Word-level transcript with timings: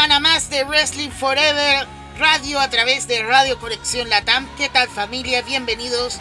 semana 0.00 0.20
más 0.20 0.48
de 0.48 0.64
Wrestling 0.64 1.10
Forever 1.10 1.86
Radio 2.18 2.58
a 2.58 2.70
través 2.70 3.06
de 3.06 3.22
Radio 3.22 3.58
Conexión 3.58 4.08
Latam. 4.08 4.48
¿Qué 4.56 4.70
tal 4.70 4.88
familia? 4.88 5.42
Bienvenidos 5.42 6.20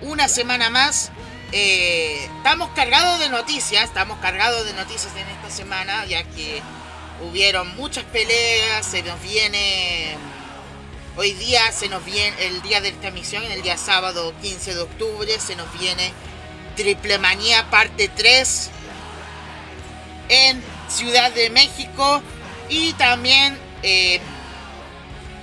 una 0.00 0.28
semana 0.28 0.70
más. 0.70 1.12
Eh, 1.52 2.24
estamos 2.38 2.70
cargados 2.70 3.20
de 3.20 3.28
noticias, 3.28 3.84
estamos 3.84 4.18
cargados 4.20 4.64
de 4.64 4.72
noticias 4.72 5.12
en 5.14 5.28
esta 5.28 5.50
semana, 5.50 6.06
ya 6.06 6.24
que 6.24 6.62
hubieron 7.22 7.76
muchas 7.76 8.04
peleas, 8.04 8.86
se 8.86 9.02
nos 9.02 9.20
viene... 9.20 10.16
Hoy 11.18 11.34
día 11.34 11.70
se 11.70 11.90
nos 11.90 12.02
viene 12.06 12.34
el 12.46 12.62
día 12.62 12.80
de 12.80 12.88
esta 12.88 13.08
emisión, 13.08 13.44
el 13.44 13.60
día 13.60 13.76
sábado 13.76 14.32
15 14.40 14.74
de 14.74 14.80
octubre, 14.80 15.38
se 15.38 15.54
nos 15.54 15.70
viene 15.78 16.14
Triple 16.76 17.18
Manía 17.18 17.68
parte 17.68 18.08
3 18.08 18.70
en 20.30 20.62
Ciudad 20.88 21.30
de 21.32 21.50
México 21.50 22.22
y 22.68 22.92
también 22.94 23.58
eh, 23.82 24.20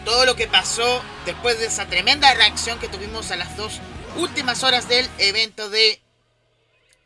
todo 0.04 0.26
lo 0.26 0.36
que 0.36 0.48
pasó 0.48 1.04
después 1.26 1.60
de 1.60 1.66
esa 1.66 1.88
tremenda 1.88 2.34
reacción 2.34 2.80
que 2.80 2.88
tuvimos 2.88 3.32
a 3.32 3.36
las 3.36 3.58
dos 3.58 3.80
últimas 4.18 4.64
horas 4.64 4.88
del 4.88 5.10
evento 5.18 5.70
de 5.70 6.02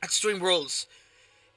Extreme 0.02 0.40
Rules. 0.40 0.88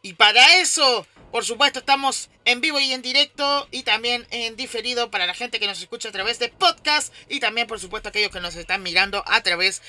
Y 0.02 0.14
para 0.14 0.56
eso, 0.56 1.06
por 1.30 1.44
supuesto, 1.44 1.80
estamos 1.80 2.28
en 2.44 2.60
vivo 2.60 2.80
y 2.80 2.92
en 2.92 3.02
directo 3.02 3.68
y 3.70 3.82
también 3.82 4.26
en 4.30 4.56
diferido 4.56 5.10
para 5.10 5.26
la 5.26 5.34
gente 5.34 5.60
que 5.60 5.66
nos 5.66 5.80
escucha 5.80 6.08
a 6.08 6.12
través 6.12 6.38
de 6.38 6.48
podcast 6.48 7.12
y 7.28 7.40
también, 7.40 7.66
por 7.66 7.78
supuesto, 7.78 8.08
aquellos 8.08 8.32
que 8.32 8.40
nos 8.40 8.56
están 8.56 8.82
mirando 8.82 9.22
a 9.26 9.42
través 9.42 9.82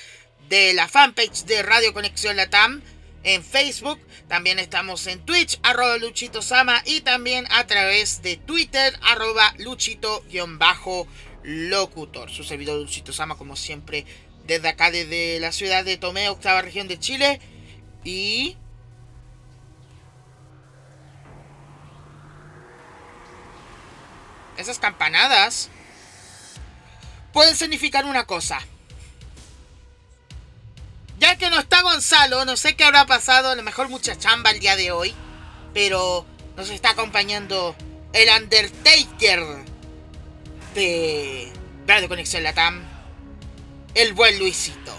de 0.48 0.74
la 0.74 0.88
fanpage 0.88 1.44
de 1.44 1.62
Radio 1.62 1.92
Conexión 1.92 2.36
Latam 2.36 2.82
en 3.24 3.42
Facebook. 3.42 3.98
También 4.28 4.58
estamos 4.58 5.06
en 5.06 5.24
Twitch, 5.24 5.58
arroba 5.62 5.96
Luchito 5.96 6.42
Sama. 6.42 6.82
Y 6.84 7.00
también 7.00 7.46
a 7.50 7.66
través 7.66 8.20
de 8.22 8.36
Twitter, 8.36 8.98
arroba 9.02 9.54
Luchito-locutor. 9.58 12.30
Su 12.30 12.44
servidor 12.44 12.80
Luchito 12.80 13.12
Sama, 13.12 13.36
como 13.36 13.56
siempre, 13.56 14.04
desde 14.46 14.68
acá, 14.68 14.90
desde 14.90 15.40
la 15.40 15.52
ciudad 15.52 15.84
de 15.84 15.96
Tomé, 15.96 16.28
octava 16.28 16.62
región 16.62 16.86
de 16.86 17.00
Chile. 17.00 17.40
Y... 18.04 18.56
Esas 24.56 24.78
campanadas 24.78 25.68
pueden 27.32 27.56
significar 27.56 28.04
una 28.04 28.24
cosa. 28.24 28.60
Ya 31.24 31.38
que 31.38 31.48
no 31.48 31.58
está 31.58 31.80
Gonzalo, 31.80 32.44
no 32.44 32.54
sé 32.54 32.76
qué 32.76 32.84
habrá 32.84 33.06
pasado, 33.06 33.48
a 33.48 33.54
lo 33.54 33.62
mejor 33.62 33.88
mucha 33.88 34.14
chamba 34.14 34.50
el 34.50 34.60
día 34.60 34.76
de 34.76 34.92
hoy, 34.92 35.14
pero 35.72 36.26
nos 36.54 36.68
está 36.68 36.90
acompañando 36.90 37.74
el 38.12 38.28
Undertaker 38.28 39.42
de 40.74 41.50
Radio 41.86 42.08
Conexión 42.10 42.42
Latam, 42.42 42.82
el 43.94 44.12
buen 44.12 44.38
Luisito. 44.38 44.94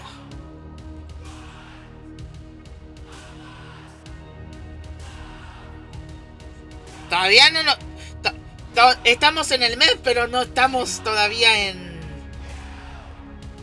Todavía 7.08 7.50
no, 7.50 7.62
no 8.74 8.94
estamos 9.04 9.52
en 9.52 9.62
el 9.62 9.76
mes, 9.76 9.96
pero 10.02 10.26
no 10.26 10.42
estamos 10.42 11.04
todavía 11.04 11.68
en 11.68 12.00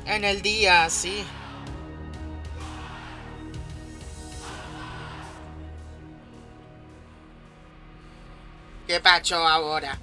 en 0.05 0.23
el 0.23 0.41
día, 0.41 0.89
sí. 0.89 1.25
¿Qué 8.93 8.99
pacho 8.99 9.37
ahora? 9.37 9.97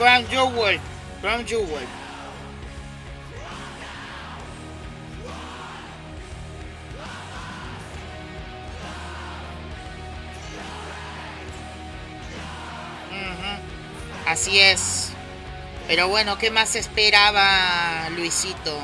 Crown 0.00 0.26
Jewel. 0.28 0.80
Crown 1.20 1.46
Jewel. 1.46 1.86
Así 14.26 14.58
es. 14.58 15.10
Pero 15.86 16.08
bueno, 16.08 16.38
¿qué 16.38 16.50
más 16.50 16.76
esperaba 16.76 18.08
Luisito? 18.16 18.78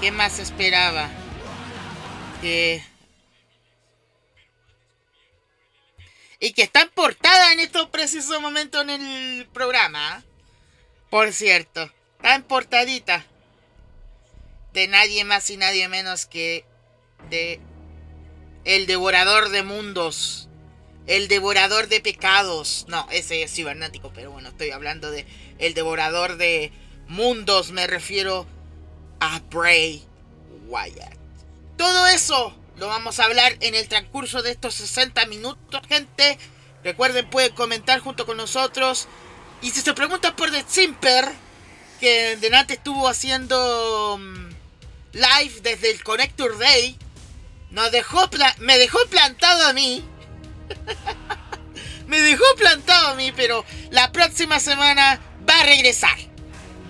¿Qué 0.00 0.10
más 0.10 0.38
esperaba? 0.38 1.08
Que... 2.40 2.82
estos 7.74 7.90
precisos 7.90 8.40
momentos 8.40 8.82
en 8.82 8.90
el 8.90 9.46
programa. 9.46 10.22
Por 11.10 11.32
cierto, 11.32 11.90
en 12.22 12.44
portadita 12.44 13.26
de 14.72 14.86
nadie 14.86 15.24
más 15.24 15.50
y 15.50 15.56
nadie 15.56 15.88
menos 15.88 16.24
que 16.26 16.64
de 17.30 17.58
el 18.64 18.86
devorador 18.86 19.48
de 19.48 19.64
mundos, 19.64 20.48
el 21.08 21.26
devorador 21.26 21.88
de 21.88 22.00
pecados. 22.00 22.84
No, 22.86 23.08
ese 23.10 23.42
es 23.42 23.52
cibernético, 23.52 24.12
pero 24.14 24.30
bueno, 24.30 24.50
estoy 24.50 24.70
hablando 24.70 25.10
de 25.10 25.26
el 25.58 25.74
devorador 25.74 26.36
de 26.36 26.70
mundos, 27.08 27.72
me 27.72 27.88
refiero 27.88 28.46
a 29.18 29.40
Bray 29.50 30.04
Wyatt. 30.68 31.18
Todo 31.76 32.06
eso 32.06 32.54
lo 32.76 32.86
vamos 32.86 33.18
a 33.18 33.24
hablar 33.24 33.56
en 33.58 33.74
el 33.74 33.88
transcurso 33.88 34.42
de 34.42 34.52
estos 34.52 34.74
60 34.74 35.26
minutos, 35.26 35.82
gente. 35.88 36.38
Recuerden, 36.84 37.28
pueden 37.30 37.54
comentar 37.54 37.98
junto 38.00 38.26
con 38.26 38.36
nosotros. 38.36 39.08
Y 39.62 39.70
si 39.70 39.80
se 39.80 39.94
preguntan 39.94 40.36
por 40.36 40.50
The 40.50 40.64
Simper, 40.68 41.24
que 41.98 42.36
delante 42.36 42.74
estuvo 42.74 43.08
haciendo 43.08 44.18
mm, 44.20 44.48
live 45.12 45.60
desde 45.62 45.90
el 45.90 46.04
Connector 46.04 46.58
Day, 46.58 46.98
nos 47.70 47.90
dejó 47.90 48.28
me 48.58 48.76
dejó 48.76 48.98
plantado 49.08 49.66
a 49.66 49.72
mí. 49.72 50.04
me 52.06 52.20
dejó 52.20 52.44
plantado 52.58 53.08
a 53.08 53.14
mí, 53.14 53.32
pero 53.34 53.64
la 53.90 54.12
próxima 54.12 54.60
semana 54.60 55.18
va 55.48 55.60
a 55.60 55.64
regresar. 55.64 56.16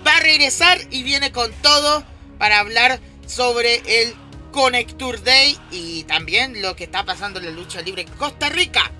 Va 0.05 0.17
a 0.17 0.19
regresar 0.19 0.77
y 0.91 1.03
viene 1.03 1.31
con 1.31 1.53
todo 1.61 2.03
para 2.37 2.59
hablar 2.59 2.99
sobre 3.25 4.03
el 4.03 4.13
Connector 4.51 5.23
Day 5.23 5.57
y 5.71 6.03
también 6.03 6.61
lo 6.61 6.75
que 6.75 6.83
está 6.83 7.05
pasando 7.05 7.39
en 7.39 7.45
la 7.45 7.51
lucha 7.51 7.81
libre 7.81 8.01
en 8.01 8.09
Costa 8.09 8.49
Rica. 8.49 8.91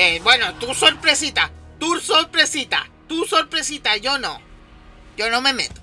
Eh, 0.00 0.20
bueno, 0.22 0.54
tu 0.60 0.72
sorpresita, 0.74 1.50
tu 1.80 1.98
sorpresita, 1.98 2.88
tu 3.08 3.24
sorpresita, 3.24 3.96
yo 3.96 4.16
no. 4.16 4.40
Yo 5.16 5.28
no 5.28 5.40
me 5.40 5.52
meto. 5.52 5.80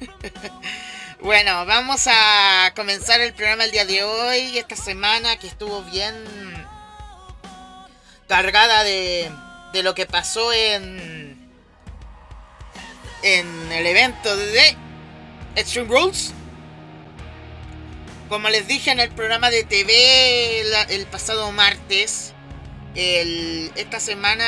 Bueno, 1.20 1.66
vamos 1.66 2.06
a 2.06 2.72
comenzar 2.76 3.20
el 3.20 3.34
programa 3.34 3.64
el 3.64 3.72
día 3.72 3.84
de 3.84 4.04
hoy, 4.04 4.56
esta 4.56 4.76
semana 4.76 5.36
que 5.38 5.48
estuvo 5.48 5.82
bien 5.82 6.14
cargada 8.28 8.84
de, 8.84 9.28
de 9.72 9.82
lo 9.82 9.94
que 9.94 10.06
pasó 10.06 10.52
en 10.52 11.50
en 13.22 13.72
el 13.72 13.86
evento 13.86 14.36
de 14.36 14.76
Extreme 15.56 15.88
Rules. 15.88 16.34
Como 18.28 18.50
les 18.50 18.68
dije 18.68 18.90
en 18.90 19.00
el 19.00 19.08
programa 19.10 19.48
de 19.48 19.64
TV 19.64 20.60
el, 20.90 21.06
pasado 21.06 21.50
martes, 21.50 22.34
esta 22.94 24.00
semana 24.00 24.44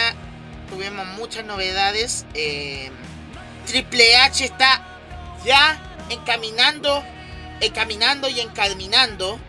tuvimos 0.69 1.07
muchas 1.07 1.47
novedades. 1.47 2.27
Eh, 2.35 2.91
Triple 3.67 4.17
H 4.17 4.45
está 4.45 4.83
ya 5.47 5.79
encaminando, 6.11 7.03
encaminando 7.63 8.29
y 8.29 8.41
encaminando. 8.41 9.41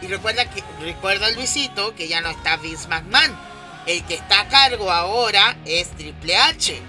Y 0.00 0.06
recuerda 0.06 0.48
que 0.48 0.62
recuerda 0.80 1.30
Luisito 1.32 1.94
que 1.94 2.08
ya 2.08 2.22
no 2.22 2.30
está 2.30 2.56
Vince 2.56 2.88
McMahon. 2.88 3.38
El 3.86 4.02
que 4.04 4.14
está 4.14 4.40
a 4.40 4.48
cargo 4.48 4.90
ahora 4.90 5.58
es 5.66 5.90
Triple 5.90 6.38
H. 6.38 6.80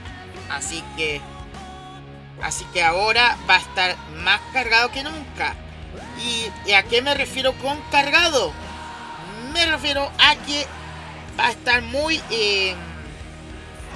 Así 0.49 0.81
que 0.95 1.19
así 2.41 2.63
que 2.73 2.81
ahora 2.81 3.37
va 3.49 3.55
a 3.55 3.59
estar 3.59 3.97
más 4.23 4.39
cargado 4.53 4.91
que 4.91 5.03
nunca. 5.03 5.57
¿Y, 6.65 6.71
a 6.71 6.83
qué 6.83 7.01
me 7.01 7.13
refiero 7.13 7.53
con 7.59 7.79
cargado? 7.91 8.51
Me 9.53 9.65
refiero 9.65 10.11
a 10.19 10.35
que 10.35 10.65
va 11.39 11.47
a 11.47 11.51
estar 11.51 11.81
muy 11.81 12.21
eh, 12.29 12.75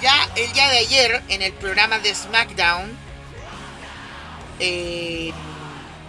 ya 0.01 0.29
el 0.35 0.51
día 0.53 0.69
de 0.69 0.77
ayer 0.79 1.23
en 1.29 1.41
el 1.41 1.53
programa 1.53 1.99
de 1.99 2.15
SmackDown 2.15 2.97
eh, 4.59 5.33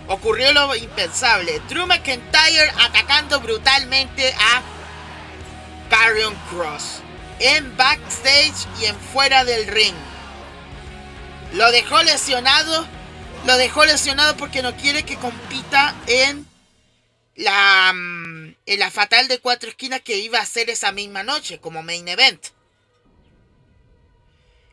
ocurrió 0.08 0.52
lo 0.52 0.74
impensable. 0.74 1.60
Drew 1.68 1.86
McIntyre 1.86 2.72
atacando 2.78 3.40
brutalmente 3.40 4.32
a 4.34 4.62
Carrion 5.88 6.34
Cross 6.50 7.00
en 7.40 7.76
backstage 7.76 8.66
y 8.80 8.86
en 8.86 8.96
fuera 8.96 9.44
del 9.44 9.66
ring. 9.66 9.94
Lo 11.54 11.70
dejó 11.72 12.02
lesionado. 12.02 12.86
Lo 13.46 13.56
dejó 13.56 13.84
lesionado 13.84 14.36
porque 14.36 14.62
no 14.62 14.76
quiere 14.76 15.02
que 15.04 15.16
compita 15.16 15.94
en 16.06 16.46
la, 17.36 17.92
mm, 17.94 18.54
en 18.66 18.78
la 18.78 18.90
fatal 18.90 19.28
de 19.28 19.38
cuatro 19.38 19.70
esquinas 19.70 20.02
que 20.02 20.18
iba 20.18 20.38
a 20.38 20.46
ser 20.46 20.68
esa 20.70 20.92
misma 20.92 21.22
noche 21.22 21.58
como 21.58 21.82
main 21.82 22.06
event. 22.08 22.48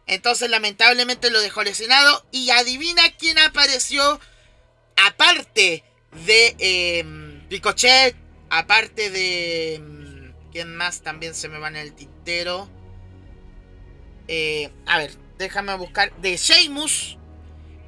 Entonces 0.06 0.50
lamentablemente 0.50 1.30
lo 1.30 1.42
dejó 1.42 1.64
lesionado. 1.64 2.26
Y 2.32 2.50
adivina 2.50 3.04
quién 3.18 3.38
apareció 3.40 4.20
aparte 4.96 5.84
de 6.26 6.56
eh, 6.60 7.06
Ricochet, 7.50 8.16
aparte 8.50 9.10
de... 9.10 9.76
Em, 9.76 10.08
¿Quién 10.52 10.76
más 10.76 11.02
también 11.02 11.36
se 11.36 11.50
me 11.50 11.60
va 11.60 11.68
en 11.68 11.76
el 11.76 11.94
tintero? 11.94 12.70
Eh, 14.28 14.72
a 14.88 14.98
ver, 14.98 15.12
déjame 15.38 15.76
buscar. 15.76 16.16
De 16.18 16.36
Sheamus 16.38 17.17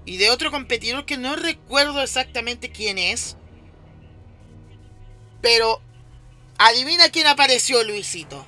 y 0.10 0.18
de 0.18 0.32
otro 0.32 0.50
competidor 0.50 1.06
que 1.06 1.18
no 1.18 1.36
recuerdo 1.36 2.02
exactamente 2.02 2.72
quién 2.72 2.98
es. 2.98 3.38
Pero 5.40 5.84
adivina 6.58 7.10
quién 7.10 7.28
apareció, 7.28 7.84
Luisito. 7.84 8.44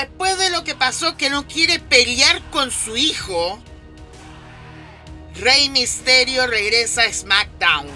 Después 0.00 0.38
de 0.38 0.48
lo 0.48 0.64
que 0.64 0.74
pasó 0.74 1.18
que 1.18 1.28
no 1.28 1.46
quiere 1.46 1.78
pelear 1.78 2.40
con 2.48 2.70
su 2.70 2.96
hijo, 2.96 3.62
Rey 5.34 5.68
Misterio 5.68 6.46
regresa 6.46 7.02
a 7.02 7.12
SmackDown. 7.12 7.86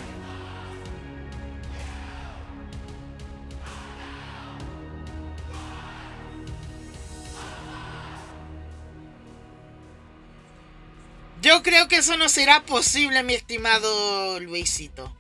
Yo 11.40 11.62
creo 11.62 11.88
que 11.88 11.96
eso 11.96 12.18
no 12.18 12.28
será 12.28 12.64
posible, 12.64 13.22
mi 13.22 13.32
estimado 13.32 14.40
Luisito. 14.40 15.10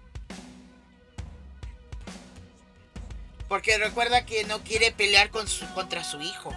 Porque 3.48 3.78
recuerda 3.78 4.26
que 4.26 4.44
no 4.44 4.62
quiere 4.62 4.92
pelear 4.92 5.30
con 5.30 5.48
su, 5.48 5.66
contra 5.72 6.04
su 6.04 6.20
hijo. 6.20 6.52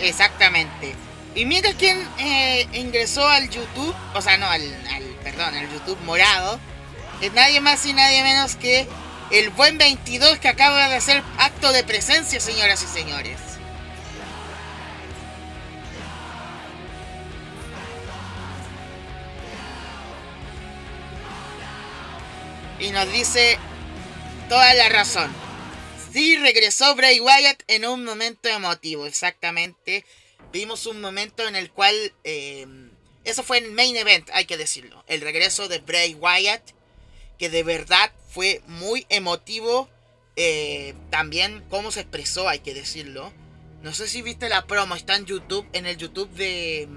Exactamente. 0.00 0.94
Y 1.34 1.44
mira 1.44 1.72
quién 1.78 1.96
eh, 2.18 2.66
ingresó 2.72 3.26
al 3.26 3.48
YouTube, 3.48 3.94
o 4.14 4.20
sea, 4.20 4.36
no, 4.36 4.46
al, 4.46 4.62
perdón, 5.22 5.54
al 5.54 5.70
YouTube 5.70 5.98
morado. 6.04 6.58
Es 7.20 7.32
nadie 7.34 7.60
más 7.60 7.84
y 7.86 7.92
nadie 7.92 8.22
menos 8.22 8.56
que 8.56 8.88
el 9.30 9.50
buen 9.50 9.78
22 9.78 10.38
que 10.38 10.48
acaba 10.48 10.88
de 10.88 10.96
hacer 10.96 11.22
acto 11.38 11.72
de 11.72 11.84
presencia, 11.84 12.40
señoras 12.40 12.82
y 12.82 12.86
señores. 12.86 13.38
Y 22.80 22.90
nos 22.90 23.12
dice 23.12 23.58
toda 24.48 24.72
la 24.74 24.88
razón. 24.88 25.39
Sí, 26.12 26.36
regresó 26.36 26.94
Bray 26.96 27.20
Wyatt 27.20 27.62
en 27.68 27.86
un 27.86 28.04
momento 28.04 28.48
emotivo, 28.48 29.06
exactamente. 29.06 30.04
Vimos 30.52 30.86
un 30.86 31.00
momento 31.00 31.46
en 31.46 31.56
el 31.56 31.70
cual... 31.70 31.94
Eh, 32.24 32.66
eso 33.24 33.42
fue 33.42 33.58
el 33.58 33.70
main 33.72 33.96
event, 33.96 34.28
hay 34.32 34.46
que 34.46 34.56
decirlo. 34.56 35.04
El 35.06 35.20
regreso 35.20 35.68
de 35.68 35.78
Bray 35.78 36.14
Wyatt, 36.14 36.62
que 37.38 37.50
de 37.50 37.62
verdad 37.62 38.10
fue 38.28 38.62
muy 38.66 39.06
emotivo. 39.08 39.88
Eh, 40.36 40.94
también 41.10 41.62
cómo 41.68 41.92
se 41.92 42.00
expresó, 42.00 42.48
hay 42.48 42.60
que 42.60 42.74
decirlo. 42.74 43.32
No 43.82 43.92
sé 43.94 44.08
si 44.08 44.22
viste 44.22 44.48
la 44.48 44.66
promo, 44.66 44.94
está 44.94 45.16
en 45.16 45.26
YouTube, 45.26 45.66
en 45.72 45.86
el 45.86 45.96
YouTube 45.96 46.30
de, 46.30 46.88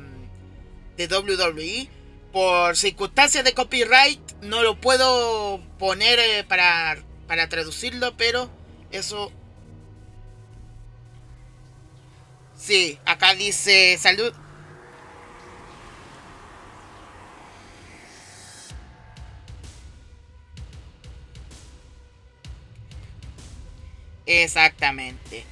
de 0.98 1.08
WWE. 1.08 1.90
Por 2.32 2.76
circunstancias 2.78 3.44
de 3.44 3.54
copyright 3.54 4.20
no 4.42 4.64
lo 4.64 4.80
puedo 4.80 5.62
poner 5.78 6.20
eh, 6.20 6.44
para, 6.46 7.04
para 7.28 7.48
traducirlo, 7.48 8.18
pero 8.18 8.50
eso. 8.94 9.32
Sí, 12.58 12.98
acá 13.06 13.34
dice 13.34 13.98
salud. 14.00 14.34
Exactamente. 24.26 25.46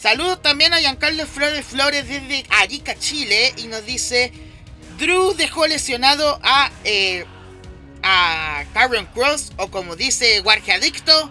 Saludos 0.00 0.42
también 0.42 0.72
a 0.72 0.78
Giancarlo 0.80 1.26
Flores 1.26 1.64
Flores 1.64 2.08
desde 2.08 2.44
Arica, 2.50 2.96
Chile. 2.98 3.54
Y 3.56 3.66
nos 3.68 3.84
dice: 3.86 4.32
Drew 4.98 5.34
dejó 5.34 5.66
lesionado 5.66 6.40
a. 6.42 6.70
Eh, 6.84 7.24
a 8.02 8.64
Karen 8.72 9.06
Cross 9.06 9.52
o 9.56 9.68
como 9.68 9.96
dice 9.96 10.40
Guardia 10.40 10.74
Adicto, 10.74 11.30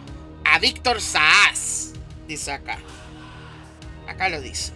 Víctor 0.59 1.01
Saaz. 1.01 1.93
Dice 2.27 2.51
acá. 2.51 2.77
Acá 4.07 4.29
lo 4.29 4.41
dice, 4.41 4.71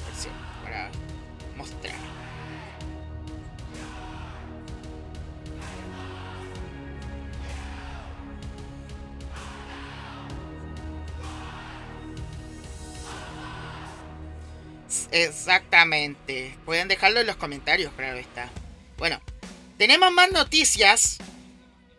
para 0.63 0.89
mostrar. 1.55 1.95
Exactamente. 15.11 16.57
Pueden 16.65 16.87
dejarlo 16.87 17.19
en 17.19 17.27
los 17.27 17.35
comentarios, 17.35 17.91
claro 17.93 18.17
está. 18.17 18.49
Bueno, 18.97 19.21
tenemos 19.77 20.11
más 20.11 20.31
noticias. 20.31 21.17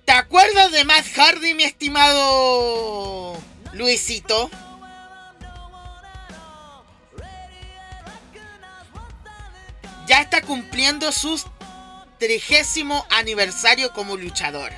¿Te 0.05 0.13
acuerdas 0.13 0.73
de 0.73 0.85
Matt 0.85 1.07
Hardy, 1.15 1.55
mi 1.55 1.65
estimado 1.65 3.39
Luisito? 3.73 4.51
Ya 10.07 10.21
está 10.21 10.43
cumpliendo 10.43 11.11
su 11.13 11.41
trigésimo 12.19 13.07
aniversario 13.11 13.93
como 13.93 14.17
luchador. 14.17 14.73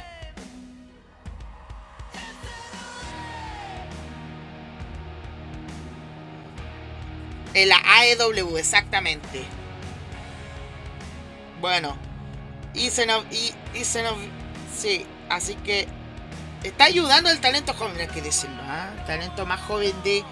En 7.55 7.69
la 7.69 7.81
AEW, 7.85 8.59
exactamente. 8.59 9.45
Bueno. 11.61 11.97
Y 12.75 12.91
se 12.91 13.07
nos... 13.07 13.25
Y, 13.33 13.85
se 13.85 14.03
nos... 14.03 14.15
Sí, 14.77 15.07
así 15.31 15.55
que... 15.57 15.87
Está 16.65 16.85
ayudando 16.85 17.29
al 17.29 17.41
talento 17.41 17.75
joven, 17.75 18.01
hay 18.01 18.09
que 18.09 18.23
decirlo. 18.23 18.61
¿ah? 18.63 18.91
Talento 19.07 19.45
más 19.45 19.61
joven 19.61 19.93
de... 20.03 20.25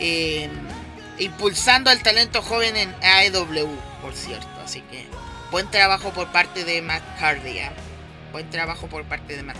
Eh, 0.00 0.50
impulsando 1.18 1.90
al 1.90 2.02
talento 2.02 2.42
joven 2.42 2.76
en 2.76 2.94
AEW, 3.02 3.68
por 4.02 4.14
cierto. 4.14 4.48
Así 4.62 4.80
que... 4.82 5.06
Buen 5.52 5.70
trabajo 5.70 6.10
por 6.10 6.30
parte 6.32 6.64
de 6.64 6.82
Matt. 6.82 7.02
¿eh? 7.22 7.70
Buen 8.32 8.50
trabajo 8.50 8.88
por 8.88 9.04
parte 9.04 9.36
de 9.36 9.42
Matt. 9.44 9.56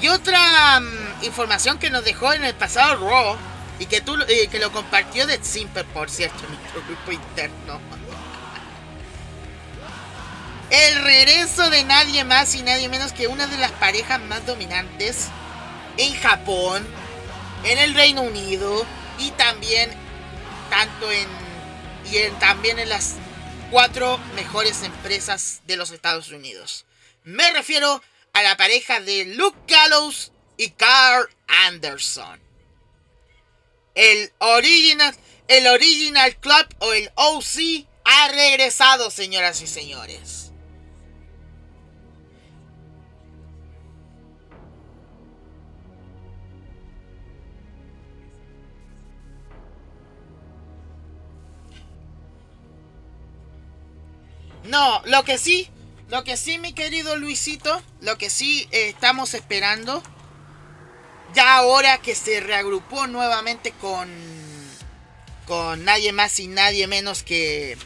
Y 0.00 0.06
otra 0.06 0.78
mm, 0.78 1.24
información 1.24 1.78
que 1.78 1.90
nos 1.90 2.04
dejó 2.04 2.32
en 2.32 2.44
el 2.44 2.54
pasado 2.54 3.08
Raw 3.08 3.36
y 3.78 3.86
que 3.86 4.00
tú 4.00 4.16
que 4.26 4.58
lo 4.58 4.72
compartió 4.72 5.26
de 5.26 5.42
Simper, 5.42 5.84
por 5.86 6.10
cierto, 6.10 6.38
nuestro 6.48 6.82
grupo 6.84 7.12
interno. 7.12 7.80
El 10.70 11.02
regreso 11.02 11.70
de 11.70 11.84
nadie 11.84 12.24
más 12.24 12.54
y 12.54 12.62
nadie 12.62 12.88
menos 12.88 13.12
que 13.12 13.26
una 13.26 13.46
de 13.46 13.56
las 13.56 13.72
parejas 13.72 14.20
más 14.20 14.44
dominantes 14.44 15.28
en 15.96 16.14
Japón, 16.14 16.86
en 17.64 17.78
el 17.78 17.94
Reino 17.94 18.22
Unido 18.22 18.84
y 19.18 19.30
también 19.32 19.90
tanto 20.70 21.10
en 21.10 21.26
y 22.10 22.18
en, 22.18 22.38
también 22.38 22.78
en 22.78 22.88
las 22.88 23.16
cuatro 23.70 24.18
mejores 24.34 24.82
empresas 24.82 25.60
de 25.66 25.76
los 25.76 25.90
Estados 25.90 26.30
Unidos. 26.30 26.86
Me 27.24 27.50
refiero 27.52 28.02
a 28.32 28.42
la 28.42 28.56
pareja 28.56 29.00
de 29.00 29.26
Luke 29.36 29.58
Gallows 29.66 30.32
y 30.56 30.70
Carl 30.70 31.28
Anderson. 31.66 32.47
El 33.98 34.32
original, 34.38 35.12
el 35.48 35.66
original 35.66 36.36
Club 36.36 36.68
o 36.78 36.92
el 36.92 37.10
OC 37.16 37.84
ha 38.04 38.28
regresado, 38.28 39.10
señoras 39.10 39.60
y 39.60 39.66
señores. 39.66 40.52
No, 54.62 55.02
lo 55.06 55.24
que 55.24 55.38
sí 55.38 55.68
lo 56.08 56.24
que 56.24 56.38
sí, 56.38 56.58
mi 56.58 56.72
querido 56.72 57.16
Luisito, 57.16 57.82
lo 58.00 58.16
que 58.16 58.30
sí 58.30 58.66
eh, 58.70 58.88
estamos 58.88 59.34
esperando, 59.34 60.02
ya 61.34 61.56
ahora 61.56 61.98
que 61.98 62.14
se 62.14 62.40
reagrupó 62.40 63.06
nuevamente 63.06 63.72
con, 63.72 64.08
con 65.46 65.84
nadie 65.84 66.12
más 66.12 66.38
y 66.40 66.48
nadie 66.48 66.86
menos 66.86 67.22
que... 67.22 67.76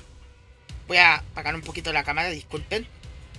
Voy 0.88 0.96
a 0.98 1.16
apagar 1.16 1.54
un 1.54 1.62
poquito 1.62 1.92
la 1.92 2.04
cámara, 2.04 2.28
disculpen. 2.30 2.86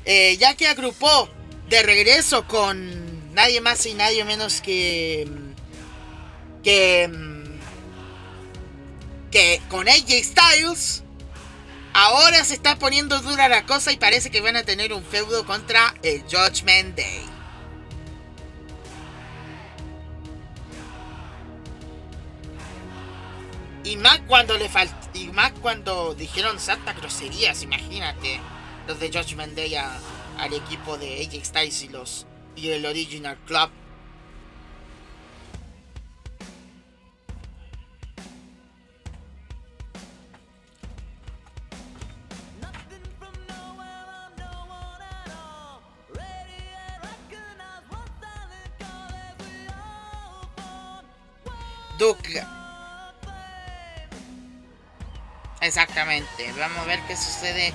Eh, 0.06 0.38
ya 0.38 0.56
que 0.56 0.68
agrupó 0.68 1.30
de 1.70 1.84
regreso 1.84 2.48
con 2.48 3.34
nadie 3.34 3.62
más 3.62 3.86
y 3.86 3.94
nadie 3.94 4.24
menos 4.26 4.62
que... 4.62 5.28
Que... 6.64 7.10
Que 9.32 9.62
con 9.70 9.90
AJ 9.90 10.24
Styles 10.24 11.04
Ahora 11.94 12.44
se 12.44 12.56
está 12.56 12.78
poniendo 12.80 13.20
dura 13.22 13.48
la 13.48 13.66
cosa 13.68 13.92
y 13.92 13.98
parece 13.98 14.32
que 14.32 14.42
van 14.42 14.56
a 14.56 14.64
tener 14.64 14.94
un 14.94 15.04
feudo 15.04 15.46
contra 15.46 15.94
el 16.02 16.24
Judgment 16.24 16.98
Day. 16.98 17.33
Y 23.84 23.98
más 23.98 24.20
cuando 24.28 24.58
le 24.58 24.70
y 25.14 25.28
más 25.28 25.52
cuando 25.62 26.16
dijeron 26.16 26.60
santa 26.60 26.94
groserías, 26.94 27.64
imagínate, 27.64 28.40
los 28.88 29.00
de 29.00 29.12
Judgment 29.12 29.56
Day 29.56 29.76
al 29.76 30.54
equipo 30.54 30.98
de 30.98 31.22
AJ 31.26 31.46
Styles 31.46 31.84
y 31.84 31.90
los 31.90 32.26
y 32.56 32.70
el 32.70 32.86
Original 32.86 33.38
Club 33.46 33.70
Exactamente. 55.64 56.52
Vamos 56.60 56.78
a 56.80 56.86
ver 56.86 57.00
qué 57.08 57.16
sucede 57.16 57.74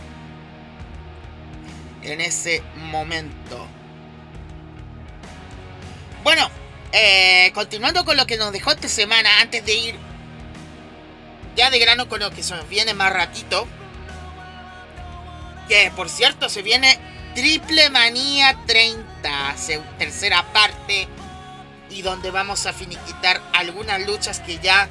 en 2.02 2.20
ese 2.20 2.62
momento. 2.76 3.66
Bueno, 6.22 6.50
eh, 6.92 7.50
continuando 7.54 8.04
con 8.04 8.18
lo 8.18 8.26
que 8.26 8.36
nos 8.36 8.52
dejó 8.52 8.72
esta 8.72 8.88
semana, 8.88 9.40
antes 9.40 9.64
de 9.64 9.72
ir 9.72 9.94
ya 11.56 11.70
de 11.70 11.78
grano 11.78 12.08
con 12.08 12.20
lo 12.20 12.30
que 12.30 12.42
se 12.42 12.54
nos 12.54 12.68
viene 12.68 12.92
más 12.92 13.10
ratito. 13.10 13.66
Que 15.66 15.90
por 15.96 16.10
cierto 16.10 16.50
se 16.50 16.60
viene 16.60 16.98
Triple 17.34 17.88
Manía 17.88 18.54
30, 18.66 19.54
tercera 19.98 20.42
parte 20.52 21.08
y 21.88 22.02
donde 22.02 22.30
vamos 22.30 22.66
a 22.66 22.74
finiquitar 22.74 23.40
algunas 23.54 24.06
luchas 24.06 24.40
que 24.40 24.58
ya 24.58 24.88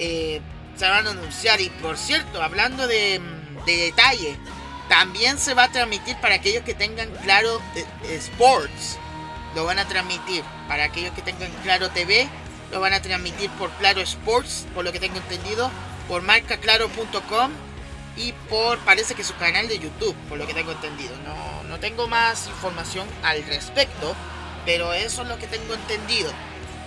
eh, 0.00 0.40
se 0.76 0.88
van 0.88 1.06
a 1.06 1.10
anunciar. 1.10 1.60
Y 1.60 1.70
por 1.70 1.96
cierto, 1.96 2.42
hablando 2.42 2.86
de, 2.86 3.20
detalle, 3.66 4.36
también 4.88 5.38
se 5.38 5.54
va 5.54 5.64
a 5.64 5.72
transmitir 5.72 6.16
para 6.18 6.36
aquellos 6.36 6.64
que 6.64 6.74
tengan 6.74 7.10
claro 7.22 7.60
eh, 7.74 8.16
Sports. 8.16 8.98
Lo 9.54 9.64
van 9.64 9.78
a 9.78 9.86
transmitir. 9.86 10.42
Para 10.68 10.84
aquellos 10.84 11.12
que 11.14 11.22
tengan 11.22 11.50
claro 11.62 11.90
TV, 11.90 12.28
lo 12.72 12.80
van 12.80 12.92
a 12.92 13.02
transmitir 13.02 13.50
por 13.50 13.70
Claro 13.72 14.00
Sports, 14.00 14.66
por 14.74 14.84
lo 14.84 14.92
que 14.92 14.98
tengo 14.98 15.18
entendido, 15.18 15.70
por 16.08 16.22
marcaclaro.com 16.22 17.50
y 18.16 18.32
por 18.48 18.78
parece 18.80 19.14
que 19.14 19.22
su 19.22 19.36
canal 19.36 19.68
de 19.68 19.78
YouTube, 19.78 20.16
por 20.28 20.38
lo 20.38 20.46
que 20.46 20.54
tengo 20.54 20.72
entendido. 20.72 21.14
No, 21.24 21.62
no 21.64 21.78
tengo 21.78 22.08
más 22.08 22.48
información 22.48 23.06
al 23.22 23.44
respecto 23.44 24.16
pero 24.64 24.92
eso 24.92 25.22
es 25.22 25.28
lo 25.28 25.38
que 25.38 25.46
tengo 25.46 25.74
entendido. 25.74 26.30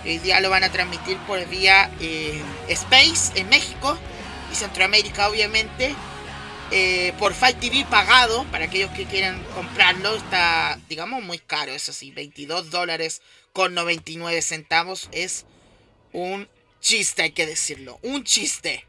Hoy 0.08 0.16
día 0.16 0.40
lo 0.40 0.48
van 0.48 0.64
a 0.64 0.72
transmitir 0.72 1.18
por 1.26 1.46
vía 1.50 1.90
eh, 2.00 2.40
Space 2.68 3.38
en 3.38 3.46
México 3.50 3.98
y 4.50 4.54
Centroamérica, 4.54 5.28
obviamente. 5.28 5.94
Eh, 6.70 7.12
por 7.18 7.34
Fight 7.34 7.60
TV 7.60 7.84
pagado, 7.84 8.44
para 8.44 8.64
aquellos 8.64 8.90
que 8.92 9.04
quieran 9.04 9.42
comprarlo, 9.54 10.16
está, 10.16 10.80
digamos, 10.88 11.22
muy 11.22 11.38
caro. 11.38 11.72
Eso 11.72 11.92
sí, 11.92 12.10
22 12.10 12.70
dólares 12.70 13.20
con 13.52 13.74
99 13.74 14.40
centavos. 14.40 15.10
Es 15.12 15.44
un 16.14 16.48
chiste, 16.80 17.24
hay 17.24 17.32
que 17.32 17.44
decirlo. 17.44 17.98
Un 18.00 18.24
chiste. 18.24 18.87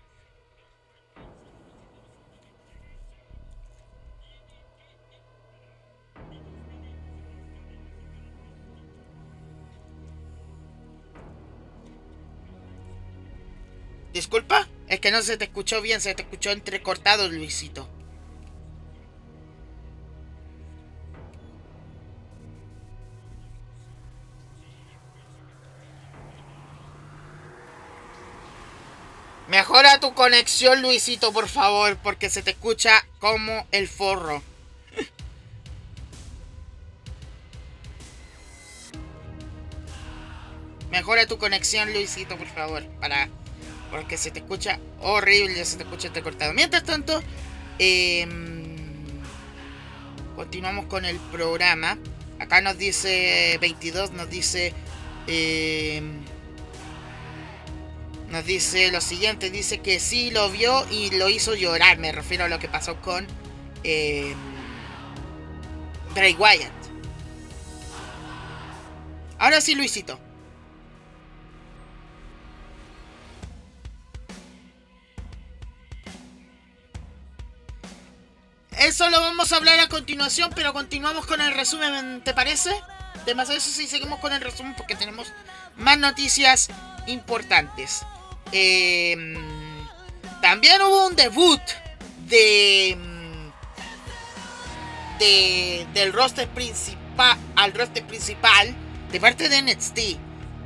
Disculpa, 14.14 14.68
es 14.88 15.00
que 15.00 15.12
no 15.12 15.22
se 15.22 15.38
te 15.38 15.46
escuchó 15.46 15.82
bien, 15.82 16.02
se 16.02 16.16
te 16.16 16.24
escuchó 16.24 16.52
entrecortado, 16.52 17.30
Luisito. 17.30 17.88
Mejora 29.48 30.00
tu 30.00 30.14
conexión, 30.14 30.82
Luisito, 30.84 31.34
por 31.34 31.48
favor, 31.48 31.98
porque 32.04 32.30
se 32.30 32.44
te 32.44 32.52
escucha 32.52 33.04
como 33.20 33.66
el 33.72 33.88
forro. 33.88 34.44
Mejora 40.92 41.26
tu 41.26 41.40
conexión, 41.40 41.92
Luisito, 41.94 42.38
por 42.38 42.48
favor, 42.48 42.86
para 43.00 43.30
porque 43.92 44.18
se 44.18 44.32
te 44.32 44.40
escucha 44.40 44.80
horrible, 45.02 45.64
se 45.66 45.78
te 45.78 45.84
escucha 45.84 46.12
cortado. 46.22 46.54
Mientras 46.54 46.84
tanto, 46.84 47.22
em, 47.80 48.76
continuamos 50.36 50.86
con 50.86 51.06
el 51.06 51.18
programa. 51.32 51.98
Acá 52.40 52.62
nos 52.62 52.78
dice 52.78 53.58
22, 53.60 54.12
nos 54.12 54.30
dice 54.30 54.74
em, 55.28 56.22
nos 58.32 58.46
dice 58.46 58.92
lo 58.92 59.02
siguiente, 59.02 59.50
dice 59.50 59.80
que 59.80 60.00
sí 60.00 60.30
lo 60.30 60.50
vio 60.50 60.86
y 60.92 61.10
lo 61.18 61.30
hizo 61.30 61.56
llorar, 61.56 61.98
me 61.98 62.12
refiero 62.12 62.46
a 62.46 62.48
lo 62.48 62.60
que 62.60 62.70
pasó 62.70 63.02
con 63.02 63.26
eh, 63.84 64.36
Wyatt. 66.16 66.72
Ahora 69.40 69.62
sí, 69.62 69.74
Luisito. 69.74 70.20
Eso 78.80 79.10
lo 79.10 79.20
vamos 79.20 79.52
a 79.52 79.58
hablar 79.58 79.78
a 79.82 79.90
continuación, 79.90 80.52
pero 80.56 80.72
continuamos 80.72 81.26
con 81.26 81.42
el 81.42 81.54
resumen, 81.54 82.22
¿te 82.24 82.34
parece? 82.34 82.72
Además 83.24 83.50
de 83.50 83.58
eso 83.58 83.70
sí 83.70 83.88
seguimos 83.88 84.20
con 84.20 84.32
el 84.32 84.40
resumen 84.40 84.74
porque 84.74 84.96
tenemos 84.96 85.34
más 85.76 85.98
noticias 85.98 86.70
importantes. 87.06 88.04
Em, 88.54 89.36
también 90.42 90.82
hubo 90.82 91.08
un 91.08 91.16
debut 91.18 91.60
de, 92.28 92.98
de 95.20 95.86
del 95.94 96.14
roster 96.14 96.48
principal 96.48 97.38
al 97.58 97.74
roster 97.74 98.08
principal 98.08 98.74
de 99.12 99.20
parte 99.20 99.50
de 99.50 99.62
NXT. 99.62 100.00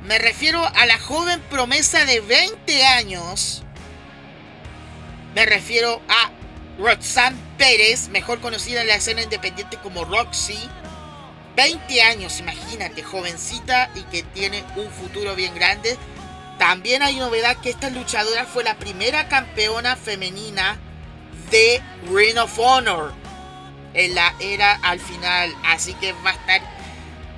Me 0.04 0.20
refiero 0.20 0.64
a 0.64 0.86
la 0.86 1.00
joven 1.00 1.40
promesa 1.50 2.04
de 2.04 2.20
20 2.20 2.86
años. 2.86 3.64
Me 5.34 5.44
refiero 5.46 6.00
a 6.08 6.30
Roxanne 6.78 7.43
Pérez, 7.58 8.08
mejor 8.08 8.40
conocida 8.40 8.82
en 8.82 8.88
la 8.88 8.96
escena 8.96 9.22
independiente 9.22 9.78
como 9.78 10.04
Roxy. 10.04 10.58
20 11.56 12.02
años, 12.02 12.40
imagínate, 12.40 13.02
jovencita 13.02 13.90
y 13.94 14.02
que 14.04 14.22
tiene 14.22 14.64
un 14.76 14.90
futuro 14.90 15.34
bien 15.34 15.54
grande. 15.54 15.96
También 16.58 17.02
hay 17.02 17.16
novedad 17.16 17.56
que 17.58 17.70
esta 17.70 17.90
luchadora 17.90 18.44
fue 18.44 18.64
la 18.64 18.74
primera 18.76 19.28
campeona 19.28 19.96
femenina 19.96 20.78
de 21.50 21.82
Ring 22.12 22.38
of 22.38 22.58
Honor 22.58 23.12
en 23.94 24.14
la 24.14 24.34
era 24.40 24.78
al 24.82 25.00
final. 25.00 25.54
Así 25.64 25.94
que 25.94 26.12
va 26.24 26.30
a 26.30 26.34
estar. 26.34 26.60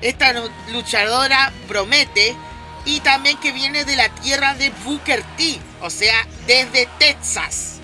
Esta 0.00 0.34
luchadora 0.70 1.52
promete. 1.68 2.36
Y 2.84 3.00
también 3.00 3.36
que 3.38 3.50
viene 3.50 3.84
de 3.84 3.96
la 3.96 4.08
tierra 4.10 4.54
de 4.54 4.70
Booker 4.84 5.22
T. 5.36 5.58
O 5.80 5.90
sea, 5.90 6.26
desde 6.46 6.88
Texas. 6.98 7.75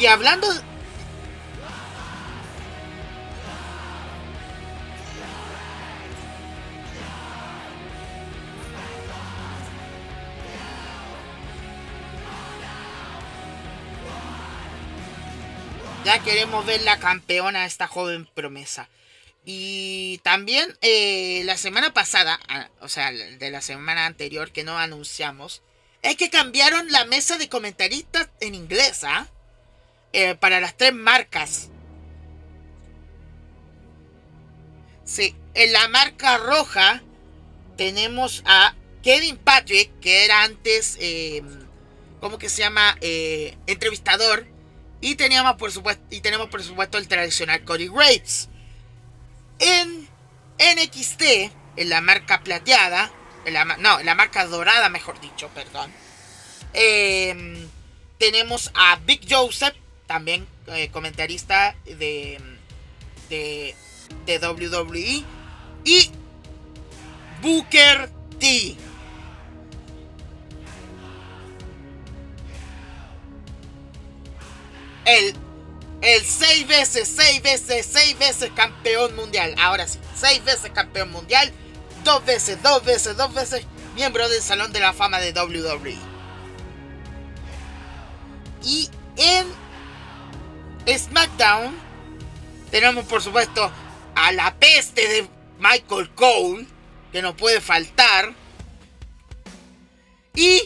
Y 0.00 0.06
hablando 0.06 0.48
Ya 16.02 16.18
queremos 16.20 16.64
ver 16.64 16.80
la 16.80 16.98
campeona, 16.98 17.66
esta 17.66 17.86
joven 17.86 18.24
promesa. 18.34 18.88
Y 19.44 20.18
también 20.24 20.74
eh, 20.80 21.42
la 21.44 21.58
semana 21.58 21.92
pasada, 21.92 22.40
ah, 22.48 22.70
o 22.80 22.88
sea, 22.88 23.12
de 23.12 23.50
la 23.50 23.60
semana 23.60 24.06
anterior 24.06 24.50
que 24.50 24.64
no 24.64 24.78
anunciamos, 24.78 25.60
es 26.00 26.16
que 26.16 26.30
cambiaron 26.30 26.90
la 26.90 27.04
mesa 27.04 27.36
de 27.36 27.50
comentaristas 27.50 28.30
en 28.40 28.54
inglés, 28.54 29.04
¿ah? 29.04 29.28
Para 30.40 30.60
las 30.60 30.76
tres 30.76 30.92
marcas. 30.94 31.70
Sí, 35.04 35.34
en 35.54 35.72
la 35.72 35.88
marca 35.88 36.38
roja 36.38 37.02
tenemos 37.76 38.42
a 38.46 38.74
Kevin 39.02 39.36
Patrick, 39.36 39.90
que 40.00 40.24
era 40.24 40.42
antes, 40.42 40.96
eh, 41.00 41.42
¿cómo 42.20 42.38
que 42.38 42.48
se 42.48 42.62
llama? 42.62 42.96
entrevistador 43.00 44.46
y 45.00 45.14
teníamos 45.14 45.56
por 45.56 45.72
supuesto, 45.72 46.02
y 46.10 46.20
tenemos 46.20 46.48
por 46.48 46.62
supuesto 46.62 46.98
el 46.98 47.08
tradicional 47.08 47.64
Cody 47.64 47.88
Graves. 47.88 48.48
En 49.58 50.08
NXT, 50.58 51.22
en 51.76 51.88
la 51.88 52.00
marca 52.00 52.42
plateada, 52.42 53.10
no, 53.78 54.00
en 54.00 54.06
la 54.06 54.14
marca 54.14 54.46
dorada, 54.46 54.88
mejor 54.90 55.20
dicho, 55.20 55.48
perdón. 55.54 55.90
Em, 56.72 57.68
tenemos 58.18 58.70
a 58.74 58.96
Big 58.96 59.22
Joseph, 59.28 59.74
también 60.10 60.44
eh, 60.66 60.90
comentarista 60.90 61.76
de, 61.84 62.40
de, 63.28 63.76
de 64.26 64.38
WWE. 64.40 65.22
Y 65.84 66.10
Booker 67.40 68.10
T. 68.40 68.76
el, 75.04 75.34
el 76.02 76.24
seis 76.24 76.66
veces, 76.66 77.06
seis 77.06 77.40
veces, 77.40 77.86
seis 77.88 78.18
veces 78.18 78.50
campeón 78.56 79.14
mundial. 79.14 79.54
Ahora 79.60 79.86
sí, 79.86 80.00
seis 80.16 80.44
veces 80.44 80.72
campeón 80.72 81.12
mundial, 81.12 81.52
dos 82.02 82.24
veces, 82.26 82.60
dos 82.64 82.84
veces, 82.84 83.16
dos 83.16 83.32
veces 83.32 83.64
miembro 83.94 84.28
del 84.28 84.42
Salón 84.42 84.72
de 84.72 84.80
la 84.80 84.92
Fama 84.92 85.20
de 85.20 85.32
WWE. 85.32 85.96
Y 88.64 88.90
en 89.16 89.59
SmackDown 90.98 91.74
tenemos 92.70 93.04
por 93.06 93.22
supuesto 93.22 93.70
a 94.14 94.32
la 94.32 94.54
peste 94.54 95.08
de 95.08 95.28
Michael 95.58 96.10
Cole, 96.14 96.66
que 97.12 97.22
no 97.22 97.36
puede 97.36 97.60
faltar. 97.60 98.32
Y 100.34 100.62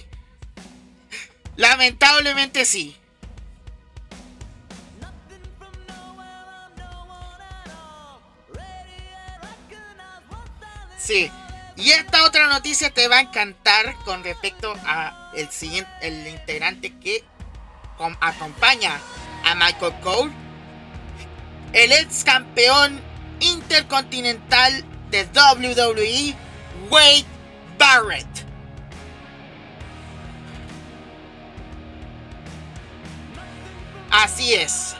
lamentablemente 1.56 2.64
sí, 2.64 2.96
Sí. 11.04 11.30
Y 11.76 11.90
esta 11.90 12.24
otra 12.24 12.46
noticia 12.46 12.88
te 12.88 13.08
va 13.08 13.18
a 13.18 13.20
encantar 13.20 13.94
con 14.06 14.24
respecto 14.24 14.74
a 14.86 15.32
el 15.36 15.50
siguiente, 15.50 15.90
el 16.00 16.26
integrante 16.28 16.96
que 16.98 17.22
acompaña 18.20 18.98
a 19.44 19.54
Michael 19.54 19.94
Cole, 20.02 20.32
el 21.72 21.92
ex 21.92 22.24
campeón 22.24 23.00
intercontinental 23.40 24.84
de 25.10 25.24
WWE, 25.24 26.34
Wade 26.90 27.24
Barrett. 27.78 28.26
Así 34.10 34.54
es. 34.54 34.96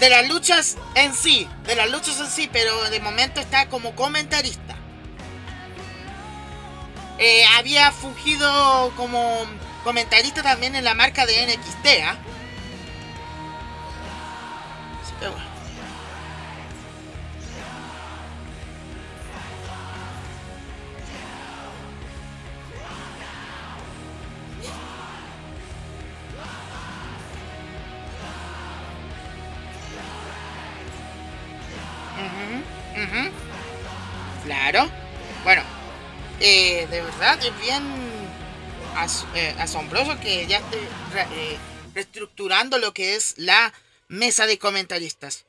de 0.00 0.08
las 0.08 0.26
luchas 0.28 0.76
en 0.94 1.14
sí, 1.14 1.46
de 1.66 1.76
las 1.76 1.90
luchas 1.90 2.18
en 2.20 2.26
sí, 2.26 2.48
pero 2.50 2.88
de 2.88 3.00
momento 3.00 3.38
está 3.38 3.68
como 3.68 3.94
comentarista. 3.94 4.79
Eh, 7.22 7.44
había 7.58 7.92
fungido 7.92 8.92
como 8.96 9.44
comentarista 9.84 10.42
también 10.42 10.74
en 10.74 10.84
la 10.84 10.94
marca 10.94 11.26
de 11.26 11.46
NXT. 11.46 11.86
¿eh? 11.86 12.02
¿ah? 12.02 12.16
Así 15.02 15.12
Claro 34.46 35.09
eh, 36.40 36.86
de 36.90 37.02
verdad 37.02 37.38
es 37.44 37.58
bien 37.60 37.82
eh, 39.34 39.54
asombroso 39.58 40.18
que 40.20 40.46
ya 40.46 40.58
esté 40.58 40.78
eh, 40.78 41.58
reestructurando 41.94 42.78
lo 42.78 42.92
que 42.92 43.14
es 43.14 43.34
la 43.36 43.72
mesa 44.08 44.46
de 44.46 44.58
comentaristas. 44.58 45.44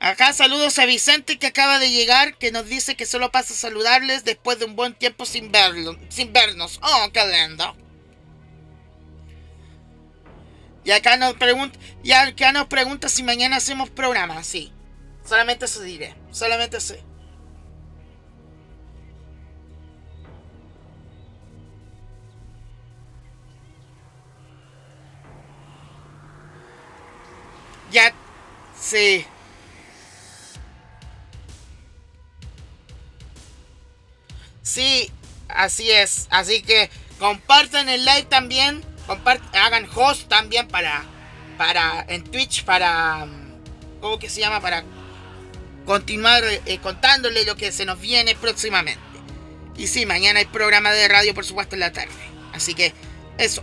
Acá 0.00 0.32
saludos 0.32 0.80
a 0.80 0.86
Vicente 0.86 1.38
que 1.38 1.46
acaba 1.46 1.78
de 1.78 1.92
llegar, 1.92 2.36
que 2.36 2.50
nos 2.50 2.66
dice 2.66 2.96
que 2.96 3.06
solo 3.06 3.30
pasa 3.30 3.54
a 3.54 3.56
saludarles 3.56 4.24
después 4.24 4.58
de 4.58 4.64
un 4.64 4.74
buen 4.74 4.94
tiempo 4.94 5.26
sin, 5.26 5.52
verlo, 5.52 5.96
sin 6.08 6.32
vernos. 6.32 6.80
Oh, 6.82 7.08
qué 7.12 7.20
lindo. 7.24 7.76
Y 10.84 10.90
acá 10.90 11.16
nos 11.16 11.34
pregunta, 11.34 11.78
y 12.02 12.10
acá 12.10 12.50
nos 12.50 12.66
pregunta 12.66 13.08
si 13.08 13.22
mañana 13.22 13.56
hacemos 13.56 13.90
programa, 13.90 14.42
sí. 14.42 14.72
Solamente 15.24 15.64
eso 15.64 15.80
diré, 15.82 16.14
solamente 16.30 16.76
eso. 16.76 16.94
Ya, 27.92 28.12
sí. 28.80 29.26
Sí, 34.62 35.10
así 35.48 35.90
es. 35.90 36.26
Así 36.30 36.62
que 36.62 36.90
compartan 37.18 37.88
el 37.88 38.04
live 38.04 38.24
también. 38.24 38.82
hagan 39.52 39.88
host 39.94 40.28
también 40.28 40.68
para, 40.68 41.04
para 41.58 42.04
en 42.08 42.24
Twitch 42.24 42.64
para, 42.64 43.26
¿cómo 44.00 44.18
que 44.18 44.30
se 44.30 44.40
llama? 44.40 44.60
Para 44.60 44.84
continuar 45.84 46.42
eh, 46.44 46.78
contándole 46.82 47.44
lo 47.44 47.56
que 47.56 47.72
se 47.72 47.84
nos 47.84 48.00
viene 48.00 48.34
próximamente. 48.34 49.00
Y 49.76 49.86
sí, 49.86 50.06
mañana 50.06 50.40
hay 50.40 50.46
programa 50.46 50.92
de 50.92 51.08
radio, 51.08 51.34
por 51.34 51.44
supuesto, 51.44 51.76
en 51.76 51.80
la 51.80 51.92
tarde. 51.92 52.12
Así 52.52 52.74
que 52.74 52.92
eso. 53.38 53.62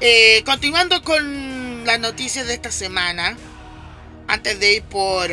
Eh, 0.00 0.42
continuando 0.44 1.02
con 1.02 1.84
las 1.84 1.98
noticias 2.00 2.46
de 2.46 2.54
esta 2.54 2.70
semana. 2.70 3.36
Antes 4.26 4.60
de 4.60 4.74
ir 4.74 4.82
por, 4.82 5.30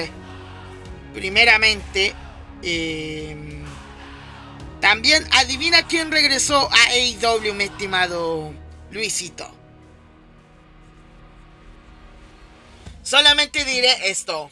primeramente, 1.13 2.15
eh, 2.63 3.35
también 4.79 5.27
adivina 5.31 5.85
quién 5.85 6.11
regresó 6.11 6.69
a 6.71 6.91
AEW, 6.91 7.53
mi 7.53 7.65
estimado 7.65 8.53
Luisito. 8.91 9.53
Solamente 13.03 13.65
diré 13.65 14.09
esto. 14.09 14.49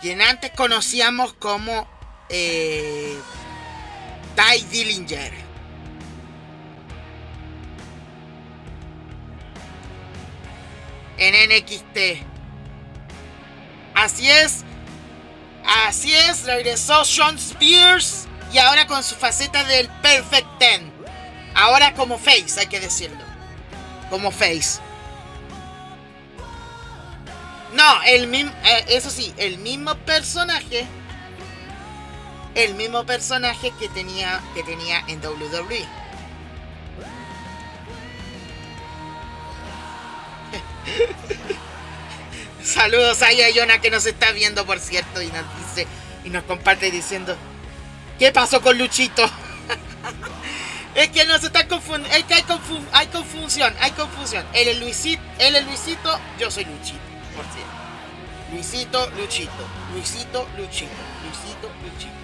Quien 0.00 0.22
antes 0.22 0.50
conocíamos 0.52 1.34
como 1.34 1.86
eh, 2.30 3.18
Ty 4.34 4.64
Dillinger. 4.70 5.32
En 11.18 11.34
NXT. 11.50 12.24
Así 13.94 14.30
es. 14.30 14.64
Así 15.86 16.14
es, 16.14 16.44
regresó 16.44 17.04
Sean 17.04 17.36
Spears 17.36 18.26
y 18.52 18.58
ahora 18.58 18.86
con 18.86 19.04
su 19.04 19.14
faceta 19.14 19.62
del 19.64 19.88
Perfect 20.02 20.58
Ten. 20.58 20.90
Ahora 21.54 21.92
como 21.92 22.18
face, 22.18 22.58
hay 22.58 22.66
que 22.66 22.80
decirlo. 22.80 23.22
Como 24.08 24.30
face. 24.30 24.80
No, 27.80 28.02
el 28.02 28.26
mismo, 28.26 28.52
eh, 28.62 28.84
eso 28.88 29.08
sí, 29.08 29.32
el 29.38 29.56
mismo 29.56 29.94
personaje 29.94 30.86
el 32.54 32.74
mismo 32.74 33.06
personaje 33.06 33.72
que 33.78 33.88
tenía, 33.88 34.42
que 34.54 34.62
tenía 34.62 35.02
en 35.06 35.18
WWE. 35.24 35.86
Saludos 42.62 43.22
a 43.22 43.32
Yona 43.32 43.80
que 43.80 43.90
nos 43.90 44.04
está 44.04 44.32
viendo, 44.32 44.66
por 44.66 44.78
cierto, 44.78 45.22
y 45.22 45.28
nos 45.28 45.44
dice 45.58 45.86
y 46.22 46.28
nos 46.28 46.44
comparte 46.44 46.90
diciendo, 46.90 47.34
¿qué 48.18 48.30
pasó 48.30 48.60
con 48.60 48.76
Luchito? 48.76 49.24
es 50.94 51.08
que 51.08 51.24
nos 51.24 51.42
está 51.42 51.66
confundiendo, 51.66 52.14
es 52.14 52.24
que 52.24 52.34
hay, 52.34 52.44
hay 52.92 53.06
confusión, 53.06 53.74
hay 53.80 53.92
confusión. 53.92 54.44
Él 54.52 54.68
es 54.68 54.78
Luisito, 54.80 55.22
él 55.38 55.56
es 55.56 55.64
Luisito, 55.64 56.20
yo 56.38 56.50
soy 56.50 56.66
Luchito. 56.66 57.09
Luisito, 58.50 58.98
Luchito, 59.16 59.64
Luisito, 59.92 60.46
Luchito, 60.56 61.02
Luisito, 61.22 61.70
Luchito. 61.84 62.19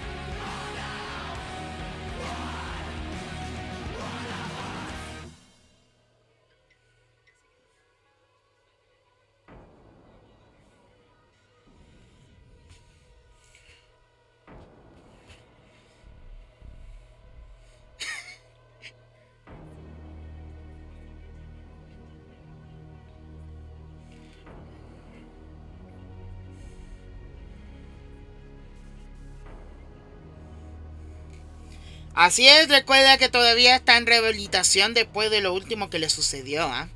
Así 32.27 32.45
es, 32.45 32.67
recuerda 32.67 33.17
que 33.17 33.29
todavía 33.29 33.77
está 33.77 33.95
en 33.95 34.05
rehabilitación 34.05 34.93
después 34.93 35.31
de 35.31 35.39
lo 35.39 35.53
último 35.53 35.89
que 35.89 35.97
le 35.97 36.09
sucedió. 36.09 36.63
¿ah? 36.63 36.89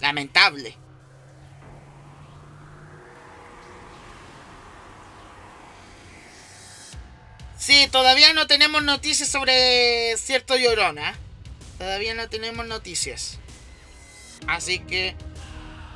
Lamentable. 0.00 0.76
Sí, 7.56 7.88
todavía 7.90 8.34
no 8.34 8.46
tenemos 8.46 8.82
noticias 8.82 9.30
sobre 9.30 10.14
cierto 10.18 10.58
llorona. 10.58 11.08
¿ah? 11.08 11.14
Todavía 11.78 12.12
no 12.12 12.28
tenemos 12.28 12.66
noticias. 12.66 13.38
Así 14.46 14.78
que 14.78 15.16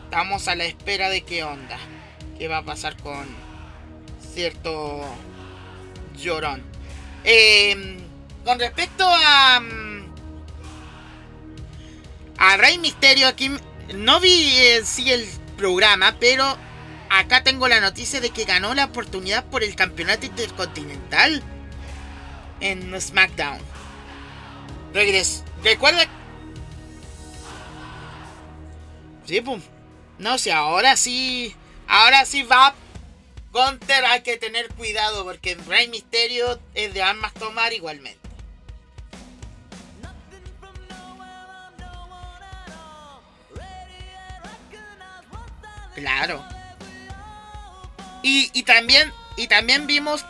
estamos 0.05 0.49
a 0.49 0.55
la 0.55 0.65
espera 0.65 1.11
de 1.11 1.21
qué 1.21 1.45
onda. 1.45 1.79
¿Qué 2.39 2.49
va 2.49 2.57
a 2.57 2.65
pasar 2.65 2.97
con 2.97 3.29
cierto 4.33 5.05
llorón? 6.17 6.65
Eh, 7.25 8.08
con 8.45 8.59
respecto 8.59 9.05
a. 9.07 9.61
Mm, 9.61 9.99
a 12.39 12.57
Rey 12.57 12.79
Misterio, 12.79 13.27
aquí 13.27 13.51
no 13.95 14.21
vi 14.21 14.57
eh, 14.57 14.83
sí 14.85 15.11
el 15.11 15.27
programa, 15.57 16.15
pero 16.21 16.57
acá 17.11 17.43
tengo 17.43 17.67
la 17.67 17.81
noticia 17.81 18.21
de 18.21 18.31
que 18.31 18.45
ganó 18.45 18.75
la 18.75 18.85
oportunidad 18.85 19.45
por 19.47 19.65
el 19.65 19.75
campeonato 19.75 20.27
intercontinental 20.27 21.43
en 22.61 23.01
SmackDown. 23.01 23.59
Regres 24.95 25.43
Recuerda. 25.63 26.07
Sí, 29.27 29.41
pum. 29.41 29.61
No 30.19 30.39
sé, 30.39 30.53
ahora 30.53 30.97
sí. 30.97 31.55
Ahora 31.87 32.25
sí 32.25 32.43
va. 32.43 32.75
Gunter 33.53 34.05
hay 34.05 34.23
que 34.23 34.37
tener 34.37 34.69
cuidado 34.75 35.25
porque 35.25 35.57
Rey 35.67 35.89
Misterio 35.89 36.61
es 36.75 36.95
de 36.95 37.03
armas 37.03 37.33
tomar 37.35 37.73
igualmente. 37.73 38.28
Claro. 45.99 46.45
Y, 48.23 48.63
también 48.65 49.13
y 49.37 49.47
también 49.47 49.87
vimos 49.87 50.25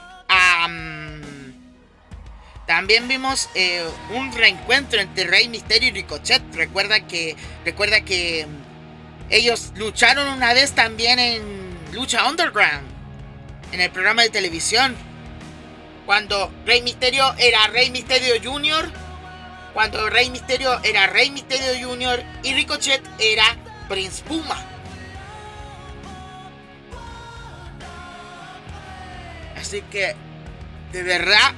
también 2.66 3.09
vimos 3.09 3.48
eh, 3.54 3.83
un 4.14 4.31
reencuentro 4.33 5.00
entre 5.00 5.24
Rey 5.24 5.48
Misterio 5.48 5.88
y 5.88 5.92
Ricochet. 5.92 6.42
Recuerda 6.54 7.07
que 7.07 7.35
recuerda 7.64 8.02
que 8.02 8.46
ellos 9.31 9.72
lucharon 9.76 10.28
una 10.28 10.52
vez 10.52 10.72
también 10.72 11.18
en 11.18 11.42
Lucha 11.92 12.28
Underground 12.28 12.87
en 13.72 13.81
el 13.81 13.90
programa 13.90 14.22
de 14.22 14.31
televisión 14.31 14.94
cuando 16.09 16.50
Rey 16.64 16.81
Misterio 16.81 17.35
era 17.37 17.66
Rey 17.66 17.90
Misterio 17.90 18.35
Jr. 18.42 18.90
Cuando 19.74 20.09
Rey 20.09 20.31
Misterio 20.31 20.81
era 20.83 21.07
Rey 21.07 21.31
Misterio 21.31 21.87
Jr. 21.87 22.24
y 22.42 22.54
Ricochet 22.54 23.02
era 23.18 23.44
Prince 23.90 24.22
Puma. 24.24 24.57
Así 29.68 29.83
que, 29.90 30.16
de 30.92 31.02
verdad, 31.02 31.52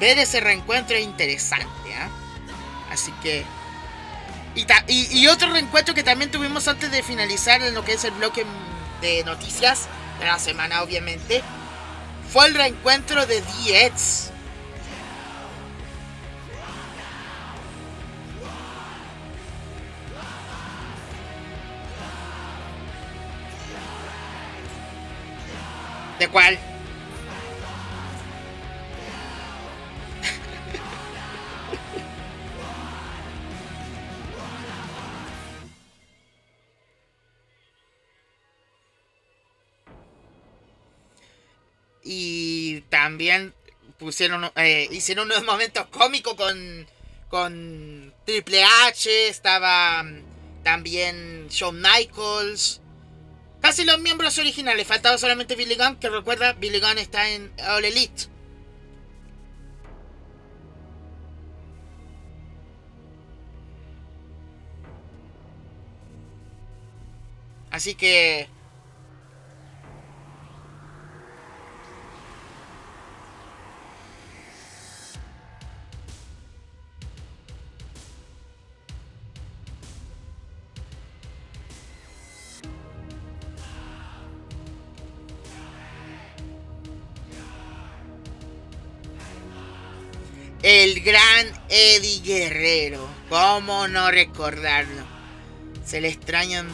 ver 0.00 0.18
ese 0.18 0.40
reencuentro 0.40 0.96
es 0.96 1.04
interesante. 1.04 1.68
¿eh? 1.88 2.08
Así 2.90 3.12
que... 3.22 3.44
Y, 4.56 4.66
y, 5.16 5.28
otro 5.28 5.52
reencuentro 5.52 5.94
que 5.94 6.02
también 6.02 6.32
tuvimos 6.32 6.66
antes 6.66 6.90
de 6.90 7.04
finalizar 7.04 7.62
en 7.62 7.72
lo 7.72 7.84
que 7.84 7.92
es 7.92 8.02
el 8.02 8.10
bloque 8.10 8.44
de 9.00 9.22
noticias 9.22 9.86
de 10.18 10.26
la 10.26 10.40
semana, 10.40 10.82
obviamente, 10.82 11.40
fue 12.32 12.46
el 12.46 12.54
reencuentro 12.56 13.24
de 13.26 13.40
Diez. 13.62 14.32
¿De 26.18 26.26
cuál? 26.26 26.58
Y 42.12 42.80
también 42.88 43.54
pusieron 43.96 44.50
eh, 44.56 44.88
hicieron 44.90 45.30
unos 45.30 45.44
momentos 45.44 45.86
cómicos 45.86 46.34
con 46.34 46.88
con 47.28 48.12
Triple 48.26 48.64
H 48.88 49.28
estaba 49.28 50.02
mm, 50.02 50.24
también 50.64 51.46
Shawn 51.50 51.80
Michaels. 51.80 52.80
Casi 53.60 53.84
los 53.84 54.00
miembros 54.00 54.36
originales 54.38 54.88
faltaba 54.88 55.18
solamente 55.18 55.54
Billy 55.54 55.76
Gunn 55.76 56.00
que 56.00 56.08
recuerda 56.10 56.54
Billy 56.54 56.80
Gunn 56.80 56.98
está 56.98 57.30
en 57.30 57.52
All 57.68 57.84
Elite. 57.84 58.24
Así 67.70 67.94
que 67.94 68.48
El 90.72 91.00
gran 91.00 91.48
Eddie 91.68 92.20
Guerrero. 92.20 93.04
¿Cómo 93.28 93.88
no 93.88 94.08
recordarlo? 94.12 95.02
Se 95.84 96.00
le 96.00 96.06
extrañan. 96.06 96.68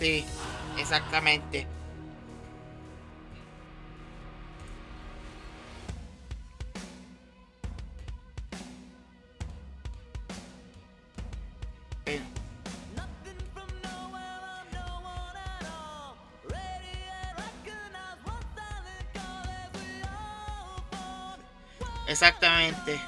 Sí, 0.00 0.24
exactamente. 0.76 1.75
Exactamente. 22.16 22.98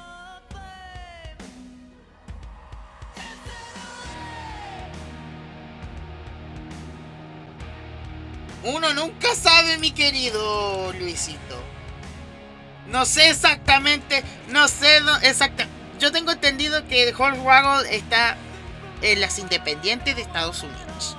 Uno 8.63 8.93
nunca 8.93 9.33
sabe, 9.33 9.79
mi 9.79 9.89
querido 9.89 10.93
Luisito. 10.99 11.39
No 12.85 13.03
sé 13.05 13.31
exactamente, 13.31 14.23
no 14.49 14.67
sé 14.67 14.99
exacta. 15.23 15.65
Yo 15.99 16.11
tengo 16.11 16.29
entendido 16.29 16.87
que 16.87 17.11
Waggle 17.11 17.95
está 17.95 18.37
en 19.01 19.21
las 19.21 19.39
independientes 19.39 20.17
de 20.17 20.21
Estados 20.21 20.61
Unidos. 20.61 21.17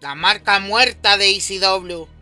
La 0.00 0.14
marca 0.14 0.60
muerta 0.60 1.16
de 1.16 1.30
ECW. 1.30 2.13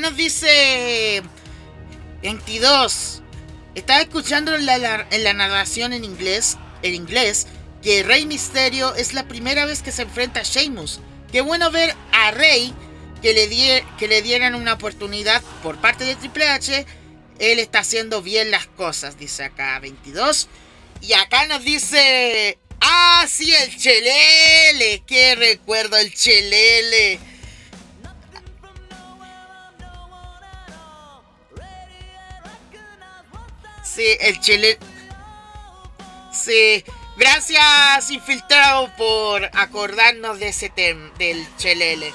Nos 0.00 0.14
dice 0.16 1.22
22. 2.22 3.22
Estaba 3.74 4.00
escuchando 4.02 4.54
en 4.54 4.66
la, 4.66 5.06
en 5.10 5.24
la 5.24 5.32
narración 5.32 5.94
en 5.94 6.04
inglés, 6.04 6.58
en 6.82 6.94
inglés, 6.94 7.46
que 7.82 8.02
Rey 8.02 8.26
Misterio 8.26 8.94
es 8.94 9.14
la 9.14 9.26
primera 9.26 9.64
vez 9.64 9.82
que 9.82 9.92
se 9.92 10.02
enfrenta 10.02 10.40
a 10.40 10.42
Sheamus. 10.42 11.00
Qué 11.32 11.40
bueno 11.40 11.70
ver 11.70 11.94
a 12.12 12.30
Rey 12.30 12.74
que 13.22 13.32
le, 13.32 13.84
que 13.98 14.08
le 14.08 14.20
dieran 14.20 14.54
una 14.54 14.74
oportunidad 14.74 15.42
por 15.62 15.78
parte 15.78 16.04
de 16.04 16.14
Triple 16.14 16.48
H. 16.48 16.84
Él 17.38 17.58
está 17.58 17.78
haciendo 17.78 18.20
bien 18.20 18.50
las 18.50 18.66
cosas, 18.66 19.18
dice 19.18 19.44
acá 19.44 19.78
22. 19.78 20.48
Y 21.00 21.14
acá 21.14 21.46
nos 21.46 21.64
dice... 21.64 22.58
Ah, 22.80 23.26
sí, 23.28 23.52
el 23.54 23.76
Chelele. 23.76 25.02
Qué 25.06 25.34
recuerdo 25.34 25.96
el 25.96 26.12
Chelele. 26.14 27.18
Sí, 33.96 34.04
el 34.20 34.38
chile. 34.40 34.78
Sí. 36.30 36.84
Gracias, 37.16 38.10
infiltrado, 38.10 38.94
por 38.98 39.42
acordarnos 39.54 40.38
de 40.38 40.48
ese 40.48 40.68
tema, 40.68 41.10
del 41.16 41.48
chelele. 41.56 42.12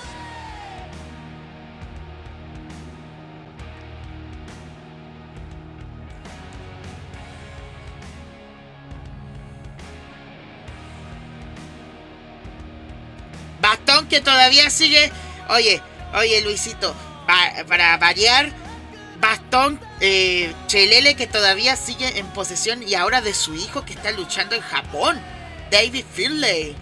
Bastón 13.59 14.07
que 14.07 14.21
todavía 14.21 14.69
sigue. 14.69 15.11
Oye, 15.49 15.81
oye, 16.13 16.41
Luisito, 16.41 16.95
para 17.25 17.97
variar, 17.97 18.51
Bastón 19.19 19.79
eh, 20.01 20.53
Chelele 20.65 21.15
que 21.15 21.27
todavía 21.27 21.75
sigue 21.75 22.17
en 22.17 22.25
posesión 22.27 22.81
y 22.81 22.95
ahora 22.95 23.21
de 23.21 23.35
su 23.35 23.53
hijo 23.53 23.85
que 23.85 23.93
está 23.93 24.11
luchando 24.11 24.55
en 24.55 24.61
Japón, 24.61 25.21
David 25.69 26.05
Finlay. 26.11 26.75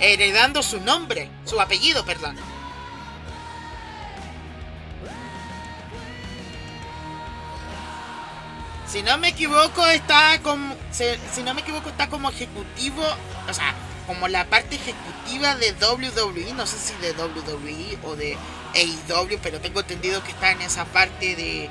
Heredando 0.00 0.62
su 0.62 0.80
nombre, 0.80 1.30
su 1.44 1.60
apellido, 1.60 2.04
perdón. 2.04 2.36
Si 8.86 9.02
no 9.02 9.18
me 9.18 9.28
equivoco, 9.28 9.84
está 9.86 10.40
como. 10.42 10.74
Si 10.90 11.42
no 11.42 11.52
me 11.52 11.60
equivoco, 11.60 11.90
está 11.90 12.08
como 12.08 12.30
ejecutivo. 12.30 13.02
O 13.48 13.52
sea, 13.52 13.74
como 14.06 14.28
la 14.28 14.44
parte 14.46 14.76
ejecutiva 14.76 15.54
de 15.56 15.72
WWE, 15.72 16.54
no 16.54 16.66
sé 16.66 16.76
si 16.78 16.94
de 17.00 17.12
WWE 17.12 17.98
o 18.04 18.16
de 18.16 18.36
AEW, 18.74 19.38
pero 19.42 19.60
tengo 19.60 19.80
entendido 19.80 20.22
que 20.22 20.30
está 20.30 20.52
en 20.52 20.62
esa 20.62 20.84
parte 20.84 21.34
de, 21.36 21.68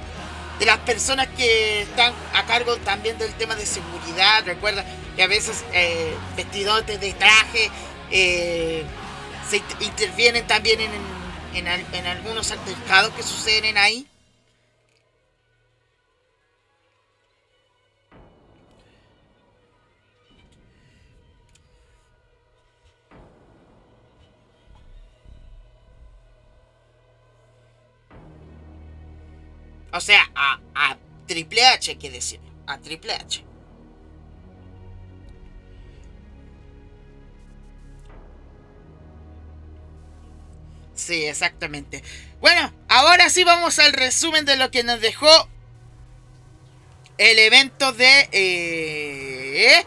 de 0.59 0.65
las 0.65 0.77
personas 0.79 1.27
que 1.37 1.83
están 1.83 2.13
a 2.33 2.45
cargo 2.45 2.75
también 2.77 3.17
del 3.17 3.33
tema 3.35 3.55
de 3.55 3.65
seguridad. 3.65 4.43
Recuerda 4.45 4.85
que 5.15 5.23
a 5.23 5.27
veces 5.27 5.63
eh, 5.73 6.13
vestidos 6.35 6.85
de 6.85 7.13
traje 7.13 7.71
eh, 8.11 8.83
se 9.49 9.61
intervienen 9.81 10.45
también 10.47 10.79
en, 10.81 10.91
en, 11.53 11.67
en 11.67 12.05
algunos 12.07 12.51
altercados 12.51 13.13
que 13.13 13.23
suceden 13.23 13.77
ahí. 13.77 14.07
O 29.95 30.01
sea, 30.01 30.29
a, 30.35 30.97
Triple 31.25 31.65
H 31.65 31.97
que 31.97 32.11
decir. 32.11 32.41
A 32.67 32.77
Triple 32.77 33.13
H. 33.13 33.45
Sí, 40.93 41.25
exactamente. 41.25 42.03
Bueno, 42.41 42.73
ahora 42.89 43.29
sí 43.29 43.45
vamos 43.45 43.79
al 43.79 43.93
resumen 43.93 44.43
de 44.43 44.57
lo 44.57 44.69
que 44.69 44.83
nos 44.83 44.99
dejó 44.99 45.29
el 47.17 47.39
evento 47.39 47.93
de 47.93 48.29
eh, 48.33 49.85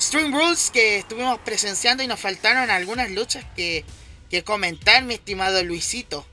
Stream 0.00 0.32
Rules 0.32 0.70
que 0.70 0.98
estuvimos 0.98 1.40
presenciando 1.40 2.04
y 2.04 2.06
nos 2.06 2.20
faltaron 2.20 2.70
algunas 2.70 3.10
luchas 3.10 3.44
que, 3.56 3.84
que 4.30 4.44
comentar, 4.44 5.02
mi 5.02 5.14
estimado 5.14 5.62
Luisito. 5.64 6.24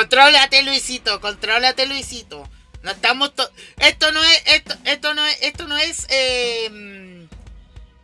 Contrólate 0.00 0.62
Luisito, 0.62 1.20
contrólate 1.20 1.84
Luisito. 1.86 2.48
No 2.82 2.90
estamos 2.90 3.32
esto 3.78 4.12
no 4.12 4.24
es 4.24 4.42
esto 4.46 4.74
esto 4.86 5.12
no 5.12 5.26
es 5.26 5.42
esto 5.42 5.68
no 5.68 5.76
es 5.76 6.06
eh, 6.08 7.28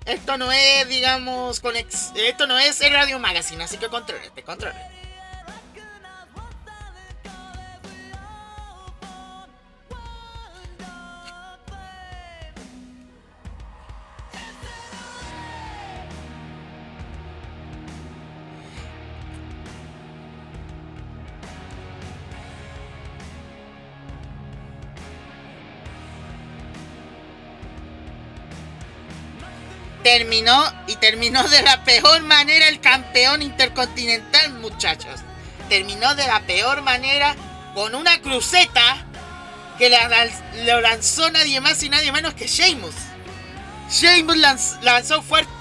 esto 0.04 0.36
no 0.36 0.52
es 0.52 0.88
digamos 0.88 1.62
esto 2.14 2.46
no 2.46 2.58
es 2.58 2.80
el 2.82 2.92
Radio 2.92 3.18
Magazine, 3.18 3.64
así 3.64 3.78
que 3.78 3.88
contrólate, 3.88 4.42
contrólate. 4.42 4.95
Terminó 30.18 30.64
y 30.86 30.96
terminó 30.96 31.46
de 31.46 31.60
la 31.60 31.84
peor 31.84 32.22
manera 32.22 32.68
el 32.68 32.80
campeón 32.80 33.42
intercontinental, 33.42 34.54
muchachos. 34.54 35.20
Terminó 35.68 36.14
de 36.14 36.26
la 36.26 36.40
peor 36.40 36.80
manera 36.80 37.36
con 37.74 37.94
una 37.94 38.18
cruceta 38.22 39.04
que 39.76 39.90
le 39.90 40.80
lanzó 40.80 41.30
nadie 41.30 41.60
más 41.60 41.82
y 41.82 41.90
nadie 41.90 42.12
menos 42.12 42.32
que 42.32 42.46
Sheamus. 42.46 42.94
Sheamus 43.90 44.38
lanzó 44.80 45.20
fuerte. 45.20 45.52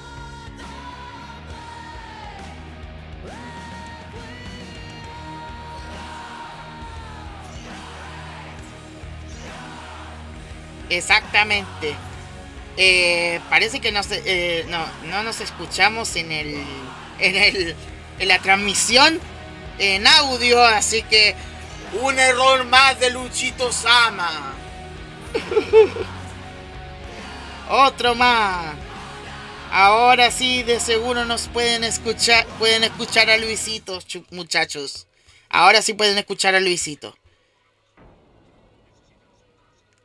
Exactamente. 10.89 11.97
Eh, 12.77 13.39
parece 13.49 13.79
que 13.79 13.93
eh, 14.11 14.65
no, 14.67 14.85
no 15.07 15.23
nos 15.23 15.39
escuchamos 15.41 16.15
en 16.15 16.31
el, 16.31 16.63
en 17.19 17.35
el 17.35 17.75
en 18.19 18.27
la 18.27 18.39
transmisión 18.39 19.19
en 19.77 20.07
audio, 20.07 20.63
así 20.63 21.03
que 21.03 21.35
un 22.01 22.17
error 22.17 22.63
más 22.65 22.99
de 22.99 23.09
Luchito 23.09 23.71
Sama. 23.71 24.53
Otro 27.69 28.15
más. 28.15 28.75
Ahora 29.71 30.31
sí, 30.31 30.63
de 30.63 30.79
seguro 30.79 31.25
nos 31.25 31.49
pueden 31.49 31.83
escuchar, 31.83 32.45
pueden 32.59 32.85
escuchar 32.85 33.29
a 33.29 33.37
Luisito, 33.37 33.99
muchachos. 34.31 35.07
Ahora 35.49 35.81
sí 35.81 35.93
pueden 35.93 36.17
escuchar 36.17 36.55
a 36.55 36.61
Luisito. 36.61 37.17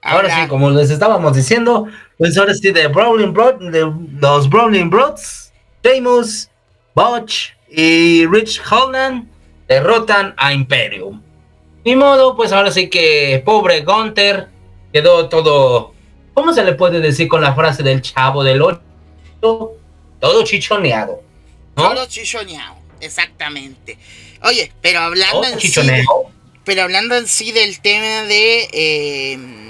Ahora, 0.03 0.43
sí, 0.43 0.49
como 0.49 0.71
les 0.71 0.91
estábamos 0.91 1.37
diciendo, 1.37 1.87
pues 2.17 2.37
ahora 2.39 2.55
sí, 2.55 2.71
de 2.71 2.87
Brawling 2.89 3.33
Broad, 3.33 3.57
de 3.71 3.93
los 4.21 4.49
Brawling 4.49 4.89
Broads, 4.89 5.53
James, 5.85 6.51
Botch 6.95 7.51
y 7.69 8.27
Rich 8.27 8.63
Holland 8.71 9.29
derrotan 9.69 10.35
a 10.37 10.53
Imperium. 10.53 11.23
Ni 11.85 11.97
modo, 11.97 12.35
pues 12.37 12.53
ahora 12.53 12.71
sí 12.71 12.89
que 12.89 13.43
pobre 13.45 13.83
Gunter 13.83 14.49
quedó 14.93 15.29
todo, 15.29 15.95
¿cómo 16.35 16.53
se 16.53 16.65
le 16.65 16.75
puede 16.75 17.01
decir 17.01 17.29
con 17.29 17.43
la 17.43 17.55
frase 17.55 17.83
del 17.83 18.03
chavo 18.03 18.43
del 18.43 18.63
8? 18.63 18.81
Todo 19.41 20.45
chichoneado. 20.45 21.23
Todo 21.75 22.07
chichoneado, 22.07 22.77
exactamente. 23.01 23.99
Oye, 24.43 24.73
pero 24.81 25.01
hablando 25.01 25.45
en 25.47 25.61
sí, 25.61 25.73
pero 26.65 26.83
hablando 26.83 27.17
en 27.17 27.27
sí 27.27 27.53
del 27.53 27.81
tema 27.81 28.23
de 28.25 28.69
eh, 28.73 29.70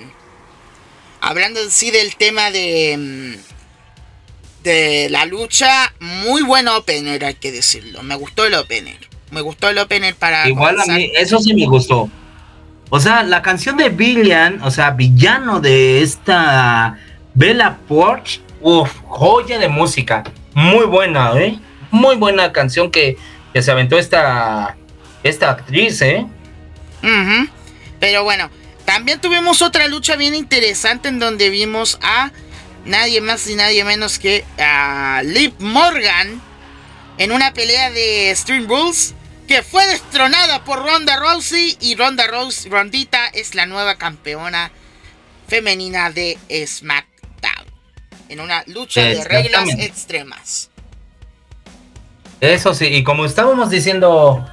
hablando 1.21 1.61
en 1.61 1.71
sí 1.71 1.91
del 1.91 2.17
tema 2.17 2.51
de, 2.51 2.97
mm, 2.99 4.63
de 4.65 5.09
la 5.11 5.25
lucha, 5.25 5.93
muy 6.01 6.43
buen 6.43 6.69
opener, 6.69 7.25
hay 7.25 7.35
que 7.35 7.53
decirlo. 7.53 8.03
Me 8.03 8.15
gustó 8.15 8.45
el 8.45 8.55
opener. 8.55 8.99
Me 9.31 9.41
gustó 9.41 9.69
el 9.69 9.79
opener 9.79 10.15
para. 10.17 10.49
Igual 10.49 10.81
a 10.81 10.87
mí, 10.87 11.13
eso 11.17 11.39
sí 11.39 11.55
me 11.55 11.67
gustó. 11.67 12.11
O 12.89 12.99
sea, 12.99 13.23
la 13.23 13.43
canción 13.43 13.77
de 13.77 13.89
Billian, 13.89 14.61
o 14.63 14.71
sea, 14.71 14.91
villano 14.91 15.61
de 15.61 16.03
esta 16.03 16.99
Bella 17.35 17.79
Porch, 17.87 18.41
uff, 18.61 18.91
joya 19.07 19.59
de 19.59 19.69
música. 19.69 20.25
Muy 20.55 20.87
buena, 20.87 21.33
¿eh? 21.41 21.57
Muy 21.93 22.17
buena 22.17 22.51
canción 22.53 22.91
que 22.91 23.17
que 23.53 23.63
se 23.63 23.71
aventó 23.71 23.99
esta, 23.99 24.77
esta 25.23 25.51
actriz, 25.51 26.01
¿eh? 26.03 26.27
Pero 27.99 28.25
bueno, 28.25 28.51
también 28.93 29.21
tuvimos 29.21 29.63
otra 29.63 29.87
lucha 29.87 30.17
bien 30.17 30.35
interesante 30.35 31.07
en 31.07 31.21
donde 31.21 31.49
vimos 31.49 31.97
a 32.03 32.33
nadie 32.85 33.21
más 33.21 33.47
y 33.47 33.55
nadie 33.55 33.85
menos 33.85 34.19
que 34.19 34.45
a 34.59 35.23
Liv 35.25 35.55
Morgan 35.61 36.43
en 37.17 37.31
una 37.31 37.55
pelea 37.55 37.93
de 37.93 38.35
Stream 38.35 38.67
Rules 38.67 39.15
que 39.47 39.63
fue 39.63 39.87
destronada 39.87 40.65
por 40.65 40.85
Ronda 40.85 41.15
Rousey 41.21 41.79
y 41.81 41.95
Ronda 41.95 42.27
Rousey, 42.27 42.69
Rondita 42.69 43.29
es 43.29 43.55
la 43.55 43.65
nueva 43.65 43.95
campeona 43.95 44.73
femenina 45.47 46.11
de 46.11 46.37
SmackDown 46.67 47.67
en 48.29 48.41
una 48.41 48.65
lucha 48.67 49.03
de 49.03 49.23
reglas 49.23 49.69
extremas. 49.79 50.69
Eso 52.41 52.75
sí, 52.75 52.87
y 52.87 53.05
como 53.05 53.25
estábamos 53.25 53.71
diciendo 53.71 54.45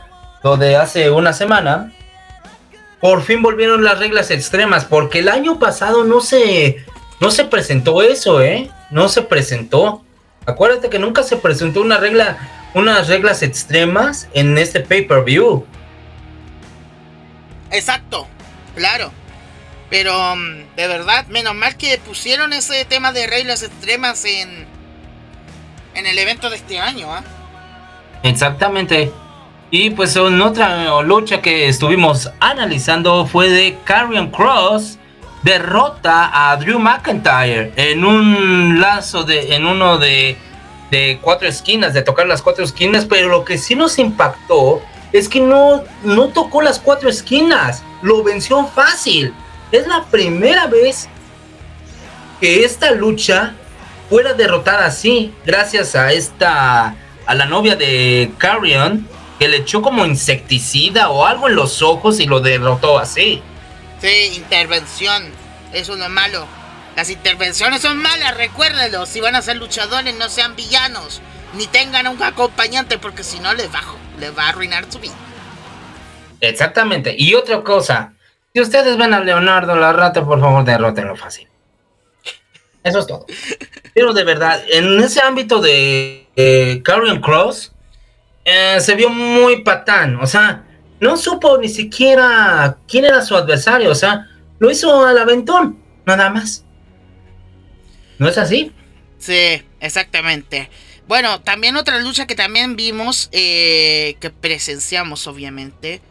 lo 0.43 0.57
de 0.57 0.75
hace 0.75 1.09
una 1.09 1.33
semana, 1.33 1.91
por 2.99 3.21
fin 3.23 3.41
volvieron 3.41 3.83
las 3.83 3.99
reglas 3.99 4.31
extremas, 4.31 4.85
porque 4.85 5.19
el 5.19 5.29
año 5.29 5.59
pasado 5.59 6.03
no 6.03 6.21
se, 6.21 6.83
no 7.19 7.31
se 7.31 7.45
presentó 7.45 8.01
eso, 8.01 8.41
¿eh? 8.41 8.71
No 8.89 9.07
se 9.09 9.21
presentó. 9.21 10.03
Acuérdate 10.45 10.89
que 10.89 10.99
nunca 10.99 11.23
se 11.23 11.37
presentó 11.37 11.81
una 11.81 11.97
regla, 11.97 12.37
unas 12.73 13.07
reglas 13.07 13.43
extremas 13.43 14.27
en 14.33 14.57
este 14.57 14.79
pay-per-view. 14.79 15.65
Exacto, 17.69 18.27
claro. 18.75 19.11
Pero 19.89 20.35
mm, 20.35 20.75
de 20.75 20.87
verdad, 20.87 21.27
menos 21.27 21.53
mal 21.53 21.77
que 21.77 21.97
pusieron 21.99 22.53
ese 22.53 22.83
tema 22.85 23.11
de 23.11 23.27
reglas 23.27 23.61
extremas 23.61 24.25
en, 24.25 24.65
en 25.93 26.05
el 26.05 26.17
evento 26.17 26.49
de 26.49 26.55
este 26.55 26.79
año, 26.79 27.13
¿ah? 27.13 27.23
Exactamente. 28.23 29.11
Y 29.69 29.89
pues 29.89 30.15
en 30.15 30.41
otra 30.41 31.01
lucha 31.01 31.41
que 31.41 31.67
estuvimos 31.67 32.31
analizando 32.39 33.25
fue 33.25 33.49
de 33.49 33.77
Carrion 33.83 34.31
Cross 34.31 34.97
derrota 35.43 36.31
a 36.33 36.55
Drew 36.55 36.79
McIntyre 36.79 37.73
en 37.75 38.05
un 38.05 38.79
lazo 38.79 39.23
de 39.23 39.55
en 39.55 39.65
uno 39.65 39.97
de, 39.97 40.37
de 40.89 41.19
cuatro 41.21 41.49
esquinas, 41.49 41.93
de 41.93 42.01
tocar 42.01 42.27
las 42.27 42.41
cuatro 42.41 42.63
esquinas, 42.63 43.05
pero 43.05 43.27
lo 43.27 43.43
que 43.43 43.57
sí 43.57 43.75
nos 43.75 43.99
impactó 43.99 44.81
es 45.11 45.27
que 45.27 45.41
no, 45.41 45.83
no 46.03 46.29
tocó 46.29 46.61
las 46.61 46.79
cuatro 46.79 47.09
esquinas, 47.09 47.83
lo 48.01 48.23
venció 48.23 48.65
fácil. 48.67 49.33
Es 49.71 49.85
la 49.85 50.05
primera 50.05 50.67
vez 50.67 51.09
que 52.39 52.63
esta 52.63 52.91
lucha 52.91 53.53
fuera 54.09 54.33
derrotada 54.33 54.85
así, 54.85 55.33
gracias 55.45 55.93
a 55.95 56.13
esta 56.13 56.95
a 57.25 57.35
la 57.35 57.45
novia 57.45 57.75
de 57.75 58.31
Carrion 58.37 59.05
que 59.39 59.47
le 59.47 59.57
echó 59.57 59.81
como 59.81 60.05
insecticida 60.05 61.09
o 61.09 61.25
algo 61.25 61.47
en 61.47 61.55
los 61.55 61.81
ojos 61.81 62.19
y 62.19 62.25
lo 62.25 62.39
derrotó 62.39 62.99
así. 62.99 63.41
Sí, 64.01 64.33
intervención. 64.35 65.25
Eso 65.73 65.93
es 65.93 65.99
lo 65.99 66.09
malo. 66.09 66.45
Las 66.95 67.09
intervenciones 67.09 67.81
son 67.81 67.97
malas, 67.97 68.35
recuérdenlo. 68.35 69.05
Si 69.05 69.19
van 69.19 69.35
a 69.35 69.41
ser 69.41 69.57
luchadores, 69.57 70.15
no 70.15 70.29
sean 70.29 70.55
villanos. 70.55 71.21
Ni 71.53 71.67
tengan 71.67 72.07
un 72.07 72.21
acompañante 72.21 72.97
porque 72.97 73.23
si 73.23 73.39
no 73.39 73.53
les 73.53 73.73
va, 73.73 73.81
les 74.19 74.35
va 74.35 74.45
a 74.45 74.49
arruinar 74.49 74.91
su 74.91 74.99
vida. 74.99 75.13
Exactamente. 76.41 77.15
Y 77.17 77.35
otra 77.35 77.61
cosa. 77.61 78.13
Si 78.53 78.61
ustedes 78.61 78.97
ven 78.97 79.13
a 79.13 79.19
Leonardo 79.19 79.75
la 79.75 79.93
rata, 79.93 80.25
por 80.25 80.39
favor 80.39 80.63
derrótenlo 80.63 81.15
fácil. 81.15 81.47
Eso 82.83 82.99
es 82.99 83.07
todo. 83.07 83.25
Pero 83.93 84.13
de 84.13 84.23
verdad, 84.23 84.63
en 84.69 84.99
ese 84.99 85.21
ámbito 85.21 85.61
de 85.61 86.27
eh, 86.35 86.81
Cross, 87.21 87.73
eh, 88.49 88.79
se 88.79 88.95
vio 88.95 89.09
muy 89.09 89.61
patán. 89.61 90.15
O 90.21 90.25
sea, 90.25 90.63
no 91.01 91.17
supo 91.17 91.57
ni 91.57 91.67
siquiera 91.67 92.77
quién 92.87 93.03
era 93.03 93.21
su 93.21 93.35
adversario. 93.35 93.91
O 93.91 93.95
sea, 93.95 94.25
lo 94.57 94.71
hizo 94.71 95.05
al 95.05 95.17
aventón, 95.17 95.77
nada 96.05 96.29
más. 96.29 96.63
¿No 98.17 98.29
es 98.29 98.37
así? 98.37 98.71
Sí, 99.19 99.61
exactamente. 99.81 100.69
Bueno, 101.09 101.41
también 101.41 101.75
otra 101.75 101.99
lucha 101.99 102.25
que 102.25 102.35
también 102.35 102.77
vimos, 102.77 103.27
eh, 103.33 104.15
que 104.21 104.29
presenciamos 104.29 105.27
obviamente, 105.27 106.01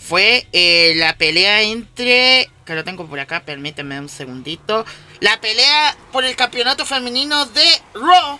fue 0.00 0.46
eh, 0.52 0.92
la 0.96 1.16
pelea 1.16 1.62
entre, 1.62 2.50
que 2.64 2.74
lo 2.74 2.84
tengo 2.84 3.06
por 3.06 3.18
acá, 3.18 3.44
permíteme 3.44 3.98
un 3.98 4.08
segundito, 4.08 4.84
la 5.18 5.40
pelea 5.40 5.96
por 6.12 6.24
el 6.24 6.36
campeonato 6.36 6.86
femenino 6.86 7.46
de 7.46 7.66
Raw 7.94 8.38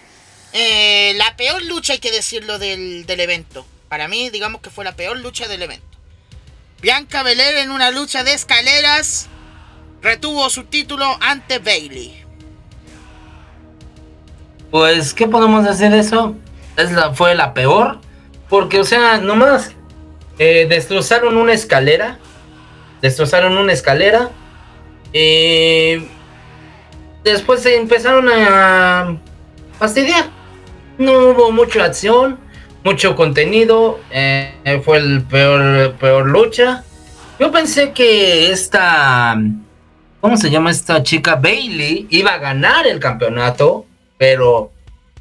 eh, 0.57 1.15
la 1.17 1.37
peor 1.37 1.65
lucha, 1.65 1.95
hay 1.95 1.99
que 1.99 2.13
decirlo, 2.13 2.61
del, 2.61 3.05
evento. 3.09 3.67
Para 3.89 4.07
mí, 4.07 4.31
digamos 4.31 4.61
que 4.61 4.71
fue 4.71 4.85
la 4.85 4.95
peor 4.95 5.19
lucha 5.19 5.49
del 5.49 5.63
evento. 5.63 5.99
Bianca 6.81 7.25
Belair 7.25 7.57
en 7.57 7.73
una 7.73 7.91
lucha 7.91 8.23
de 8.23 8.35
escaleras 8.35 9.27
retuvo 10.01 10.49
su 10.51 10.63
título 10.63 11.19
ante 11.21 11.59
Bailey. 11.59 12.25
Pues, 14.71 15.13
¿qué 15.13 15.27
podemos 15.27 15.65
decir 15.65 15.91
de 15.91 15.99
eso? 15.99 16.37
Es 16.77 16.93
la, 16.93 17.13
fue 17.13 17.35
la 17.35 17.53
peor. 17.53 17.99
Porque, 18.49 18.79
o 18.79 18.85
sea, 18.85 19.17
nomás 19.19 19.73
eh, 20.39 20.67
destrozaron 20.69 21.37
una 21.37 21.53
escalera. 21.53 22.21
Destrozaron 23.03 23.59
una 23.59 23.73
escalera. 23.73 24.31
Eh, 25.13 26.07
después 27.25 27.61
se 27.61 27.77
empezaron 27.77 28.29
a 28.31 29.19
fastidiar 29.81 30.44
no 30.99 31.13
hubo 31.31 31.51
mucha 31.51 31.85
acción, 31.85 32.39
mucho 32.85 33.17
contenido, 33.17 34.01
eh, 34.11 34.81
fue 34.85 34.99
el 34.99 35.23
peor, 35.23 35.95
peor 35.95 36.27
lucha. 36.27 36.85
Yo 37.39 37.51
pensé 37.51 37.93
que 37.93 38.51
esta, 38.53 39.37
¿cómo 40.21 40.37
se 40.37 40.51
llama 40.51 40.71
esta 40.71 41.03
chica? 41.03 41.37
Bailey 41.37 42.07
iba 42.11 42.35
a 42.35 42.39
ganar 42.39 42.87
el 42.87 43.01
campeonato, 43.01 43.87
pero 44.19 44.71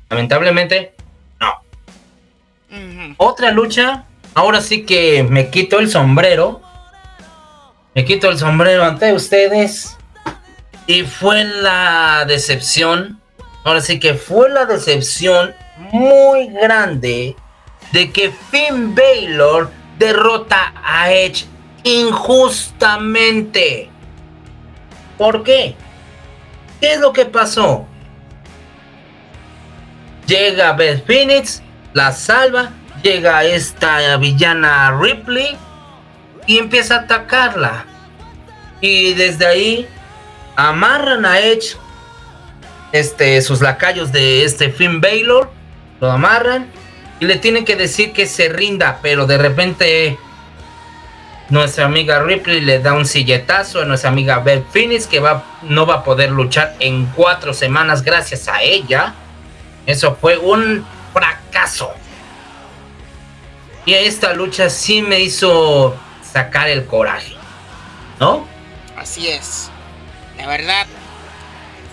lamentablemente 0.09 0.93
no. 1.39 3.15
Otra 3.17 3.51
lucha, 3.51 4.05
ahora 4.35 4.61
sí 4.61 4.85
que 4.85 5.23
me 5.23 5.49
quito 5.49 5.79
el 5.79 5.89
sombrero. 5.89 6.61
Me 7.95 8.05
quito 8.05 8.29
el 8.29 8.37
sombrero 8.37 8.83
ante 8.83 9.13
ustedes. 9.13 9.97
Y 10.85 11.03
fue 11.03 11.43
la 11.45 12.25
decepción. 12.27 13.19
Ahora 13.63 13.81
sí 13.81 13.99
que 13.99 14.15
fue 14.15 14.49
la 14.49 14.65
decepción 14.65 15.55
muy 15.91 16.47
grande 16.47 17.35
de 17.91 18.11
que 18.11 18.31
Finn 18.31 18.95
Baylor 18.95 19.69
derrota 19.97 20.73
a 20.83 21.11
Edge 21.11 21.45
injustamente. 21.83 23.89
¿Por 25.17 25.43
qué? 25.43 25.75
¿Qué 26.79 26.93
es 26.93 26.99
lo 26.99 27.13
que 27.13 27.25
pasó? 27.25 27.85
Llega 30.25 30.73
Beth 30.73 31.05
Phoenix, 31.05 31.61
la 31.93 32.11
salva, 32.11 32.71
llega 33.03 33.43
esta 33.43 34.17
villana 34.17 34.97
Ripley 34.99 35.57
y 36.47 36.57
empieza 36.57 36.95
a 36.95 36.99
atacarla. 37.01 37.85
Y 38.81 39.13
desde 39.13 39.45
ahí 39.45 39.87
amarran 40.55 41.25
a 41.25 41.39
Edge, 41.39 41.77
este, 42.91 43.41
sus 43.41 43.61
lacayos 43.61 44.11
de 44.11 44.43
este 44.43 44.71
Finn 44.71 45.01
Baylor 45.01 45.51
lo 46.03 46.11
amarran 46.11 46.67
y 47.21 47.25
le 47.25 47.37
tienen 47.37 47.63
que 47.63 47.77
decir 47.77 48.11
que 48.11 48.27
se 48.27 48.49
rinda, 48.49 48.99
pero 49.01 49.25
de 49.25 49.37
repente 49.37 50.17
nuestra 51.47 51.85
amiga 51.85 52.21
Ripley 52.21 52.59
le 52.59 52.79
da 52.79 52.91
un 52.91 53.05
silletazo 53.05 53.81
a 53.81 53.85
nuestra 53.85 54.09
amiga 54.09 54.39
Beth 54.39 54.65
Phoenix 54.69 55.07
que 55.07 55.21
va, 55.21 55.45
no 55.61 55.85
va 55.85 55.95
a 55.95 56.03
poder 56.03 56.29
luchar 56.31 56.75
en 56.79 57.05
cuatro 57.05 57.53
semanas 57.53 58.03
gracias 58.03 58.49
a 58.49 58.61
ella. 58.61 59.13
Eso 59.85 60.17
fue 60.19 60.37
un 60.37 60.85
fracaso. 61.13 61.93
Y 63.85 63.93
esta 63.93 64.33
lucha 64.33 64.69
sí 64.69 65.01
me 65.01 65.21
hizo 65.21 65.95
sacar 66.21 66.67
el 66.67 66.85
coraje, 66.85 67.35
¿no? 68.19 68.45
Así 68.97 69.29
es. 69.29 69.69
La 70.37 70.47
verdad, 70.47 70.85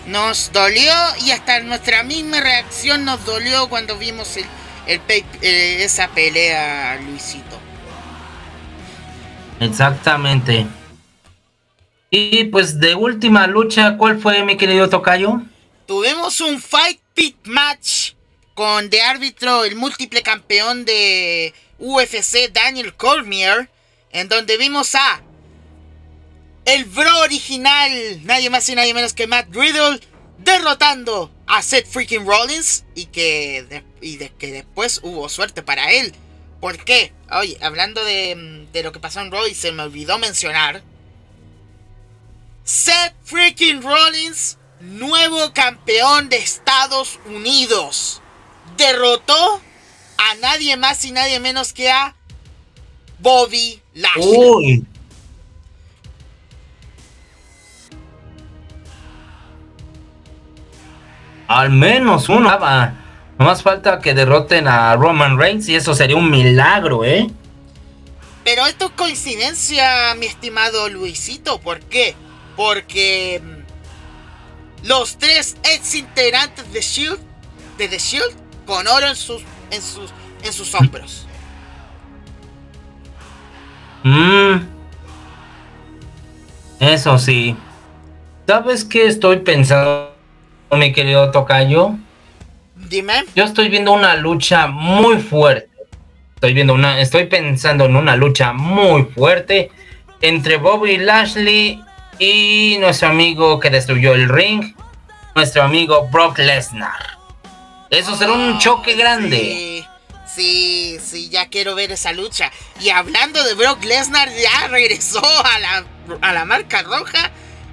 nos 0.07 0.51
dolió 0.51 0.93
y 1.23 1.31
hasta 1.31 1.59
nuestra 1.61 2.03
misma 2.03 2.39
reacción 2.41 3.05
nos 3.05 3.23
dolió 3.25 3.69
cuando 3.69 3.97
vimos 3.97 4.37
el, 4.37 4.45
eh, 4.87 5.83
esa 5.83 6.07
pelea, 6.09 6.99
Luisito. 7.01 7.59
Exactamente. 9.59 10.65
Y 12.09 12.45
pues 12.45 12.79
de 12.79 12.95
última 12.95 13.47
lucha, 13.47 13.95
¿cuál 13.97 14.19
fue 14.19 14.43
mi 14.43 14.57
querido 14.57 14.89
Tocayo? 14.89 15.41
Tuvimos 15.85 16.41
un 16.41 16.59
Fight 16.59 16.99
Pit 17.13 17.37
Match 17.45 18.13
con 18.53 18.89
de 18.89 19.01
árbitro 19.01 19.63
el 19.63 19.75
múltiple 19.75 20.21
campeón 20.21 20.83
de 20.83 21.53
UFC 21.79 22.51
Daniel 22.51 22.93
Cormier, 22.95 23.69
en 24.11 24.27
donde 24.27 24.57
vimos 24.57 24.93
a 24.95 25.21
el 26.65 26.85
bro 26.85 27.19
original, 27.21 28.25
nadie 28.25 28.49
más 28.49 28.67
y 28.69 28.75
nadie 28.75 28.93
menos 28.93 29.13
que 29.13 29.27
Matt 29.27 29.47
Riddle, 29.51 29.99
derrotando 30.37 31.31
a 31.47 31.61
Seth 31.61 31.87
freaking 31.87 32.25
Rollins 32.25 32.85
y 32.95 33.05
que, 33.05 33.83
y 34.01 34.17
que 34.17 34.51
después 34.51 34.99
hubo 35.03 35.27
suerte 35.29 35.61
para 35.61 35.91
él, 35.91 36.13
¿Por 36.61 36.77
qué? 36.77 37.11
Oye, 37.31 37.57
hablando 37.61 38.03
de, 38.05 38.67
de 38.71 38.83
lo 38.83 38.91
que 38.91 38.99
pasó 38.99 39.19
en 39.19 39.31
Raw 39.31 39.43
se 39.53 39.71
me 39.71 39.81
olvidó 39.81 40.19
mencionar. 40.19 40.83
Seth 42.63 43.15
freaking 43.23 43.81
Rollins, 43.81 44.59
nuevo 44.79 45.51
campeón 45.53 46.29
de 46.29 46.37
Estados 46.37 47.19
Unidos, 47.25 48.21
derrotó 48.77 49.59
a 50.17 50.35
nadie 50.35 50.77
más 50.77 51.03
y 51.03 51.11
nadie 51.11 51.39
menos 51.39 51.73
que 51.73 51.89
a 51.89 52.15
Bobby 53.17 53.81
Lashley. 53.95 54.37
Uy. 54.37 54.85
Al 61.51 61.69
menos 61.69 62.29
uno. 62.29 62.49
No 63.37 63.45
más 63.45 63.61
falta 63.63 63.99
que 63.99 64.13
derroten 64.13 64.67
a 64.67 64.95
Roman 64.95 65.37
Reigns 65.37 65.67
y 65.67 65.75
eso 65.75 65.93
sería 65.95 66.15
un 66.15 66.29
milagro, 66.29 67.03
¿eh? 67.03 67.27
Pero 68.43 68.65
esto 68.65 68.85
es 68.85 68.91
coincidencia, 68.91 70.15
mi 70.15 70.27
estimado 70.27 70.89
Luisito. 70.89 71.59
¿Por 71.59 71.79
qué? 71.79 72.15
Porque 72.55 73.41
mm, 73.43 74.87
los 74.87 75.17
tres 75.17 75.57
ex 75.63 75.95
integrantes 75.95 76.71
de 76.71 76.81
Shield, 76.81 77.19
de 77.77 77.87
The 77.87 77.97
Shield, 77.97 78.33
con 78.65 78.87
oro 78.87 79.07
en 79.07 79.15
sus, 79.15 79.41
en 79.71 79.81
sus, 79.81 80.11
en 80.43 80.53
sus 80.53 80.73
hombros. 80.73 81.25
Mmm. 84.03 84.59
Eso 86.79 87.17
sí. 87.19 87.55
¿Sabes 88.47 88.85
qué 88.85 89.05
estoy 89.05 89.37
pensando, 89.37 90.10
mi 90.77 90.93
querido 90.93 91.31
Tocayo? 91.31 91.95
Dime. 92.75 93.25
Yo 93.35 93.43
estoy 93.43 93.69
viendo 93.69 93.91
una 93.91 94.15
lucha 94.15 94.67
muy 94.67 95.17
fuerte. 95.17 95.69
Estoy 96.35 96.53
viendo 96.53 96.73
una, 96.73 96.99
estoy 96.99 97.25
pensando 97.25 97.85
en 97.85 97.95
una 97.95 98.15
lucha 98.15 98.53
muy 98.53 99.03
fuerte 99.03 99.69
entre 100.21 100.57
Bobby 100.57 100.97
Lashley 100.97 101.83
y 102.17 102.77
nuestro 102.79 103.09
amigo 103.09 103.59
que 103.59 103.69
destruyó 103.69 104.13
el 104.13 104.29
ring, 104.29 104.73
nuestro 105.35 105.63
amigo 105.63 106.07
Brock 106.11 106.39
Lesnar. 106.39 107.17
Eso 107.89 108.15
será 108.15 108.31
un 108.31 108.57
choque 108.57 108.95
grande. 108.95 109.85
Sí, 110.25 110.97
sí, 111.03 111.29
ya 111.29 111.49
quiero 111.49 111.75
ver 111.75 111.91
esa 111.91 112.13
lucha. 112.13 112.51
Y 112.79 112.89
hablando 112.89 113.43
de 113.43 113.53
Brock 113.53 113.83
Lesnar, 113.83 114.29
ya 114.29 114.67
regresó 114.69 115.21
a 115.23 115.59
la, 115.59 115.85
a 116.21 116.33
la 116.33 116.45
marca 116.45 116.83
roja 116.83 117.31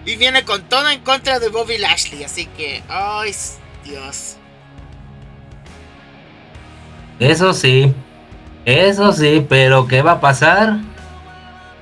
y 0.09 0.17
viene 0.17 0.43
con 0.45 0.63
todo 0.63 0.89
en 0.89 1.01
contra 1.01 1.39
de 1.39 1.51
Bobby 1.51 1.77
Lashley. 1.77 2.25
Así 2.25 2.47
que, 2.57 2.83
ay, 2.89 3.31
Dios. 3.85 4.37
Eso 7.21 7.53
sí, 7.53 7.93
eso 8.65 9.13
sí, 9.13 9.45
pero 9.47 9.87
¿qué 9.87 10.01
va 10.01 10.13
a 10.13 10.21
pasar? 10.21 10.79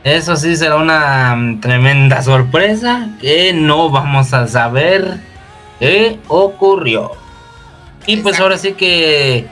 Eso 0.03 0.35
sí 0.35 0.57
será 0.57 0.77
una 0.77 1.37
mm, 1.37 1.61
tremenda 1.61 2.21
sorpresa 2.21 3.11
que 3.21 3.53
no 3.53 3.91
vamos 3.91 4.33
a 4.35 4.49
saber 4.49 5.21
qué 5.79 6.19
ocurrió. 6.27 7.13
Y 8.07 8.17
pues 8.19 8.41
ahora 8.41 8.59
sí 8.59 8.73
que 8.73 9.47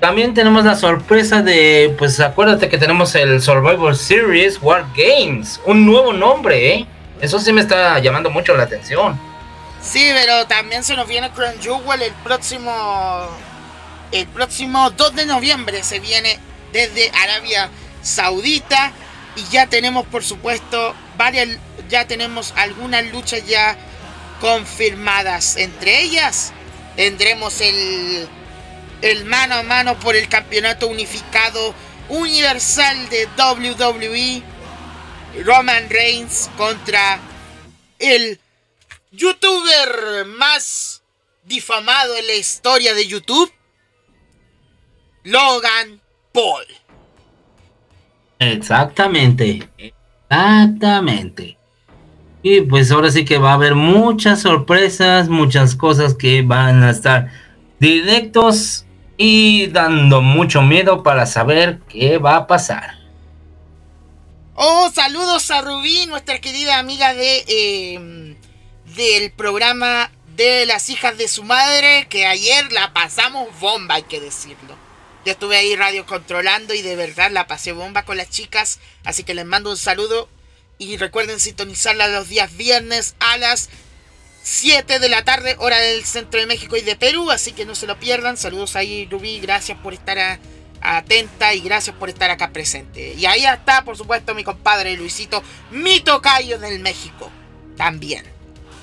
también 0.00 0.34
tenemos 0.34 0.64
la 0.64 0.74
sorpresa 0.74 1.42
de, 1.42 1.94
pues 1.98 2.18
acuérdate 2.18 2.68
que 2.68 2.78
tenemos 2.78 3.14
el 3.14 3.40
Survivor 3.40 3.96
Series 3.96 4.60
War 4.60 4.86
Games, 4.96 5.60
un 5.66 5.86
nuevo 5.86 6.12
nombre, 6.12 6.74
¿eh? 6.74 6.86
Eso 7.20 7.38
sí 7.38 7.52
me 7.52 7.60
está 7.60 7.98
llamando 7.98 8.30
mucho 8.30 8.54
la 8.54 8.64
atención. 8.64 9.18
Sí, 9.82 10.10
pero 10.12 10.46
también 10.46 10.84
se 10.84 10.96
nos 10.96 11.08
viene 11.08 11.30
Crown 11.30 11.60
Jewel 11.60 12.02
el 12.02 12.12
próximo 12.24 13.28
el 14.12 14.26
próximo 14.26 14.90
2 14.90 15.14
de 15.14 15.26
noviembre 15.26 15.82
se 15.82 16.00
viene 16.00 16.38
desde 16.72 17.10
Arabia 17.10 17.70
Saudita. 18.02 18.92
Y 19.36 19.44
ya 19.52 19.66
tenemos 19.68 20.06
por 20.06 20.24
supuesto 20.24 20.94
varias 21.16 21.48
ya 21.88 22.06
tenemos 22.06 22.52
algunas 22.56 23.04
luchas 23.12 23.46
ya 23.46 23.76
confirmadas. 24.40 25.56
Entre 25.56 26.02
ellas 26.02 26.52
tendremos 26.96 27.60
el 27.60 28.28
el 29.02 29.24
mano 29.24 29.54
a 29.54 29.62
mano 29.62 29.98
por 29.98 30.16
el 30.16 30.28
campeonato 30.28 30.86
unificado 30.88 31.74
universal 32.08 33.08
de 33.08 33.28
WWE 33.38 34.42
Roman 35.44 35.88
Reigns 35.88 36.50
contra 36.56 37.20
el 37.98 38.38
youtuber 39.12 40.26
más 40.26 41.02
difamado 41.44 42.16
en 42.16 42.26
la 42.26 42.34
historia 42.34 42.94
de 42.94 43.06
YouTube 43.06 43.52
Logan 45.24 46.00
Paul. 46.32 46.64
Exactamente, 48.38 49.68
exactamente. 49.78 51.58
Y 52.42 52.62
pues 52.62 52.90
ahora 52.90 53.10
sí 53.10 53.24
que 53.24 53.38
va 53.38 53.50
a 53.50 53.54
haber 53.54 53.74
muchas 53.74 54.40
sorpresas, 54.40 55.28
muchas 55.28 55.74
cosas 55.74 56.14
que 56.14 56.42
van 56.42 56.82
a 56.82 56.90
estar 56.90 57.30
directos 57.78 58.86
y 59.18 59.66
dando 59.66 60.22
mucho 60.22 60.62
miedo 60.62 61.02
para 61.02 61.26
saber 61.26 61.80
qué 61.88 62.16
va 62.16 62.36
a 62.36 62.46
pasar. 62.46 62.99
Oh, 64.54 64.90
saludos 64.94 65.50
a 65.50 65.62
Rubí, 65.62 66.06
nuestra 66.06 66.40
querida 66.40 66.78
amiga 66.78 67.14
de 67.14 67.44
em, 67.94 68.36
del 68.96 69.30
programa 69.32 70.10
de 70.36 70.66
las 70.66 70.90
hijas 70.90 71.16
de 71.16 71.28
su 71.28 71.44
madre, 71.44 72.08
que 72.08 72.26
ayer 72.26 72.72
la 72.72 72.92
pasamos 72.92 73.48
bomba, 73.60 73.94
hay 73.94 74.02
que 74.02 74.20
decirlo. 74.20 74.76
Yo 75.24 75.32
estuve 75.32 75.56
ahí 75.56 75.76
radio 75.76 76.06
controlando 76.06 76.74
y 76.74 76.82
de 76.82 76.96
verdad 76.96 77.30
la 77.30 77.46
pasé 77.46 77.72
bomba 77.72 78.04
con 78.04 78.16
las 78.16 78.30
chicas. 78.30 78.80
Así 79.04 79.22
que 79.22 79.34
les 79.34 79.44
mando 79.44 79.70
un 79.70 79.76
saludo. 79.76 80.28
Y 80.78 80.96
recuerden 80.96 81.40
sintonizarla 81.40 82.08
los 82.08 82.28
días 82.28 82.56
viernes 82.56 83.14
a 83.20 83.36
las 83.36 83.68
7 84.42 84.98
de 84.98 85.08
la 85.10 85.22
tarde, 85.22 85.56
hora 85.58 85.78
del 85.78 86.06
centro 86.06 86.40
de 86.40 86.46
México 86.46 86.74
y 86.76 86.80
de 86.80 86.96
Perú. 86.96 87.30
Así 87.30 87.52
que 87.52 87.66
no 87.66 87.74
se 87.74 87.86
lo 87.86 88.00
pierdan. 88.00 88.38
Saludos 88.38 88.76
ahí, 88.76 89.06
Rubí. 89.10 89.40
Gracias 89.40 89.76
por 89.78 89.92
estar 89.92 90.40
atenta 90.80 91.54
y 91.54 91.60
gracias 91.60 91.94
por 91.96 92.08
estar 92.08 92.30
acá 92.30 92.50
presente. 92.50 93.14
Y 93.14 93.26
ahí 93.26 93.44
está, 93.44 93.84
por 93.84 93.96
supuesto, 93.96 94.34
mi 94.34 94.44
compadre 94.44 94.96
Luisito, 94.96 95.42
mi 95.70 96.00
tocayo 96.00 96.58
del 96.58 96.80
México. 96.80 97.30
También. 97.76 98.24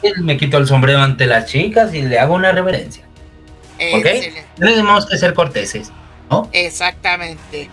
Él 0.01 0.23
me 0.23 0.37
quito 0.37 0.57
el 0.57 0.67
sombrero 0.67 1.01
ante 1.01 1.25
las 1.25 1.45
chicas 1.45 1.93
y 1.93 2.01
le 2.01 2.19
hago 2.19 2.35
una 2.35 2.51
reverencia. 2.51 3.03
¿Ok? 3.93 4.05
Tenemos 4.57 5.05
que 5.05 5.17
ser 5.17 5.33
corteses. 5.33 5.91
Exactamente. 6.51 7.69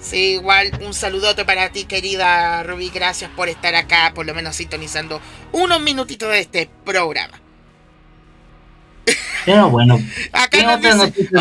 Sí, 0.00 0.32
igual 0.32 0.72
un 0.84 0.94
saludote 0.94 1.44
para 1.44 1.70
ti, 1.70 1.84
querida 1.84 2.62
Ruby. 2.64 2.90
Gracias 2.90 3.30
por 3.30 3.48
estar 3.48 3.74
acá, 3.74 4.12
por 4.14 4.26
lo 4.26 4.34
menos 4.34 4.56
sintonizando 4.56 5.20
unos 5.52 5.80
minutitos 5.80 6.30
de 6.30 6.40
este 6.40 6.70
programa. 6.84 7.41
Pero 9.44 9.70
bueno. 9.70 10.00
acá 10.32 10.58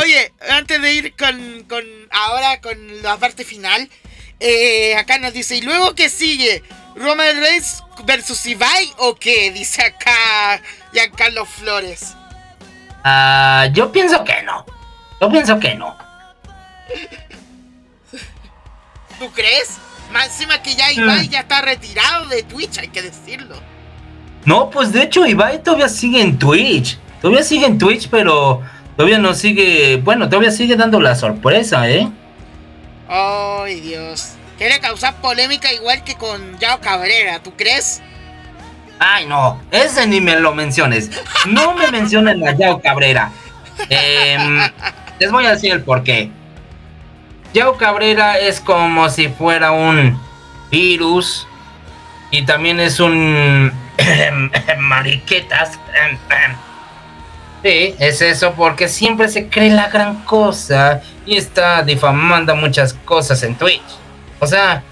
oye, 0.01 0.33
antes 0.49 0.81
de 0.81 0.93
ir 0.93 1.15
con, 1.15 1.63
con 1.67 1.83
ahora 2.09 2.59
con 2.61 3.01
la 3.03 3.17
parte 3.17 3.43
final, 3.43 3.89
eh, 4.39 4.95
acá 4.95 5.19
nos 5.19 5.33
dice, 5.33 5.55
¿y 5.55 5.61
luego 5.61 5.93
qué 5.93 6.09
sigue? 6.09 6.63
¿Roman 6.95 7.39
Reigns 7.39 7.83
versus 8.05 8.45
Ibai 8.45 8.91
o 8.97 9.15
qué? 9.15 9.51
Dice 9.51 9.83
acá 9.83 10.61
Giancarlo 10.91 11.45
Flores. 11.45 12.15
Ah, 13.03 13.67
yo 13.71 13.91
pienso 13.91 14.23
que 14.23 14.41
no. 14.43 14.65
Yo 15.19 15.29
pienso 15.29 15.59
que 15.59 15.75
no. 15.75 15.95
¿Tú 19.19 19.31
crees? 19.31 19.77
Más 20.11 20.25
encima 20.25 20.61
que 20.61 20.75
ya 20.75 20.91
Ibai 20.91 21.29
ya 21.29 21.41
está 21.41 21.61
retirado 21.61 22.25
de 22.27 22.43
Twitch, 22.43 22.79
hay 22.79 22.89
que 22.89 23.01
decirlo. 23.01 23.55
No, 24.45 24.69
pues 24.71 24.91
de 24.91 25.03
hecho 25.03 25.25
Ibai 25.25 25.63
todavía 25.63 25.87
sigue 25.87 26.21
en 26.21 26.37
Twitch. 26.37 26.97
Todavía 27.21 27.43
sigue 27.43 27.67
en 27.67 27.77
Twitch, 27.77 28.09
pero 28.09 28.61
todavía 28.97 29.19
no 29.19 29.33
sigue. 29.33 29.97
Bueno, 29.97 30.27
todavía 30.27 30.51
sigue 30.51 30.75
dando 30.75 30.99
la 30.99 31.15
sorpresa, 31.15 31.87
¿eh? 31.89 32.09
Ay, 33.07 33.79
Dios. 33.81 34.33
Quiere 34.57 34.79
causar 34.79 35.15
polémica 35.21 35.71
igual 35.73 36.03
que 36.03 36.15
con 36.15 36.57
Yao 36.59 36.79
Cabrera, 36.81 37.41
¿tú 37.41 37.53
crees? 37.55 38.01
Ay, 38.99 39.25
no, 39.25 39.59
ese 39.71 40.05
ni 40.07 40.21
me 40.21 40.39
lo 40.39 40.53
menciones. 40.53 41.09
No 41.47 41.73
me 41.73 41.87
mencionen 41.91 42.47
a 42.47 42.55
Yao 42.55 42.81
Cabrera. 42.81 43.31
Em, 43.89 44.59
les 45.19 45.31
voy 45.31 45.45
a 45.45 45.51
decir 45.51 45.71
el 45.71 45.81
porqué. 45.81 46.31
Yao 47.53 47.77
Cabrera 47.77 48.37
es 48.39 48.59
como 48.59 49.09
si 49.09 49.27
fuera 49.29 49.71
un 49.71 50.19
virus 50.69 51.47
y 52.29 52.43
también 52.45 52.79
es 52.79 52.99
un 52.99 53.71
mariquetas. 54.79 55.79
Sí, 57.63 57.95
es 57.99 58.21
eso 58.21 58.53
porque 58.53 58.87
siempre 58.87 59.27
se 59.27 59.47
cree 59.47 59.69
la 59.69 59.89
gran 59.89 60.23
cosa 60.23 61.01
y 61.25 61.37
está 61.37 61.83
difamando 61.83 62.55
muchas 62.55 62.93
cosas 62.93 63.43
en 63.43 63.55
Twitch. 63.55 63.81
O 64.39 64.47
sea, 64.47 64.83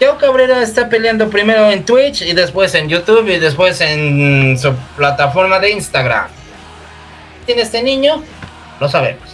Yao 0.00 0.16
Cabrera 0.16 0.62
está 0.62 0.88
peleando 0.88 1.28
primero 1.28 1.68
en 1.70 1.84
Twitch 1.84 2.22
y 2.22 2.32
después 2.32 2.74
en 2.74 2.88
YouTube 2.88 3.28
y 3.28 3.38
después 3.38 3.80
en 3.80 4.56
su 4.56 4.72
plataforma 4.96 5.58
de 5.58 5.72
Instagram. 5.72 6.28
¿Tiene 7.44 7.62
este 7.62 7.82
niño? 7.82 8.22
Lo 8.78 8.88
sabemos. 8.88 9.28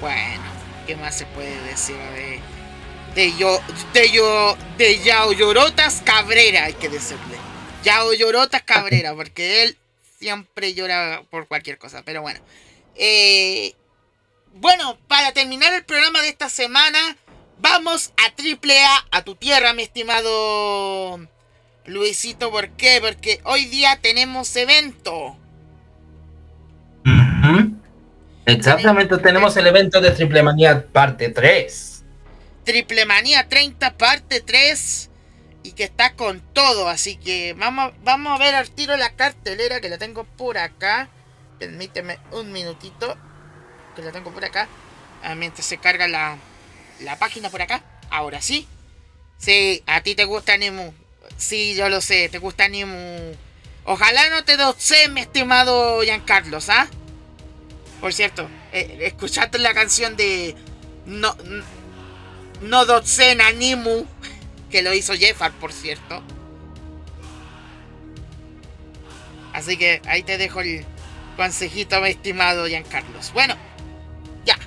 Bueno. 0.00 0.44
¿Qué 0.86 0.96
más 0.96 1.14
se 1.14 1.24
puede 1.26 1.58
decir 1.62 1.96
de, 1.96 2.40
de 3.14 3.36
yo, 3.38 3.58
de 3.94 4.10
yo, 4.10 4.56
de 4.76 5.02
Yao 5.02 5.32
Llorotas 5.32 6.02
Cabrera, 6.04 6.64
hay 6.64 6.74
que 6.74 6.90
decirle. 6.90 7.38
Yao 7.84 8.12
Llorotas 8.12 8.62
Cabrera, 8.62 9.14
porque 9.14 9.62
él 9.62 9.78
siempre 10.24 10.72
llora 10.72 11.22
por 11.28 11.46
cualquier 11.46 11.76
cosa, 11.76 12.02
pero 12.02 12.22
bueno. 12.22 12.40
Eh, 12.96 13.74
bueno, 14.54 14.96
para 15.06 15.32
terminar 15.32 15.74
el 15.74 15.84
programa 15.84 16.22
de 16.22 16.30
esta 16.30 16.48
semana, 16.48 16.98
vamos 17.58 18.14
a 18.16 18.28
AAA, 18.28 19.06
a 19.10 19.22
tu 19.22 19.34
tierra, 19.34 19.74
mi 19.74 19.82
estimado 19.82 21.20
Luisito. 21.84 22.50
¿Por 22.50 22.70
qué? 22.70 23.00
Porque 23.02 23.42
hoy 23.44 23.66
día 23.66 23.98
tenemos 24.00 24.56
evento. 24.56 25.36
Exactamente, 28.46 29.18
tenemos 29.18 29.54
el 29.58 29.66
evento 29.66 30.00
de 30.00 30.10
Triple 30.10 30.42
Manía 30.42 30.86
parte 30.86 31.28
3. 31.28 32.02
Triple 32.64 33.04
Manía 33.04 33.46
30 33.46 33.98
parte 33.98 34.40
3 34.40 35.10
y 35.64 35.72
que 35.72 35.84
está 35.84 36.14
con 36.14 36.40
todo, 36.52 36.88
así 36.88 37.16
que 37.16 37.54
vamos, 37.54 37.92
vamos 38.04 38.34
a 38.34 38.44
ver 38.44 38.54
al 38.54 38.70
tiro 38.70 38.96
la 38.96 39.16
cartelera 39.16 39.80
que 39.80 39.88
la 39.88 39.98
tengo 39.98 40.24
por 40.24 40.58
acá. 40.58 41.08
Permíteme 41.58 42.18
un 42.32 42.52
minutito 42.52 43.16
que 43.96 44.02
la 44.02 44.12
tengo 44.12 44.30
por 44.30 44.44
acá. 44.44 44.68
Ah, 45.22 45.34
mientras 45.34 45.66
se 45.66 45.78
carga 45.78 46.06
la, 46.06 46.36
la 47.00 47.18
página 47.18 47.48
por 47.48 47.62
acá. 47.62 47.82
Ahora 48.10 48.42
sí. 48.42 48.68
Sí, 49.38 49.82
a 49.86 50.02
ti 50.02 50.14
te 50.14 50.26
gusta 50.26 50.58
Nemu. 50.58 50.92
Sí, 51.38 51.74
yo 51.74 51.88
lo 51.88 52.02
sé, 52.02 52.28
te 52.28 52.38
gusta 52.38 52.68
Nemu. 52.68 53.34
Ojalá 53.84 54.28
no 54.28 54.44
te 54.44 54.58
doce, 54.58 55.08
mi 55.08 55.22
estimado 55.22 56.02
Giancarlos, 56.02 56.68
¿ah? 56.68 56.88
Por 58.02 58.12
cierto, 58.12 58.50
eh, 58.70 58.98
escuchaste 59.00 59.58
la 59.58 59.72
canción 59.72 60.14
de 60.14 60.54
No, 61.06 61.34
no 62.60 62.84
Dotsen 62.84 63.40
Animu, 63.40 64.06
que 64.74 64.82
lo 64.82 64.92
hizo 64.92 65.14
Jeffar, 65.14 65.52
por 65.52 65.72
cierto. 65.72 66.20
Así 69.52 69.76
que 69.76 70.02
ahí 70.04 70.24
te 70.24 70.36
dejo 70.36 70.62
el 70.62 70.84
consejito, 71.36 72.00
mi 72.00 72.08
estimado 72.08 72.66
Giancarlos. 72.66 73.32
Bueno, 73.32 73.54
ya. 74.44 74.58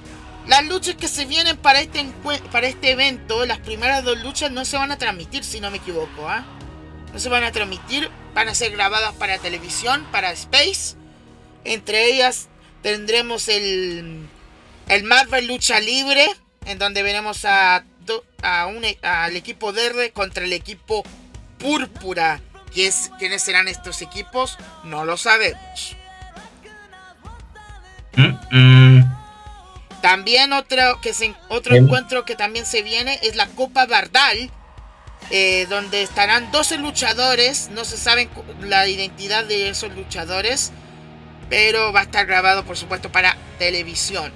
Las 0.47 0.65
luchas 0.65 0.95
que 0.95 1.09
se 1.09 1.25
vienen 1.25 1.57
para 1.57 1.81
este, 1.81 2.05
para 2.53 2.67
este 2.67 2.91
evento, 2.91 3.45
las 3.45 3.59
primeras 3.59 4.05
dos 4.05 4.17
luchas 4.23 4.49
no 4.49 4.63
se 4.63 4.77
van 4.77 4.93
a 4.93 4.97
transmitir, 4.97 5.43
si 5.43 5.59
no 5.59 5.71
me 5.71 5.79
equivoco, 5.79 6.29
¿ah? 6.29 6.45
No 7.11 7.19
se 7.19 7.27
van 7.27 7.43
a 7.43 7.51
transmitir, 7.51 8.09
van 8.33 8.47
a 8.47 8.55
ser 8.55 8.71
grabadas 8.71 9.11
para 9.15 9.37
televisión, 9.39 10.07
para 10.13 10.31
Space. 10.31 10.95
Entre 11.65 12.05
ellas 12.13 12.47
tendremos 12.81 13.49
el, 13.49 14.25
el 14.87 15.03
Marvel 15.03 15.47
Lucha 15.47 15.81
Libre, 15.81 16.25
en 16.63 16.79
donde 16.79 17.03
veremos 17.03 17.43
a, 17.43 17.83
a 18.41 18.67
un, 18.67 18.83
al 19.01 19.35
equipo 19.35 19.73
verde 19.73 20.11
contra 20.11 20.43
el 20.43 20.53
equipo 20.53 21.03
púrpura. 21.57 22.41
¿Quiénes 22.73 23.41
serán 23.41 23.67
estos 23.67 24.01
equipos? 24.01 24.57
No 24.83 25.05
lo 25.05 25.17
sabemos. 25.17 25.95
También 30.01 30.53
otro, 30.53 31.01
que 31.01 31.13
se, 31.13 31.33
otro 31.49 31.75
encuentro 31.75 32.25
que 32.25 32.35
también 32.35 32.65
se 32.65 32.83
viene 32.83 33.19
es 33.23 33.35
la 33.35 33.47
Copa 33.47 33.85
Bardal, 33.85 34.51
eh, 35.31 35.65
donde 35.69 36.03
estarán 36.03 36.51
12 36.51 36.77
luchadores. 36.77 37.69
No 37.71 37.83
se 37.83 37.97
sabe 37.97 38.29
la 38.61 38.87
identidad 38.87 39.45
de 39.45 39.69
esos 39.69 39.91
luchadores 39.95 40.71
pero 41.49 41.91
va 41.93 42.01
a 42.01 42.03
estar 42.03 42.25
grabado 42.25 42.63
por 42.63 42.77
supuesto 42.77 43.11
para 43.11 43.37
televisión. 43.57 44.31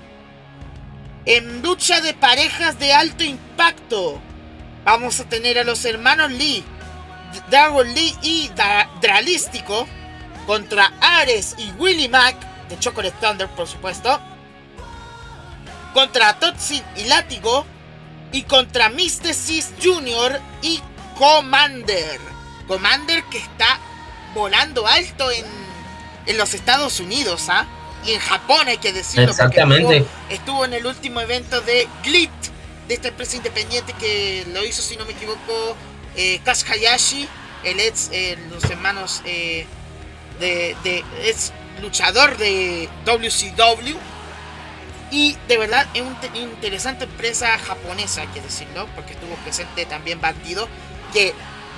En 1.26 1.62
lucha 1.62 2.02
de 2.02 2.14
parejas 2.14 2.80
de 2.80 2.94
alto 2.94 3.24
impacto, 3.24 4.20
vamos 4.84 5.20
a 5.20 5.30
tener 5.30 5.60
a 5.60 5.64
los 5.64 5.86
hermanos 5.86 6.32
Lee, 6.32 6.64
Darwin 7.50 7.94
Lee 7.94 8.16
y 8.22 8.52
Dralístico 9.02 9.88
contra 10.48 10.92
Ares 11.00 11.56
y 11.58 11.72
Willie 11.78 12.10
Mac 12.10 12.36
de 12.70 12.80
Chocolate 12.80 13.16
Thunder, 13.22 13.48
por 13.50 13.68
supuesto, 13.68 14.20
contra 15.94 16.40
Totsin 16.40 16.84
y 16.98 17.04
Látigo 17.06 17.66
y 18.32 18.44
contra 18.44 18.90
Mysticis 18.90 19.74
Jr. 19.82 20.42
y 20.62 20.82
Commander. 21.18 22.20
Commander 22.68 23.24
que 23.26 23.38
está 23.38 23.80
volando 24.34 24.88
alto 24.88 25.30
en 25.30 25.62
en 26.26 26.38
los 26.38 26.54
Estados 26.54 27.00
Unidos, 27.00 27.48
¿ah? 27.50 27.66
Y 28.06 28.14
en 28.14 28.20
Japón 28.20 28.68
hay 28.68 28.78
que 28.78 28.94
decirlo. 28.94 29.30
Exactamente. 29.30 30.06
Estuvo, 30.30 30.66
en 30.66 30.74
el 30.74 30.86
último 30.86 31.22
evento 31.22 31.62
de 31.62 31.88
Glit, 32.04 32.32
de 32.88 32.94
esta 32.96 33.10
empresa 33.10 33.38
independiente 33.38 33.94
que 33.94 34.46
lo 34.54 34.66
hizo, 34.66 34.82
si 34.82 34.98
no 34.98 35.06
me 35.06 35.12
equivoco, 35.12 35.76
eh, 36.16 36.40
Kaz 36.44 36.66
Hayashi, 36.70 37.28
el 37.64 37.80
ex, 37.80 38.10
eh, 38.12 38.38
los 38.52 38.64
hermanos 38.66 39.22
eh, 39.26 39.66
de, 40.40 40.76
de, 40.84 41.04
es 41.24 41.54
luchador 41.82 42.38
de 42.38 42.90
WCW. 43.06 43.98
Y 45.12 45.38
de 45.48 45.58
verdad 45.58 45.86
es 45.94 46.02
una 46.02 46.38
interesante 46.38 47.04
empresa 47.04 47.58
japonesa, 47.60 48.22
hay 48.22 48.28
que 48.30 48.42
decirlo, 48.42 48.88
porque 48.96 49.14
estuvo 49.14 49.36
presente 49.36 49.86
también 49.86 50.22
Bandido, 50.22 50.70
que 51.12 51.34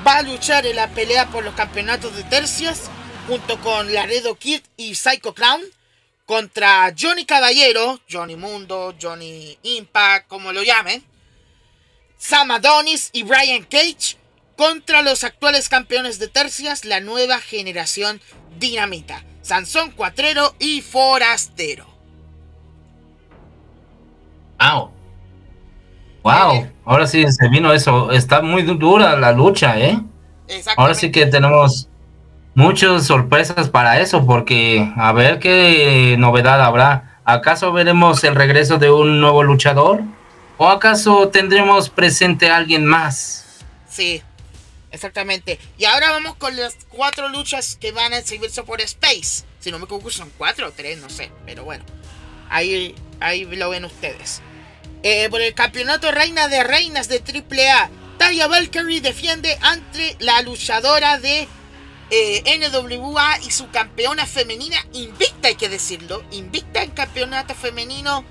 va 0.06 0.18
a 0.18 0.22
luchar 0.22 0.66
en 0.68 0.76
la 0.76 0.88
pelea 0.90 1.28
por 1.28 1.44
los 1.44 1.56
campeonatos 1.56 2.16
de 2.16 2.24
tercias 2.24 2.92
junto 3.28 3.60
con 3.62 3.92
Laredo 3.94 4.36
Kid 4.36 4.62
y 4.78 4.96
Psycho 4.96 5.34
Clown 5.34 5.62
contra 6.34 6.92
Johnny 7.00 7.26
Caballero, 7.26 8.00
Johnny 8.12 8.36
Mundo, 8.36 8.96
Johnny 9.00 9.56
Impact, 9.62 10.28
como 10.28 10.52
lo 10.52 10.64
llamen, 10.64 11.04
Sam 12.18 12.50
Adonis 12.50 13.12
y 13.14 13.22
Brian 13.22 13.62
Cage 13.62 14.18
contra 14.58 15.04
los 15.04 15.24
actuales 15.24 15.70
campeones 15.70 16.18
de 16.18 16.28
tercias, 16.30 16.86
la 16.86 17.02
nueva 17.02 17.38
generación 17.38 18.20
Dinamita, 18.58 19.24
Sansón 19.44 19.92
Cuatrero 19.92 20.56
y 20.58 20.82
Forastero. 20.82 21.86
Wow. 24.60 24.92
Wow, 26.24 26.68
ahora 26.84 27.06
sí 27.06 27.24
se 27.32 27.48
vino 27.50 27.72
eso. 27.74 28.12
Está 28.12 28.42
muy 28.42 28.64
dura 28.64 29.20
la 29.20 29.34
lucha, 29.34 29.80
¿eh? 29.80 30.00
Ahora 30.78 30.96
sí 30.96 31.12
que 31.12 31.28
tenemos 31.28 31.90
muchas 32.56 33.06
sorpresas 33.06 33.70
para 33.70 34.00
eso, 34.00 34.26
porque 34.26 34.92
a 34.96 35.12
ver 35.12 35.40
qué 35.40 36.16
novedad 36.18 36.62
habrá. 36.62 37.20
¿Acaso 37.26 37.72
veremos 37.72 38.24
el 38.24 38.36
regreso 38.36 38.78
de 38.78 38.92
un 38.92 39.22
nuevo 39.22 39.44
luchador? 39.44 40.02
¿O 40.58 40.70
acaso 40.70 41.30
tendremos 41.30 41.90
presente 41.90 42.50
a 42.50 42.58
alguien 42.58 42.86
más? 42.86 43.62
Sí, 43.90 44.22
exactamente. 44.92 45.60
Y 45.78 45.86
ahora 45.86 46.12
vamos 46.12 46.36
con 46.36 46.56
las 46.56 46.76
cuatro 46.90 47.30
luchas 47.30 47.78
que 47.80 47.92
van 47.92 48.14
a 48.14 48.18
exhibirse 48.18 48.64
por 48.64 48.82
Space. 48.82 49.46
Si 49.60 49.72
no 49.72 49.80
me 49.80 49.86
equivoco, 49.86 50.10
son 50.10 50.32
cuatro 50.38 50.68
o 50.68 50.72
tres, 50.72 51.00
no 51.00 51.10
sé. 51.10 51.32
Pero 51.46 51.64
bueno, 51.64 51.84
ahí, 52.50 52.94
ahí 53.20 53.46
lo 53.46 53.70
ven 53.70 53.86
ustedes. 53.86 54.42
Eh, 55.02 55.28
por 55.30 55.42
el 55.42 55.54
campeonato 55.54 56.12
Reina 56.12 56.48
de 56.48 56.64
Reinas 56.64 57.10
de 57.10 57.18
AAA, 57.22 57.90
Taya 58.18 58.48
Valkyrie 58.48 59.02
defiende 59.02 59.58
ante 59.62 60.16
la 60.20 60.42
luchadora 60.42 61.18
de 61.18 61.48
eh, 62.16 62.60
NWA 62.60 63.40
y 63.42 63.50
su 63.50 63.72
campeona 63.72 64.28
femenina 64.28 64.78
invicta, 64.94 65.48
hay 65.48 65.56
que 65.56 65.68
decirlo, 65.68 66.24
invicta 66.30 66.84
en 66.84 66.92
campeonato 66.92 67.56
femenino 67.56 68.24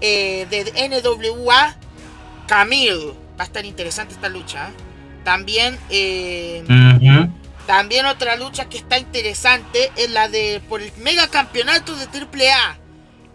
eh, 0.00 0.46
de 0.48 0.62
NWA, 0.88 1.76
Camille. 2.46 3.14
Va 3.36 3.42
a 3.42 3.44
estar 3.44 3.64
interesante 3.64 4.14
esta 4.14 4.28
lucha. 4.28 4.68
¿eh? 4.68 4.72
También, 5.24 5.76
también 7.66 8.06
otra 8.06 8.36
lucha 8.36 8.68
que 8.68 8.78
está 8.78 8.98
interesante 8.98 9.90
es 9.96 10.10
la 10.10 10.28
de 10.28 10.62
por 10.68 10.80
el 10.80 10.92
mega 10.98 11.26
campeonato 11.26 11.96
de 11.96 12.04
AAA. 12.04 12.78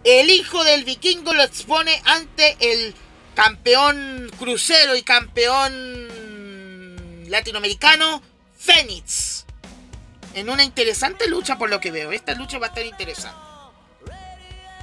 El 0.04 0.30
hijo 0.30 0.64
del 0.64 0.84
vikingo 0.84 1.34
lo 1.34 1.42
expone 1.42 2.00
ante 2.06 2.56
el 2.60 2.94
campeón 3.34 4.30
crucero 4.38 4.96
y 4.96 5.02
campeón 5.02 6.08
latinoamericano, 7.28 8.22
Phoenix 8.56 9.44
en 10.34 10.48
una 10.48 10.64
interesante 10.64 11.28
lucha 11.28 11.58
por 11.58 11.70
lo 11.70 11.80
que 11.80 11.90
veo. 11.90 12.12
Esta 12.12 12.34
lucha 12.34 12.58
va 12.58 12.66
a 12.66 12.68
estar 12.68 12.84
interesante. 12.84 13.36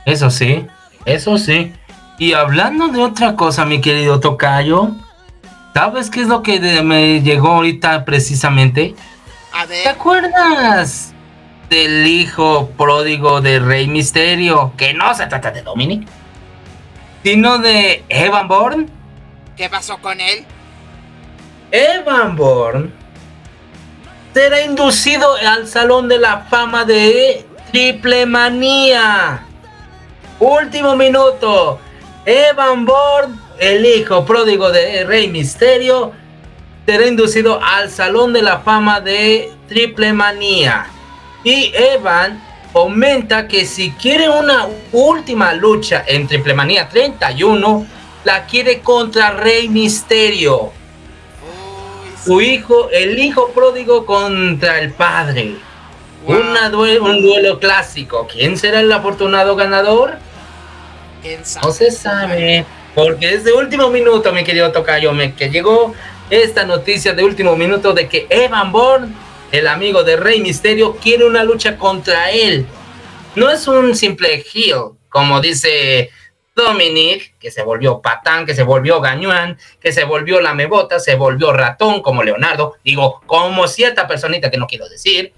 Eso 0.05 0.29
sí, 0.29 0.65
eso 1.05 1.37
sí. 1.37 1.73
Y 2.17 2.33
hablando 2.33 2.87
de 2.87 2.99
otra 2.99 3.35
cosa, 3.35 3.65
mi 3.65 3.81
querido 3.81 4.19
Tocayo, 4.19 4.91
¿sabes 5.73 6.09
qué 6.09 6.21
es 6.21 6.27
lo 6.27 6.41
que 6.41 6.59
me 6.81 7.21
llegó 7.21 7.53
ahorita 7.53 8.05
precisamente? 8.05 8.95
A 9.53 9.65
ver. 9.65 9.83
¿Te 9.83 9.89
acuerdas 9.89 11.13
del 11.69 12.07
hijo 12.07 12.69
pródigo 12.77 13.41
de 13.41 13.59
Rey 13.59 13.87
Misterio? 13.87 14.73
Que 14.77 14.93
no 14.93 15.13
se 15.13 15.27
trata 15.27 15.51
de 15.51 15.61
Dominic, 15.61 16.07
sino 17.23 17.57
de 17.59 18.03
Evan 18.09 18.47
Bourne. 18.47 18.87
¿Qué 19.55 19.69
pasó 19.69 19.97
con 19.97 20.19
él? 20.21 20.45
Evan 21.71 22.35
Bourne 22.35 22.96
será 24.37 24.61
inducido 24.61 25.33
al 25.33 25.67
Salón 25.67 26.07
de 26.07 26.19
la 26.19 26.41
Fama 26.41 26.85
de 26.85 27.43
Triple 27.71 28.27
Manía. 28.27 29.43
Último 30.39 30.95
minuto. 30.95 31.79
Evan 32.23 32.85
Bourne, 32.85 33.35
el 33.57 33.83
hijo 33.83 34.23
pródigo 34.25 34.69
de 34.69 35.03
Rey 35.05 35.27
Misterio, 35.27 36.11
será 36.85 37.07
inducido 37.07 37.59
al 37.63 37.89
Salón 37.89 38.31
de 38.31 38.43
la 38.43 38.59
Fama 38.59 39.01
de 39.01 39.51
Triple 39.67 40.13
Manía. 40.13 40.85
Y 41.43 41.71
Evan 41.73 42.39
comenta 42.71 43.47
que 43.47 43.65
si 43.65 43.89
quiere 43.93 44.29
una 44.29 44.67
última 44.91 45.55
lucha 45.55 46.03
en 46.05 46.27
Triple 46.27 46.53
Manía 46.53 46.87
31, 46.87 47.87
la 48.23 48.45
quiere 48.45 48.81
contra 48.81 49.31
Rey 49.31 49.67
Misterio. 49.67 50.73
Su 52.27 52.41
hijo, 52.41 52.89
el 52.91 53.17
hijo 53.17 53.51
pródigo 53.51 54.05
contra 54.05 54.81
el 54.81 54.91
padre. 54.91 55.55
un 56.25 57.21
duelo 57.21 57.57
clásico. 57.57 58.27
¿Quién 58.29 58.57
será 58.57 58.81
el 58.81 58.91
afortunado 58.91 59.55
ganador? 59.55 60.17
No 61.63 61.71
se 61.71 61.89
sabe. 61.89 62.65
Porque 62.93 63.33
es 63.33 63.45
de 63.45 63.53
último 63.53 63.89
minuto, 63.89 64.33
mi 64.33 64.43
querido 64.43 64.73
Tocayo, 64.73 65.13
me, 65.13 65.35
que 65.35 65.49
llegó 65.49 65.93
esta 66.29 66.65
noticia 66.65 67.13
de 67.13 67.23
último 67.23 67.55
minuto 67.55 67.93
de 67.93 68.09
que 68.09 68.27
Evan 68.29 68.73
Bourne, 68.73 69.13
el 69.53 69.65
amigo 69.65 70.03
de 70.03 70.17
Rey 70.17 70.41
Misterio, 70.41 70.97
quiere 70.97 71.25
una 71.25 71.45
lucha 71.45 71.77
contra 71.77 72.31
él. 72.31 72.65
No 73.35 73.49
es 73.49 73.67
un 73.69 73.95
simple 73.95 74.43
heel, 74.53 74.97
como 75.09 75.39
dice 75.39 76.09
Dominic, 76.57 77.37
que 77.37 77.51
se 77.51 77.61
volvió 77.61 78.01
patán, 78.01 78.45
que 78.45 78.55
se 78.55 78.63
volvió 78.63 78.99
gañuán, 78.99 79.57
que 79.79 79.91
se 79.93 80.03
volvió 80.03 80.41
lamebota, 80.41 80.99
se 80.99 81.15
volvió 81.15 81.53
ratón, 81.53 82.01
como 82.01 82.23
Leonardo, 82.23 82.75
digo, 82.83 83.21
como 83.27 83.67
cierta 83.67 84.07
personita 84.07 84.49
que 84.49 84.57
no 84.57 84.67
quiero 84.67 84.89
decir. 84.89 85.33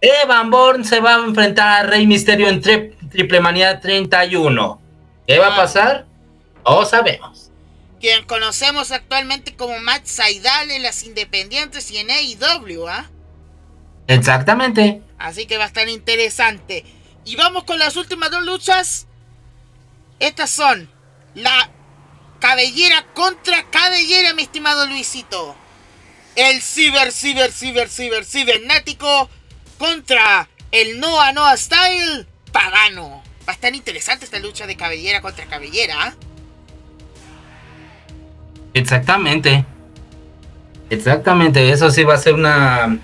Evan 0.00 0.50
Bourne 0.50 0.84
se 0.84 0.98
va 0.98 1.14
a 1.14 1.18
enfrentar 1.18 1.84
a 1.84 1.88
Rey 1.88 2.06
Misterio 2.06 2.48
en 2.48 2.60
Triple 2.60 3.40
Manía 3.40 3.78
31. 3.78 4.80
¿Qué 5.26 5.38
va 5.38 5.48
a 5.48 5.52
ah. 5.52 5.56
pasar? 5.56 6.06
No 6.64 6.84
sabemos. 6.84 7.50
Quien 8.00 8.24
conocemos 8.24 8.90
actualmente 8.90 9.54
como 9.54 9.78
Matt 9.78 10.06
Saidal 10.06 10.72
en 10.72 10.82
las 10.82 11.04
Independientes 11.04 11.88
y 11.92 11.98
en 11.98 12.10
AEW, 12.10 12.88
¿ah? 12.88 13.08
Exactamente. 14.08 15.02
Así 15.18 15.46
que 15.46 15.56
va 15.56 15.64
a 15.64 15.68
estar 15.68 15.88
interesante. 15.88 16.84
Y 17.24 17.36
vamos 17.36 17.62
con 17.62 17.78
las 17.78 17.96
últimas 17.96 18.32
dos 18.32 18.42
luchas. 18.42 19.06
Estas 20.22 20.50
son 20.50 20.88
la 21.34 21.68
cabellera 22.38 23.06
contra 23.12 23.64
cabellera, 23.64 24.34
mi 24.34 24.42
estimado 24.42 24.86
Luisito. 24.86 25.56
El 26.36 26.62
ciber, 26.62 27.10
ciber, 27.10 27.50
ciber, 27.50 27.88
ciber, 27.88 28.24
cibernético 28.24 29.28
contra 29.78 30.48
el 30.70 31.00
Noah 31.00 31.32
Noah 31.32 31.56
Style 31.56 32.24
pagano. 32.52 33.20
Estar 33.48 33.74
interesante 33.74 34.24
esta 34.24 34.38
lucha 34.38 34.68
de 34.68 34.76
cabellera 34.76 35.20
contra 35.22 35.46
cabellera. 35.46 35.96
¿ah? 35.98 36.14
Exactamente. 38.74 39.64
Exactamente. 40.88 41.68
Eso 41.72 41.90
sí 41.90 42.04
va 42.04 42.14
a 42.14 42.18
ser 42.18 42.34
una, 42.34 42.96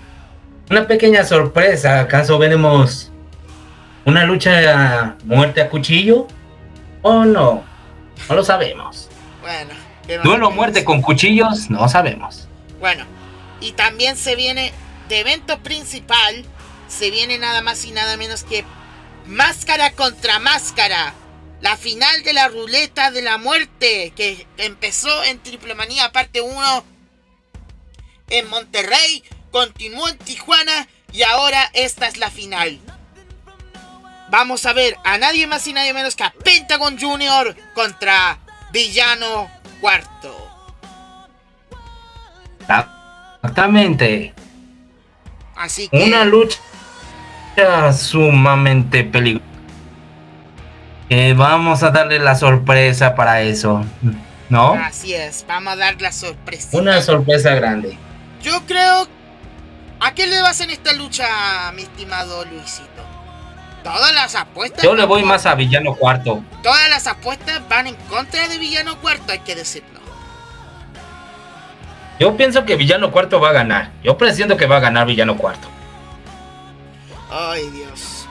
una 0.70 0.86
pequeña 0.86 1.24
sorpresa. 1.24 1.98
¿Acaso 1.98 2.38
veremos 2.38 3.10
una 4.04 4.22
lucha 4.22 5.16
muerte 5.24 5.60
a 5.60 5.68
cuchillo? 5.68 6.28
¿O 7.02 7.24
no? 7.24 7.64
No 8.28 8.34
lo 8.34 8.44
sabemos. 8.44 9.08
Bueno. 9.40 9.74
Duelo 10.24 10.50
muerte 10.50 10.84
con 10.84 11.02
cuchillos, 11.02 11.70
no 11.70 11.88
sabemos. 11.88 12.48
Bueno. 12.80 13.04
Y 13.60 13.72
también 13.72 14.16
se 14.16 14.36
viene 14.36 14.72
de 15.08 15.20
evento 15.20 15.58
principal. 15.60 16.44
Se 16.88 17.10
viene 17.10 17.38
nada 17.38 17.60
más 17.60 17.84
y 17.84 17.90
nada 17.90 18.16
menos 18.16 18.44
que 18.44 18.64
Máscara 19.28 19.92
contra 19.92 20.38
máscara. 20.38 21.12
La 21.60 21.76
final 21.76 22.22
de 22.22 22.32
la 22.32 22.48
ruleta 22.48 23.10
de 23.10 23.20
la 23.20 23.36
muerte 23.36 24.14
que 24.16 24.46
empezó 24.56 25.22
en 25.24 25.38
Triple 25.40 25.74
Manía 25.74 26.12
parte 26.12 26.40
1 26.40 26.84
en 28.30 28.48
Monterrey, 28.48 29.22
continuó 29.50 30.08
en 30.08 30.16
Tijuana 30.16 30.88
y 31.12 31.24
ahora 31.24 31.70
esta 31.74 32.08
es 32.08 32.16
la 32.16 32.30
final. 32.30 32.80
Vamos 34.30 34.66
a 34.66 34.72
ver 34.72 34.96
a 35.04 35.16
nadie 35.18 35.46
más 35.46 35.66
y 35.66 35.72
nadie 35.72 35.94
menos 35.94 36.14
que 36.14 36.24
a 36.24 36.30
Pentagon 36.30 36.98
Jr. 36.98 37.56
contra 37.74 38.38
Villano 38.72 39.50
Cuarto. 39.80 40.48
Exactamente. 43.36 44.34
Así 45.56 45.88
que. 45.88 46.04
Una 46.04 46.24
lucha 46.24 46.58
sumamente 47.92 49.04
peligrosa. 49.04 49.44
vamos 51.34 51.82
a 51.82 51.90
darle 51.90 52.18
la 52.18 52.34
sorpresa 52.34 53.14
para 53.14 53.40
eso, 53.40 53.84
¿no? 54.48 54.74
Así 54.74 55.14
es, 55.14 55.44
vamos 55.48 55.72
a 55.72 55.76
dar 55.76 56.00
la 56.00 56.12
sorpresa. 56.12 56.76
Una 56.76 57.00
sorpresa 57.00 57.54
grande. 57.54 57.96
Yo 58.42 58.64
creo. 58.66 59.08
¿A 60.00 60.14
qué 60.14 60.28
le 60.28 60.40
vas 60.42 60.60
en 60.60 60.70
esta 60.70 60.92
lucha, 60.92 61.72
mi 61.74 61.82
estimado 61.82 62.44
Luisito? 62.44 63.07
Todas 63.82 64.14
las 64.14 64.34
apuestas. 64.34 64.82
Yo 64.82 64.94
le 64.94 65.04
voy 65.04 65.22
más 65.22 65.46
a 65.46 65.54
Villano 65.54 65.94
Cuarto. 65.94 66.42
Todas 66.62 66.88
las 66.90 67.06
apuestas 67.06 67.66
van 67.68 67.86
en 67.86 67.94
contra 68.08 68.48
de 68.48 68.58
Villano 68.58 69.00
Cuarto, 69.00 69.32
hay 69.32 69.40
que 69.40 69.54
decirlo. 69.54 69.98
Yo 72.18 72.36
pienso 72.36 72.64
que 72.64 72.76
Villano 72.76 73.12
Cuarto 73.12 73.40
va 73.40 73.50
a 73.50 73.52
ganar. 73.52 73.92
Yo 74.02 74.18
presiento 74.18 74.56
que 74.56 74.66
va 74.66 74.78
a 74.78 74.80
ganar 74.80 75.06
Villano 75.06 75.36
Cuarto. 75.36 75.68
Ay, 77.30 77.68
Dios. 77.70 78.26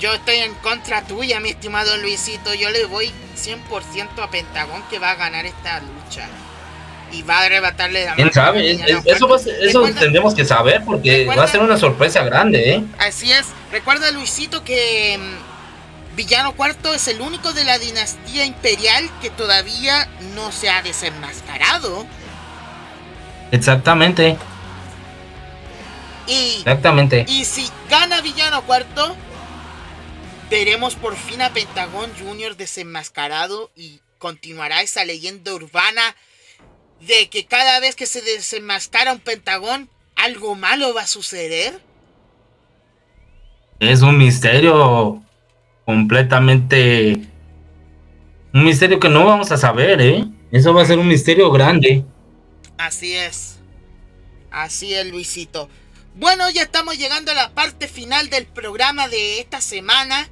Yo 0.00 0.12
estoy 0.12 0.36
en 0.36 0.54
contra 0.54 1.02
tuya, 1.02 1.38
mi 1.40 1.50
estimado 1.50 1.96
Luisito. 1.98 2.54
Yo 2.54 2.70
le 2.70 2.86
voy 2.86 3.12
100% 3.36 4.22
a 4.22 4.30
Pentagón 4.30 4.82
que 4.90 4.98
va 4.98 5.12
a 5.12 5.14
ganar 5.14 5.46
esta 5.46 5.80
lucha. 5.80 6.28
Y 7.12 7.22
va 7.22 7.38
a 7.38 7.44
arrebatarle 7.44 8.04
la 8.04 8.14
¿Quién 8.14 8.32
sabe? 8.32 8.72
eso, 9.04 9.36
eso 9.36 9.82
tendremos 9.98 10.34
que 10.34 10.44
saber 10.44 10.82
porque 10.84 11.24
va 11.26 11.44
a 11.44 11.48
ser 11.48 11.60
una 11.60 11.78
sorpresa 11.78 12.22
grande, 12.22 12.74
¿eh? 12.74 12.84
Así 12.98 13.32
es. 13.32 13.46
Recuerda, 13.72 14.10
Luisito, 14.10 14.62
que 14.62 15.18
mm, 15.18 16.16
Villano 16.16 16.52
Cuarto 16.54 16.92
es 16.92 17.08
el 17.08 17.20
único 17.20 17.52
de 17.52 17.64
la 17.64 17.78
dinastía 17.78 18.44
imperial 18.44 19.08
que 19.22 19.30
todavía 19.30 20.08
no 20.34 20.52
se 20.52 20.68
ha 20.68 20.82
desenmascarado. 20.82 22.06
Exactamente. 23.52 24.36
Y, 26.26 26.56
Exactamente. 26.58 27.24
Y 27.28 27.44
si 27.44 27.70
gana 27.88 28.20
Villano 28.20 28.62
Cuarto, 28.62 29.16
veremos 30.50 30.94
por 30.94 31.16
fin 31.16 31.40
a 31.40 31.50
Pentagón 31.50 32.10
Jr. 32.18 32.56
desenmascarado 32.56 33.70
y 33.76 34.00
continuará 34.18 34.82
esa 34.82 35.04
leyenda 35.04 35.54
urbana 35.54 36.16
de 37.00 37.28
que 37.28 37.46
cada 37.46 37.80
vez 37.80 37.96
que 37.96 38.06
se 38.06 38.20
desenmascara 38.22 39.12
un 39.12 39.20
Pentagón, 39.20 39.88
algo 40.16 40.54
malo 40.54 40.94
va 40.94 41.02
a 41.02 41.06
suceder. 41.06 41.80
Es 43.80 44.02
un 44.02 44.18
misterio 44.18 45.22
completamente... 45.84 47.20
Un 48.52 48.64
misterio 48.64 48.98
que 48.98 49.08
no 49.08 49.24
vamos 49.24 49.52
a 49.52 49.58
saber, 49.58 50.00
¿eh? 50.00 50.24
Eso 50.50 50.72
va 50.72 50.82
a 50.82 50.86
ser 50.86 50.98
un 50.98 51.06
misterio 51.06 51.50
grande. 51.50 52.04
Así 52.78 53.14
es. 53.14 53.58
Así 54.50 54.94
es, 54.94 55.06
Luisito. 55.06 55.68
Bueno, 56.16 56.48
ya 56.50 56.62
estamos 56.62 56.98
llegando 56.98 57.30
a 57.30 57.34
la 57.34 57.50
parte 57.50 57.86
final 57.86 58.30
del 58.30 58.46
programa 58.46 59.08
de 59.08 59.40
esta 59.40 59.60
semana. 59.60 60.28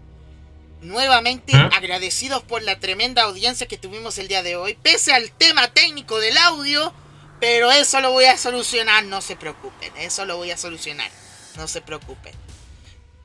Nuevamente 0.83 1.57
¿Mm? 1.57 1.71
agradecidos 1.73 2.43
por 2.43 2.63
la 2.63 2.79
tremenda 2.79 3.23
audiencia 3.23 3.67
que 3.67 3.79
tuvimos 3.79 4.19
el 4.19 4.29
día 4.29 4.43
de 4.43 4.57
hoy, 4.57 4.77
pese 4.83 5.13
al 5.13 5.31
tema 5.31 5.69
técnico 5.69 6.19
del 6.21 6.37
audio, 6.39 6.93
pero 7.41 7.71
eso 7.71 8.01
lo 8.01 8.13
voy 8.13 8.27
a 8.27 8.37
solucionar, 8.37 9.05
no 9.05 9.21
se 9.21 9.37
preocupen, 9.37 9.91
eso 9.99 10.25
lo 10.25 10.37
voy 10.37 10.51
a 10.51 10.57
solucionar, 10.57 11.09
no 11.57 11.67
se 11.67 11.81
preocupen. 11.81 12.33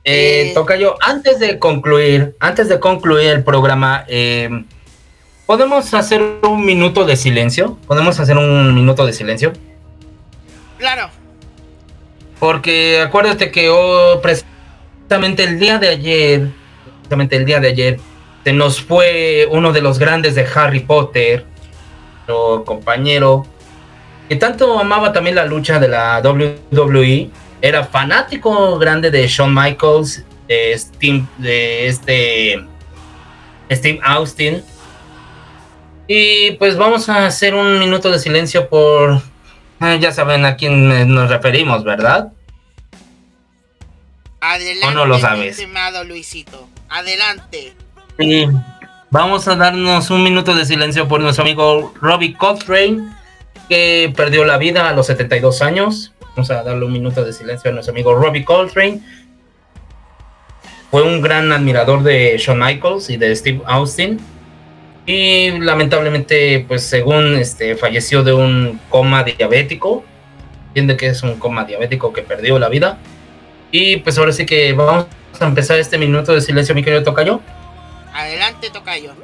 Eh, 0.04 0.48
eh 0.48 0.54
toca 0.54 0.76
yo, 0.76 0.96
antes 1.00 1.38
de 1.38 1.58
concluir, 1.58 2.36
antes 2.40 2.68
de 2.68 2.80
concluir 2.80 3.28
el 3.28 3.44
programa, 3.44 4.04
eh, 4.08 4.64
¿podemos 5.46 5.94
hacer 5.94 6.20
un 6.42 6.64
minuto 6.64 7.04
de 7.04 7.16
silencio? 7.16 7.78
¿Podemos 7.86 8.18
hacer 8.18 8.36
un 8.36 8.74
minuto 8.74 9.06
de 9.06 9.12
silencio? 9.12 9.52
Claro. 10.78 11.10
Porque 12.40 13.00
acuérdate 13.00 13.52
que 13.52 13.70
precisamente 14.20 15.44
el 15.44 15.60
día 15.60 15.78
de 15.78 15.88
ayer, 15.88 16.48
precisamente 17.02 17.36
el 17.36 17.44
día 17.44 17.60
de 17.60 17.68
ayer, 17.68 18.00
se 18.44 18.52
nos 18.52 18.80
fue 18.80 19.46
uno 19.50 19.72
de 19.72 19.80
los 19.80 19.98
grandes 19.98 20.34
de 20.34 20.46
Harry 20.54 20.80
Potter, 20.80 21.44
nuestro 22.26 22.64
compañero, 22.64 23.46
que 24.28 24.36
tanto 24.36 24.78
amaba 24.78 25.12
también 25.12 25.36
la 25.36 25.44
lucha 25.44 25.78
de 25.78 25.88
la 25.88 26.20
WWE, 26.24 27.30
era 27.60 27.84
fanático 27.84 28.78
grande 28.78 29.10
de 29.10 29.26
Shawn 29.26 29.54
Michaels, 29.54 30.24
de, 30.48 30.76
Steve, 30.76 31.24
de 31.38 31.86
este 31.86 32.64
Steve 33.70 34.00
Austin. 34.02 34.62
Y 36.08 36.52
pues 36.52 36.76
vamos 36.76 37.08
a 37.08 37.26
hacer 37.26 37.54
un 37.54 37.78
minuto 37.78 38.10
de 38.10 38.18
silencio 38.18 38.68
por 38.68 39.22
eh, 39.82 39.98
ya 40.00 40.12
saben 40.12 40.44
a 40.44 40.56
quién 40.56 41.12
nos 41.12 41.28
referimos, 41.28 41.82
¿verdad? 41.82 42.32
Adelante, 44.40 44.86
¿O 44.86 44.90
no 44.90 45.06
lo 45.06 45.18
sabes? 45.18 45.58
estimado 45.58 46.04
Luisito. 46.04 46.68
Adelante. 46.92 47.72
Vamos 49.10 49.48
a 49.48 49.56
darnos 49.56 50.10
un 50.10 50.22
minuto 50.22 50.54
de 50.54 50.66
silencio 50.66 51.08
por 51.08 51.22
nuestro 51.22 51.42
amigo 51.42 51.94
Robbie 51.98 52.34
Coltrane, 52.34 53.14
que 53.66 54.12
perdió 54.14 54.44
la 54.44 54.58
vida 54.58 54.90
a 54.90 54.92
los 54.92 55.06
72 55.06 55.62
años. 55.62 56.12
Vamos 56.36 56.50
a 56.50 56.62
darle 56.62 56.84
un 56.84 56.92
minuto 56.92 57.24
de 57.24 57.32
silencio 57.32 57.70
a 57.70 57.74
nuestro 57.74 57.92
amigo 57.92 58.14
Robbie 58.14 58.44
Coltrane. 58.44 59.00
Fue 60.90 61.02
un 61.02 61.22
gran 61.22 61.50
admirador 61.50 62.02
de 62.02 62.36
Shawn 62.36 62.58
Michaels 62.58 63.08
y 63.08 63.16
de 63.16 63.34
Steve 63.34 63.62
Austin. 63.64 64.20
Y 65.06 65.50
lamentablemente, 65.60 66.66
pues 66.68 66.82
según 66.82 67.36
este, 67.36 67.74
falleció 67.74 68.22
de 68.22 68.34
un 68.34 68.78
coma 68.90 69.24
diabético. 69.24 70.04
Entiende 70.68 70.98
que 70.98 71.06
es 71.06 71.22
un 71.22 71.38
coma 71.38 71.64
diabético 71.64 72.12
que 72.12 72.20
perdió 72.20 72.58
la 72.58 72.68
vida. 72.68 72.98
Y 73.72 73.96
pues 73.96 74.18
ahora 74.18 74.32
sí 74.32 74.46
que 74.46 74.72
vamos 74.74 75.06
a 75.40 75.46
empezar 75.46 75.78
este 75.78 75.98
minuto 75.98 76.32
de 76.32 76.40
silencio, 76.40 76.74
mi 76.74 76.84
querido 76.84 77.02
Tocayo. 77.02 77.40
Adelante, 78.12 78.70
Tocayo. 78.70 79.14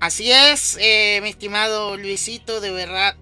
Así 0.00 0.32
es, 0.32 0.78
eh, 0.80 1.20
mi 1.22 1.28
estimado 1.28 1.98
Luisito, 1.98 2.62
de 2.62 2.70
verdad. 2.70 3.16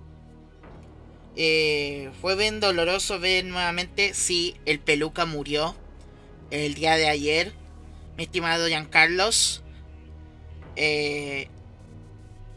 Eh, 1.35 2.11
fue 2.21 2.37
bien 2.37 2.61
doloroso 2.61 3.19
ver 3.19 3.45
nuevamente 3.45 4.15
si 4.15 4.55
el 4.65 4.79
peluca 4.79 5.27
murió 5.27 5.75
el 6.53 6.75
día 6.75 6.95
de 6.95 7.09
ayer. 7.09 7.53
Mi 8.17 8.25
estimado 8.25 8.69
Giancarlos. 8.69 9.65
Eh, 10.77 11.49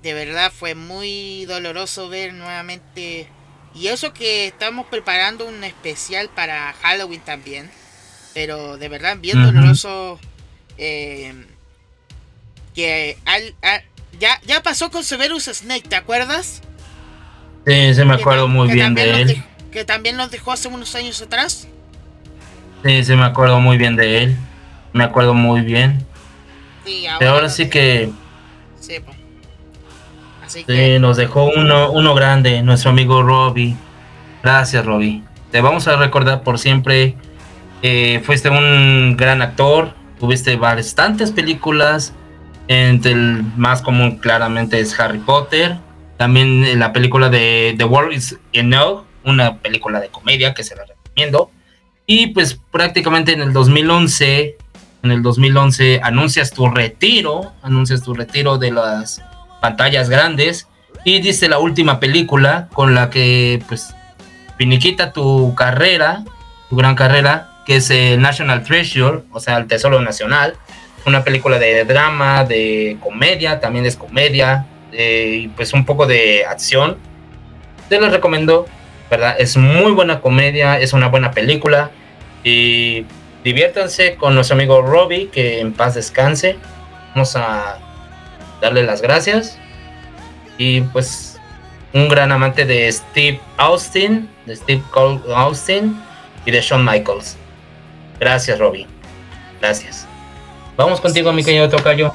de 0.03 0.13
verdad 0.13 0.51
fue 0.51 0.75
muy 0.75 1.45
doloroso 1.45 2.07
ver 2.07 2.35
nuevamente. 2.35 3.27
Y 3.73 3.87
eso 3.87 4.13
que 4.13 4.45
estamos 4.45 4.85
preparando 4.85 5.47
un 5.47 5.63
especial 5.63 6.29
para 6.29 6.73
Halloween 6.73 7.21
también. 7.21 7.71
Pero 8.35 8.77
de 8.77 8.87
verdad 8.87 9.17
bien 9.17 9.41
doloroso. 9.41 10.19
que 10.77 11.47
al, 13.25 13.55
ya, 14.19 14.39
ya 14.45 14.61
pasó 14.63 14.91
con 14.91 15.03
Severus 15.03 15.45
Snake, 15.45 15.87
¿te 15.87 15.95
acuerdas? 15.95 16.61
Sí, 17.65 17.93
se 17.93 18.05
me 18.05 18.15
acuerdo 18.15 18.47
muy 18.47 18.71
bien 18.71 18.95
de 18.95 19.21
él. 19.21 19.43
que 19.71 19.85
también 19.85 20.17
nos 20.17 20.31
dejó 20.31 20.51
hace 20.51 20.67
unos 20.67 20.95
años 20.95 21.21
atrás. 21.21 21.67
Sí, 22.83 23.03
se 23.03 23.15
me 23.15 23.23
acuerdo 23.23 23.59
muy 23.59 23.77
bien 23.77 23.95
de 23.95 24.23
él. 24.23 24.37
Me 24.93 25.03
acuerdo 25.03 25.33
muy 25.33 25.61
bien. 25.61 26.05
Sí, 26.85 27.05
ahora, 27.05 27.19
Pero 27.19 27.31
ahora 27.31 27.49
sí 27.49 27.69
que. 27.69 28.09
Sí, 28.79 28.95
pues. 29.05 29.17
Así 30.43 30.65
sí, 30.67 30.99
nos 30.99 31.17
dejó 31.17 31.45
uno, 31.45 31.91
uno 31.91 32.13
grande, 32.15 32.61
nuestro 32.63 32.89
amigo 32.89 33.21
Robbie. 33.21 33.75
Gracias, 34.43 34.85
Robbie. 34.85 35.23
Te 35.51 35.61
vamos 35.61 35.87
a 35.87 35.95
recordar 35.95 36.43
por 36.43 36.57
siempre. 36.57 37.15
Eh, 37.83 38.21
fuiste 38.23 38.49
un 38.49 39.15
gran 39.17 39.41
actor, 39.41 39.93
tuviste 40.19 40.55
bastantes 40.55 41.31
películas, 41.31 42.13
el 42.67 43.43
más 43.57 43.81
común 43.81 44.17
claramente 44.17 44.79
es 44.79 44.97
Harry 44.99 45.19
Potter. 45.19 45.77
También 46.17 46.79
la 46.79 46.93
película 46.93 47.29
de 47.29 47.75
The 47.77 47.83
World 47.85 48.13
is 48.13 48.37
Enough, 48.53 49.03
una 49.23 49.57
película 49.57 49.99
de 49.99 50.09
comedia 50.09 50.53
que 50.53 50.63
se 50.63 50.75
la 50.75 50.85
recomiendo. 50.85 51.51
Y 52.05 52.27
pues 52.27 52.59
prácticamente 52.71 53.33
en 53.33 53.41
el 53.41 53.53
2011, 53.53 54.57
en 55.03 55.11
el 55.11 55.21
2011 55.21 56.01
anuncias 56.03 56.51
tu 56.51 56.69
retiro, 56.69 57.53
anuncias 57.61 58.03
tu 58.03 58.13
retiro 58.13 58.57
de 58.57 58.71
las 58.71 59.21
pantallas 59.61 60.09
grandes 60.09 60.67
y 61.03 61.21
dice 61.21 61.49
la 61.49 61.59
última 61.59 61.99
película 61.99 62.69
con 62.73 62.93
la 62.93 63.09
que 63.09 63.63
pues 63.67 63.93
finiquita 64.57 65.13
tu 65.13 65.55
carrera, 65.55 66.23
tu 66.69 66.75
gran 66.75 66.95
carrera, 66.95 67.49
que 67.65 67.77
es 67.77 67.89
National 68.19 68.63
Treasure, 68.63 69.23
o 69.31 69.39
sea, 69.39 69.57
el 69.57 69.67
Tesoro 69.67 70.01
Nacional, 70.01 70.55
una 71.05 71.23
película 71.23 71.59
de 71.59 71.83
drama, 71.85 72.43
de 72.43 72.97
comedia, 73.01 73.59
también 73.59 73.85
es 73.85 73.95
comedia, 73.95 74.65
y 74.91 75.47
pues 75.49 75.73
un 75.73 75.85
poco 75.85 76.05
de 76.05 76.45
acción. 76.45 76.97
Te 77.89 77.99
lo 77.99 78.09
recomiendo, 78.09 78.67
¿verdad? 79.09 79.35
Es 79.39 79.57
muy 79.57 79.91
buena 79.91 80.21
comedia, 80.21 80.79
es 80.79 80.93
una 80.93 81.07
buena 81.07 81.31
película 81.31 81.91
y 82.43 83.05
diviértanse 83.43 84.15
con 84.15 84.35
nuestro 84.35 84.55
amigo 84.55 84.81
Robbie, 84.81 85.29
que 85.29 85.59
en 85.59 85.73
paz 85.73 85.95
descanse. 85.95 86.57
Vamos 87.13 87.35
a 87.35 87.77
darle 88.61 88.83
las 88.83 89.01
gracias 89.01 89.57
y 90.57 90.81
pues 90.81 91.39
un 91.93 92.07
gran 92.07 92.31
amante 92.31 92.65
de 92.65 92.89
Steve 92.91 93.41
Austin, 93.57 94.29
de 94.45 94.55
Steve 94.55 94.83
Austin 95.35 95.99
y 96.45 96.51
de 96.51 96.61
Shawn 96.61 96.85
Michaels. 96.85 97.37
Gracias, 98.19 98.59
Robbie. 98.59 98.87
Gracias. 99.59 100.07
Vamos 100.83 100.99
contigo, 100.99 101.31
mi 101.31 101.43
querido 101.43 101.69
Tocayo. 101.69 102.11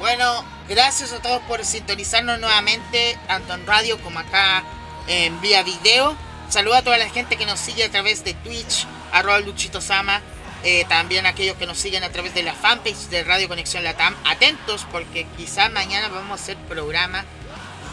Bueno, 0.00 0.42
gracias 0.66 1.12
a 1.12 1.20
todos 1.20 1.42
por 1.42 1.62
sintonizarnos 1.62 2.40
nuevamente, 2.40 3.18
tanto 3.26 3.52
en 3.52 3.66
radio 3.66 3.98
como 4.00 4.18
acá 4.18 4.64
en 5.08 5.38
vía 5.42 5.62
video. 5.62 6.16
Saludo 6.48 6.76
a 6.76 6.82
toda 6.82 6.96
la 6.96 7.10
gente 7.10 7.36
que 7.36 7.44
nos 7.44 7.60
sigue 7.60 7.84
a 7.84 7.90
través 7.90 8.24
de 8.24 8.32
Twitch, 8.32 8.86
arroba 9.12 9.40
Luchito 9.40 9.82
Sama. 9.82 10.22
Eh, 10.64 10.86
también 10.88 11.26
aquellos 11.26 11.56
que 11.58 11.66
nos 11.66 11.76
siguen 11.76 12.02
a 12.02 12.08
través 12.08 12.32
de 12.32 12.42
la 12.42 12.54
fanpage 12.54 13.10
de 13.10 13.24
Radio 13.24 13.46
Conexión 13.46 13.84
Latam. 13.84 14.14
Atentos 14.24 14.86
porque 14.90 15.26
quizás 15.36 15.70
mañana 15.70 16.08
vamos 16.08 16.40
a 16.40 16.42
hacer 16.42 16.56
programa 16.66 17.26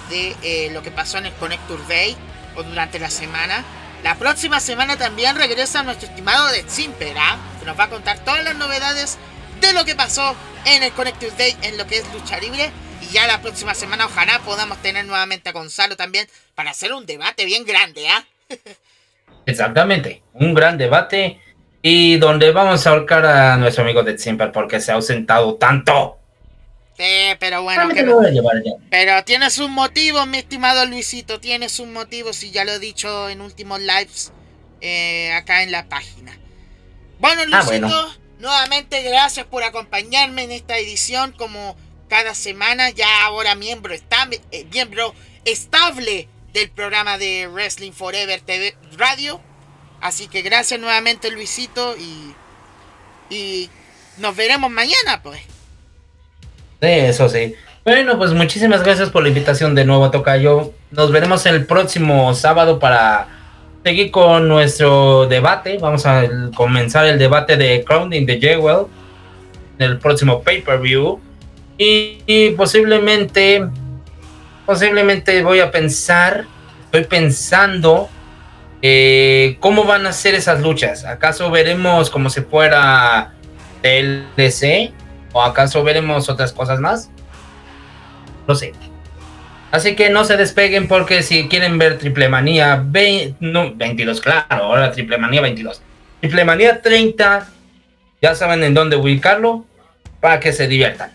de 0.09 0.34
eh, 0.43 0.70
lo 0.72 0.82
que 0.82 0.91
pasó 0.91 1.18
en 1.18 1.26
el 1.26 1.34
Connector 1.34 1.86
Day 1.88 2.16
o 2.55 2.63
durante 2.63 2.99
la 2.99 3.09
semana. 3.09 3.66
La 4.01 4.16
próxima 4.16 4.61
semana 4.61 4.95
también 4.95 5.36
regresa 5.36 5.84
nuestro 5.84 6.07
estimado 6.07 6.47
de 6.47 6.63
Zimper, 6.70 7.18
¿ah? 7.18 7.38
que 7.59 7.66
nos 7.66 7.78
va 7.78 7.86
a 7.86 7.89
contar 7.89 8.20
todas 8.20 8.43
las 8.45 8.55
novedades 8.55 9.18
de 9.61 9.73
lo 9.73 9.85
que 9.85 9.95
pasó 9.95 10.35
en 10.65 10.83
el 10.83 10.91
Connective 10.91 11.31
Day 11.37 11.55
en 11.61 11.77
lo 11.77 11.85
que 11.87 11.97
es 11.97 12.13
lucha 12.13 12.39
libre. 12.39 12.71
Y 13.01 13.13
ya 13.13 13.27
la 13.27 13.41
próxima 13.41 13.73
semana 13.73 14.05
ojalá 14.05 14.39
podamos 14.39 14.81
tener 14.81 15.05
nuevamente 15.05 15.49
a 15.49 15.51
Gonzalo 15.51 15.95
también 15.95 16.27
para 16.55 16.71
hacer 16.71 16.93
un 16.93 17.05
debate 17.05 17.45
bien 17.45 17.65
grande, 17.65 18.07
¿ah? 18.07 18.25
Exactamente, 19.45 20.23
un 20.33 20.53
gran 20.53 20.77
debate 20.77 21.39
y 21.81 22.17
donde 22.17 22.51
vamos 22.51 22.87
a 22.87 22.89
ahorcar 22.89 23.25
a 23.25 23.57
nuestro 23.57 23.83
amigo 23.83 24.01
de 24.01 24.17
siempre 24.17 24.47
porque 24.47 24.79
se 24.79 24.91
ha 24.91 24.95
ausentado 24.95 25.55
tanto. 25.55 26.17
Sí, 26.97 27.35
pero 27.39 27.61
bueno, 27.61 27.89
pero 28.89 29.23
tienes 29.23 29.59
un 29.59 29.71
motivo, 29.71 30.25
mi 30.25 30.37
estimado 30.37 30.85
Luisito, 30.85 31.39
tienes 31.39 31.79
un 31.79 31.93
motivo, 31.93 32.33
si 32.33 32.51
ya 32.51 32.63
lo 32.63 32.71
he 32.71 32.79
dicho 32.79 33.29
en 33.29 33.41
últimos 33.41 33.81
lives 33.81 34.31
eh, 34.81 35.31
acá 35.33 35.61
en 35.61 35.71
la 35.71 35.85
página. 35.87 36.35
Bueno, 37.19 37.43
ah, 37.51 37.63
Luisito, 37.63 38.15
Nuevamente 38.39 39.01
gracias 39.03 39.45
por 39.45 39.63
acompañarme 39.63 40.43
en 40.43 40.51
esta 40.51 40.77
edición 40.77 41.31
como 41.31 41.75
cada 42.09 42.36
semana, 42.36 42.89
ya 42.89 43.25
ahora 43.25 43.55
miembro, 43.55 43.93
está, 43.93 44.27
eh, 44.51 44.65
miembro 44.71 45.13
estable 45.45 46.27
del 46.53 46.69
programa 46.69 47.17
de 47.17 47.47
Wrestling 47.47 47.91
Forever 47.91 48.41
TV 48.41 48.75
Radio. 48.97 49.41
Así 50.01 50.27
que 50.27 50.41
gracias 50.41 50.79
nuevamente 50.79 51.31
Luisito 51.31 51.95
y, 51.97 52.36
y 53.29 53.69
nos 54.17 54.36
veremos 54.36 54.69
mañana 54.69 55.21
pues. 55.23 55.41
Sí, 56.81 56.89
eso 56.89 57.29
sí. 57.29 57.55
Bueno, 57.86 58.17
pues 58.17 58.31
muchísimas 58.31 58.83
gracias 58.83 59.09
por 59.09 59.21
la 59.21 59.29
invitación 59.29 59.75
de 59.75 59.86
nuevo, 59.86 60.09
Tocayo. 60.09 60.73
Nos 60.91 61.11
veremos 61.11 61.45
el 61.45 61.65
próximo 61.65 62.33
sábado 62.33 62.79
para 62.79 63.27
seguir 63.86 64.09
con 64.09 64.47
nuestro 64.47 65.27
debate. 65.27 65.77
Vamos 65.79 66.07
a 66.07 66.27
comenzar 66.55 67.05
el 67.05 67.19
debate 67.19 67.55
de 67.55 67.83
Crowning 67.83 68.25
the 68.25 68.39
Jewel 68.39 68.88
en 69.77 69.91
el 69.91 69.99
próximo 69.99 70.41
pay-per-view. 70.41 71.19
Y, 71.77 72.49
posiblemente, 72.57 73.63
posiblemente 74.65 75.43
voy 75.43 75.59
a 75.59 75.69
pensar, 75.69 76.47
estoy 76.86 77.03
pensando 77.03 78.09
eh, 78.81 79.57
cómo 79.59 79.83
van 79.83 80.07
a 80.07 80.13
ser 80.13 80.33
esas 80.33 80.61
luchas. 80.61 81.05
¿Acaso 81.05 81.51
veremos 81.51 82.09
como 82.09 82.31
si 82.31 82.41
fuera 82.41 83.36
TLC? 83.83 84.93
¿O 85.31 85.43
acaso 85.43 85.83
veremos 85.83 86.27
otras 86.27 86.53
cosas 86.53 86.79
más? 86.79 87.11
No 88.47 88.55
sé. 88.55 88.73
Así 89.76 89.93
que 89.93 90.09
no 90.09 90.23
se 90.23 90.38
despeguen 90.38 90.88
porque 90.88 91.21
si 91.21 91.49
quieren 91.49 91.78
ver 91.78 91.99
Triple 91.99 92.30
Manía 92.30 92.82
22, 92.82 94.21
claro, 94.21 94.45
ahora 94.49 94.93
Triple 94.93 95.17
Manía 95.17 95.41
22. 95.41 95.82
Triple 96.21 96.45
Manía 96.45 96.82
30, 96.82 97.49
ya 98.21 98.36
saben 98.36 98.63
en 98.63 98.73
dónde 98.73 98.95
ubicarlo 98.95 99.65
para 100.21 100.39
que 100.39 100.53
se 100.53 100.69
diviertan. 100.69 101.11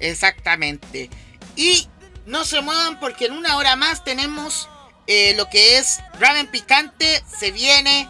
Exactamente. 0.00 1.10
Y 1.54 1.86
no 2.26 2.44
se 2.44 2.60
muevan 2.60 2.98
porque 2.98 3.26
en 3.26 3.34
una 3.34 3.56
hora 3.56 3.76
más 3.76 4.02
tenemos 4.02 4.68
eh, 5.06 5.34
lo 5.36 5.48
que 5.48 5.78
es 5.78 6.00
Ramen 6.18 6.48
Picante. 6.48 7.22
Se 7.38 7.52
viene 7.52 8.08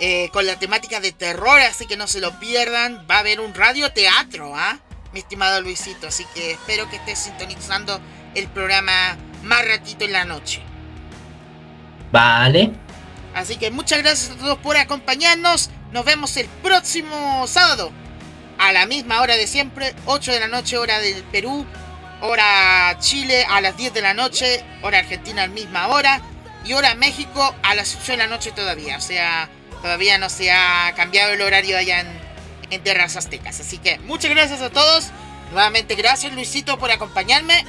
eh, 0.00 0.28
con 0.32 0.44
la 0.44 0.58
temática 0.58 0.98
de 0.98 1.12
terror, 1.12 1.60
así 1.60 1.86
que 1.86 1.96
no 1.96 2.08
se 2.08 2.18
lo 2.18 2.40
pierdan. 2.40 3.06
Va 3.08 3.18
a 3.18 3.20
haber 3.20 3.38
un 3.38 3.54
radioteatro, 3.54 4.56
¿ah? 4.56 4.80
Mi 5.12 5.20
estimado 5.20 5.60
Luisito. 5.60 6.08
Así 6.08 6.26
que 6.34 6.50
espero 6.50 6.90
que 6.90 6.96
estés 6.96 7.20
sintonizando 7.20 8.00
el 8.36 8.48
programa 8.48 9.16
más 9.42 9.66
ratito 9.66 10.04
en 10.04 10.12
la 10.12 10.24
noche. 10.24 10.62
Vale. 12.12 12.72
Así 13.34 13.56
que 13.56 13.70
muchas 13.70 13.98
gracias 14.02 14.30
a 14.30 14.36
todos 14.36 14.58
por 14.58 14.76
acompañarnos. 14.76 15.70
Nos 15.92 16.04
vemos 16.04 16.36
el 16.36 16.46
próximo 16.62 17.46
sábado 17.46 17.90
a 18.58 18.72
la 18.72 18.86
misma 18.86 19.20
hora 19.20 19.36
de 19.36 19.46
siempre, 19.46 19.94
8 20.06 20.32
de 20.32 20.40
la 20.40 20.48
noche 20.48 20.78
hora 20.78 20.98
del 21.00 21.22
Perú, 21.24 21.66
hora 22.20 22.96
Chile 23.00 23.44
a 23.48 23.60
las 23.60 23.76
10 23.76 23.92
de 23.94 24.00
la 24.00 24.14
noche, 24.14 24.64
hora 24.82 24.98
Argentina 24.98 25.42
a 25.42 25.46
la 25.46 25.52
misma 25.52 25.88
hora 25.88 26.22
y 26.64 26.72
hora 26.72 26.94
México 26.94 27.54
a 27.62 27.74
las 27.74 27.96
8 27.96 28.12
de 28.12 28.18
la 28.18 28.26
noche 28.26 28.52
todavía. 28.52 28.96
O 28.96 29.00
sea, 29.00 29.48
todavía 29.82 30.18
no 30.18 30.28
se 30.28 30.50
ha 30.50 30.92
cambiado 30.96 31.32
el 31.32 31.42
horario 31.42 31.76
allá 31.76 32.00
en, 32.00 32.08
en 32.70 32.82
Tierras 32.82 33.16
Aztecas. 33.16 33.60
Así 33.60 33.78
que 33.78 33.98
muchas 34.00 34.30
gracias 34.30 34.62
a 34.62 34.70
todos. 34.70 35.10
Nuevamente 35.52 35.94
gracias 35.94 36.32
Luisito 36.32 36.78
por 36.78 36.90
acompañarme. 36.90 37.64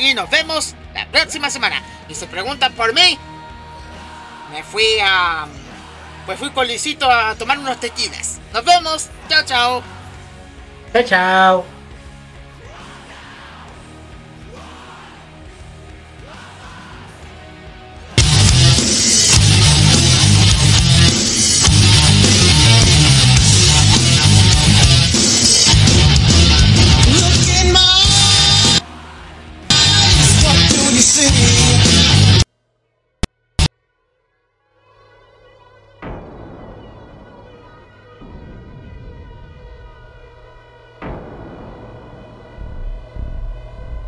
Y 0.00 0.14
nos 0.14 0.30
vemos 0.30 0.74
la 0.94 1.06
próxima 1.08 1.50
semana. 1.50 1.82
Y 2.08 2.14
se 2.14 2.26
preguntan 2.26 2.72
por 2.72 2.94
mí. 2.94 3.18
Me 4.50 4.62
fui 4.62 4.98
a... 5.02 5.46
Pues 6.24 6.38
fui 6.38 6.50
con 6.50 6.66
Luisito 6.66 7.10
a 7.10 7.34
tomar 7.34 7.58
unos 7.58 7.78
tequilas. 7.78 8.40
Nos 8.54 8.64
vemos. 8.64 9.10
Chao, 9.28 9.44
chao. 9.44 9.82
Chao, 10.92 11.02
chao. 11.04 11.79